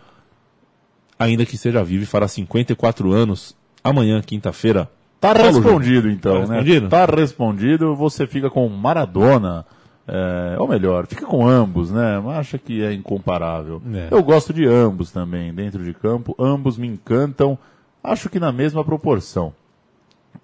ainda 1.18 1.46
que 1.46 1.56
seja 1.56 1.82
vivo 1.82 2.02
e 2.04 2.06
fará 2.06 2.28
54 2.28 3.10
anos 3.12 3.56
amanhã, 3.82 4.20
quinta-feira. 4.20 4.90
Tá 5.20 5.32
respondido, 5.32 6.10
então, 6.10 6.42
Tá 6.42 6.46
né? 6.48 6.54
respondido? 6.56 6.88
Tá 6.90 7.04
respondido. 7.06 7.96
Você 7.96 8.26
fica 8.26 8.50
com 8.50 8.68
Maradona, 8.68 9.64
é, 10.06 10.56
ou 10.58 10.68
melhor, 10.68 11.06
fica 11.06 11.24
com 11.24 11.48
ambos, 11.48 11.90
né? 11.90 12.22
Acha 12.28 12.58
que 12.58 12.82
é 12.82 12.92
incomparável. 12.92 13.80
É. 13.92 14.08
Eu 14.10 14.22
gosto 14.22 14.52
de 14.52 14.66
ambos 14.66 15.10
também, 15.10 15.52
dentro 15.52 15.82
de 15.82 15.94
campo. 15.94 16.34
Ambos 16.38 16.76
me 16.76 16.86
encantam, 16.86 17.58
acho 18.02 18.28
que 18.28 18.38
na 18.38 18.52
mesma 18.52 18.84
proporção. 18.84 19.52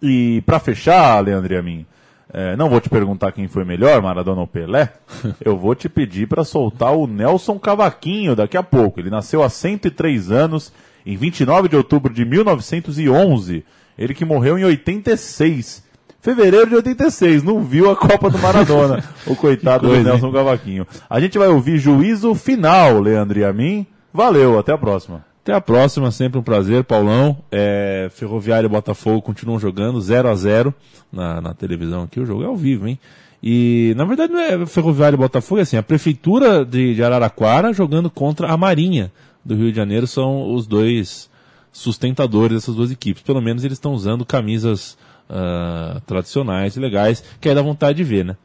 E 0.00 0.42
para 0.46 0.58
fechar, 0.58 1.22
Leandro 1.22 1.52
e 1.52 1.56
a 1.56 1.62
mim, 1.62 1.84
é, 2.32 2.56
não 2.56 2.70
vou 2.70 2.80
te 2.80 2.88
perguntar 2.88 3.32
quem 3.32 3.48
foi 3.48 3.64
melhor, 3.64 4.00
Maradona 4.00 4.40
ou 4.40 4.46
Pelé. 4.46 4.94
eu 5.44 5.58
vou 5.58 5.74
te 5.74 5.88
pedir 5.88 6.26
para 6.26 6.44
soltar 6.44 6.94
o 6.94 7.06
Nelson 7.06 7.58
Cavaquinho 7.58 8.34
daqui 8.34 8.56
a 8.56 8.62
pouco. 8.62 8.98
Ele 8.98 9.10
nasceu 9.10 9.42
há 9.42 9.50
103 9.50 10.30
anos, 10.30 10.72
em 11.04 11.16
29 11.16 11.68
de 11.68 11.76
outubro 11.76 12.14
de 12.14 12.24
1911. 12.24 13.64
Ele 13.98 14.14
que 14.14 14.24
morreu 14.24 14.58
em 14.58 14.64
86. 14.64 15.84
Fevereiro 16.20 16.68
de 16.68 16.74
86, 16.76 17.42
não 17.42 17.62
viu 17.62 17.90
a 17.90 17.96
Copa 17.96 18.28
do 18.28 18.38
Maradona, 18.38 19.02
o 19.26 19.34
coitado 19.34 19.86
coisa, 19.86 20.02
do 20.02 20.08
Nelson 20.08 20.30
Cavaquinho. 20.30 20.86
A 21.08 21.18
gente 21.18 21.38
vai 21.38 21.48
ouvir 21.48 21.78
juízo 21.78 22.34
final, 22.34 23.00
Leandro 23.00 23.38
e 23.38 23.44
a 23.44 23.52
mim. 23.52 23.86
Valeu, 24.12 24.58
até 24.58 24.72
a 24.72 24.78
próxima. 24.78 25.24
Até 25.42 25.54
a 25.54 25.60
próxima, 25.60 26.10
sempre 26.10 26.38
um 26.38 26.42
prazer, 26.42 26.84
Paulão. 26.84 27.38
É, 27.50 28.10
Ferroviário 28.12 28.66
e 28.66 28.68
Botafogo 28.68 29.22
continuam 29.22 29.58
jogando 29.58 29.98
0 29.98 30.28
a 30.28 30.34
0 30.34 30.74
na, 31.10 31.40
na 31.40 31.54
televisão 31.54 32.02
aqui, 32.02 32.20
o 32.20 32.26
jogo 32.26 32.42
é 32.42 32.46
ao 32.46 32.56
vivo, 32.56 32.86
hein? 32.86 32.98
E 33.42 33.94
na 33.96 34.04
verdade 34.04 34.30
não 34.30 34.40
é 34.40 34.66
Ferroviário 34.66 35.16
e 35.16 35.18
Botafogo, 35.18 35.60
é 35.60 35.62
assim, 35.62 35.78
a 35.78 35.82
prefeitura 35.82 36.62
de, 36.62 36.94
de 36.94 37.02
Araraquara 37.02 37.72
jogando 37.72 38.10
contra 38.10 38.48
a 38.48 38.56
Marinha 38.56 39.10
do 39.42 39.54
Rio 39.54 39.70
de 39.70 39.76
Janeiro 39.76 40.06
são 40.06 40.52
os 40.54 40.66
dois 40.66 41.30
sustentadores 41.72 42.58
dessas 42.58 42.74
duas 42.74 42.90
equipes. 42.90 43.22
Pelo 43.22 43.40
menos 43.40 43.64
eles 43.64 43.78
estão 43.78 43.92
usando 43.94 44.26
camisas 44.26 44.98
ah, 45.30 46.00
tradicionais 46.06 46.76
e 46.76 46.80
legais, 46.80 47.22
que 47.40 47.48
aí 47.48 47.54
dá 47.54 47.62
vontade 47.62 47.96
de 47.96 48.04
ver, 48.04 48.24
né? 48.24 48.36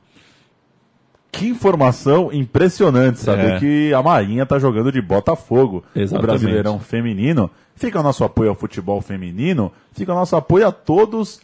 Que 1.31 1.47
informação 1.49 2.31
impressionante 2.31 3.19
saber 3.19 3.55
É. 3.55 3.59
que 3.59 3.93
a 3.93 4.01
Marinha 4.01 4.45
tá 4.45 4.57
jogando 4.57 4.89
de 4.91 5.01
Botafogo, 5.01 5.83
o 5.93 5.99
Exatamente. 5.99 6.27
Brasileirão 6.27 6.79
feminino. 6.79 7.51
Fica 7.75 7.99
o 7.99 8.03
nosso 8.03 8.23
apoio 8.23 8.51
ao 8.51 8.55
futebol 8.55 9.01
feminino, 9.01 9.69
fica 9.91 10.13
o 10.13 10.15
nosso 10.15 10.33
apoio 10.37 10.65
a 10.65 10.71
todos, 10.71 11.41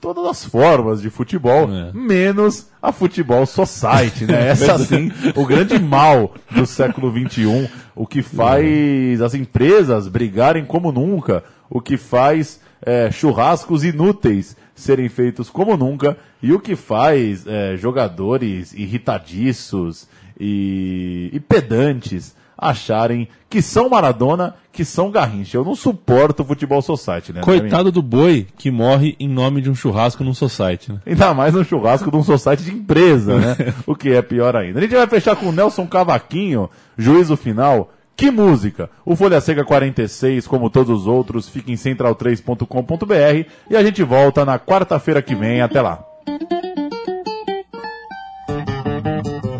todas 0.00 0.24
as 0.26 0.44
formas 0.44 1.02
de 1.02 1.10
futebol, 1.10 1.68
É. 1.68 1.90
menos 1.92 2.68
a 2.80 2.92
futebol 2.92 3.44
society, 3.44 4.26
né? 4.26 4.50
Essa 4.50 4.78
sim, 4.78 5.10
o 5.34 5.44
grande 5.44 5.76
mal 5.76 6.34
do 6.52 6.64
século 6.64 7.10
XXI, 7.10 7.68
o 7.96 8.06
que 8.06 8.22
faz 8.22 9.20
as 9.20 9.34
empresas 9.34 10.06
brigarem 10.06 10.64
como 10.64 10.92
nunca, 10.92 11.42
o 11.68 11.80
que 11.80 11.96
faz 11.96 12.60
é, 12.84 13.10
churrascos 13.10 13.82
inúteis 13.82 14.56
serem 14.74 15.08
feitos 15.08 15.50
como 15.50 15.76
nunca 15.76 16.16
e 16.42 16.52
o 16.52 16.60
que 16.60 16.74
faz 16.74 17.46
é, 17.46 17.76
jogadores 17.76 18.72
irritadiços 18.72 20.08
e, 20.38 21.30
e 21.32 21.40
pedantes 21.40 22.34
acharem 22.62 23.28
que 23.50 23.60
são 23.60 23.88
Maradona, 23.88 24.54
que 24.72 24.84
são 24.84 25.10
Garrincha. 25.10 25.56
Eu 25.56 25.64
não 25.64 25.74
suporto 25.74 26.42
o 26.42 26.46
futebol 26.46 26.80
society, 26.80 27.32
né? 27.32 27.40
Coitado 27.40 27.90
do 27.90 28.00
boi 28.00 28.46
que 28.56 28.70
morre 28.70 29.16
em 29.18 29.28
nome 29.28 29.60
de 29.60 29.68
um 29.68 29.74
churrasco 29.74 30.22
num 30.22 30.32
society, 30.32 30.92
né? 30.92 31.00
Ainda 31.04 31.34
mais 31.34 31.52
no 31.52 31.64
churrasco 31.64 32.10
de 32.10 32.16
um 32.16 32.22
society 32.22 32.62
de 32.64 32.72
empresa, 32.72 33.38
né? 33.38 33.56
o 33.84 33.96
que 33.96 34.10
é 34.10 34.22
pior 34.22 34.54
ainda. 34.54 34.78
A 34.78 34.82
gente 34.82 34.94
vai 34.94 35.06
fechar 35.08 35.34
com 35.34 35.46
o 35.46 35.52
Nelson 35.52 35.86
Cavaquinho, 35.86 36.70
juízo 36.96 37.36
final. 37.36 37.92
Que 38.16 38.30
música! 38.30 38.88
O 39.04 39.16
Folha 39.16 39.40
Seca 39.40 39.64
46, 39.64 40.46
como 40.46 40.70
todos 40.70 41.00
os 41.00 41.06
outros, 41.06 41.48
fica 41.48 41.70
em 41.72 41.74
central3.com.br 41.74 43.50
e 43.70 43.76
a 43.76 43.82
gente 43.82 44.02
volta 44.02 44.44
na 44.44 44.58
quarta-feira 44.58 45.22
que 45.22 45.34
vem. 45.34 45.60
Até 45.60 45.80
lá. 45.80 46.04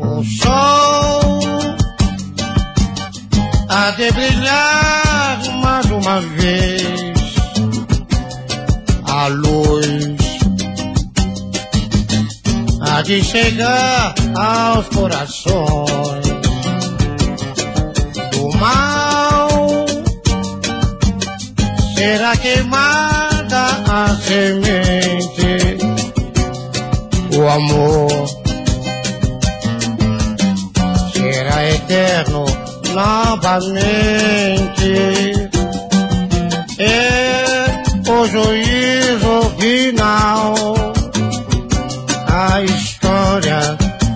O 0.00 0.22
sol 0.24 1.40
há 3.68 3.90
de 3.92 4.12
brilhar 4.12 5.38
mais 5.62 5.86
uma 5.86 6.20
vez. 6.20 7.02
A 9.08 9.26
luz 9.26 9.86
há 12.80 13.02
de 13.02 13.22
chegar 13.24 14.14
aos 14.36 14.88
corações. 14.88 15.81
Amor 27.52 28.08
será 31.12 31.68
eterno 31.68 32.46
novamente. 32.94 33.72
É 36.78 37.82
o 38.08 38.26
juízo 38.26 39.50
final, 39.58 40.54
a 42.28 42.62
história 42.62 43.60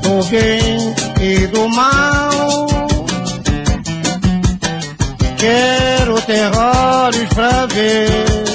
do 0.02 0.24
bem 0.30 0.94
e 1.20 1.46
do 1.48 1.68
mal. 1.68 2.66
Quero 5.38 6.20
terrores 6.22 7.28
pra 7.34 7.66
ver 7.66 8.45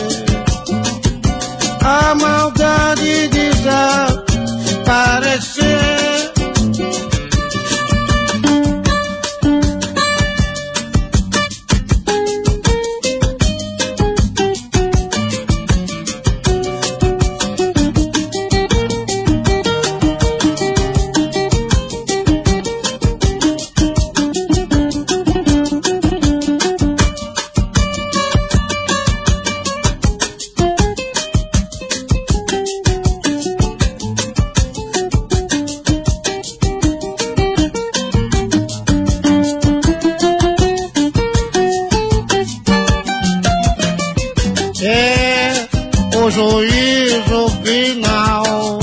é 44.84 45.68
o 46.16 46.30
juízo 46.30 47.50
final, 47.64 48.80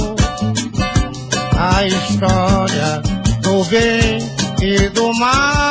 a 1.58 1.86
história 1.86 3.02
do 3.42 3.64
bem 3.64 4.18
e 4.62 4.88
do 4.90 5.12
mal. 5.18 5.67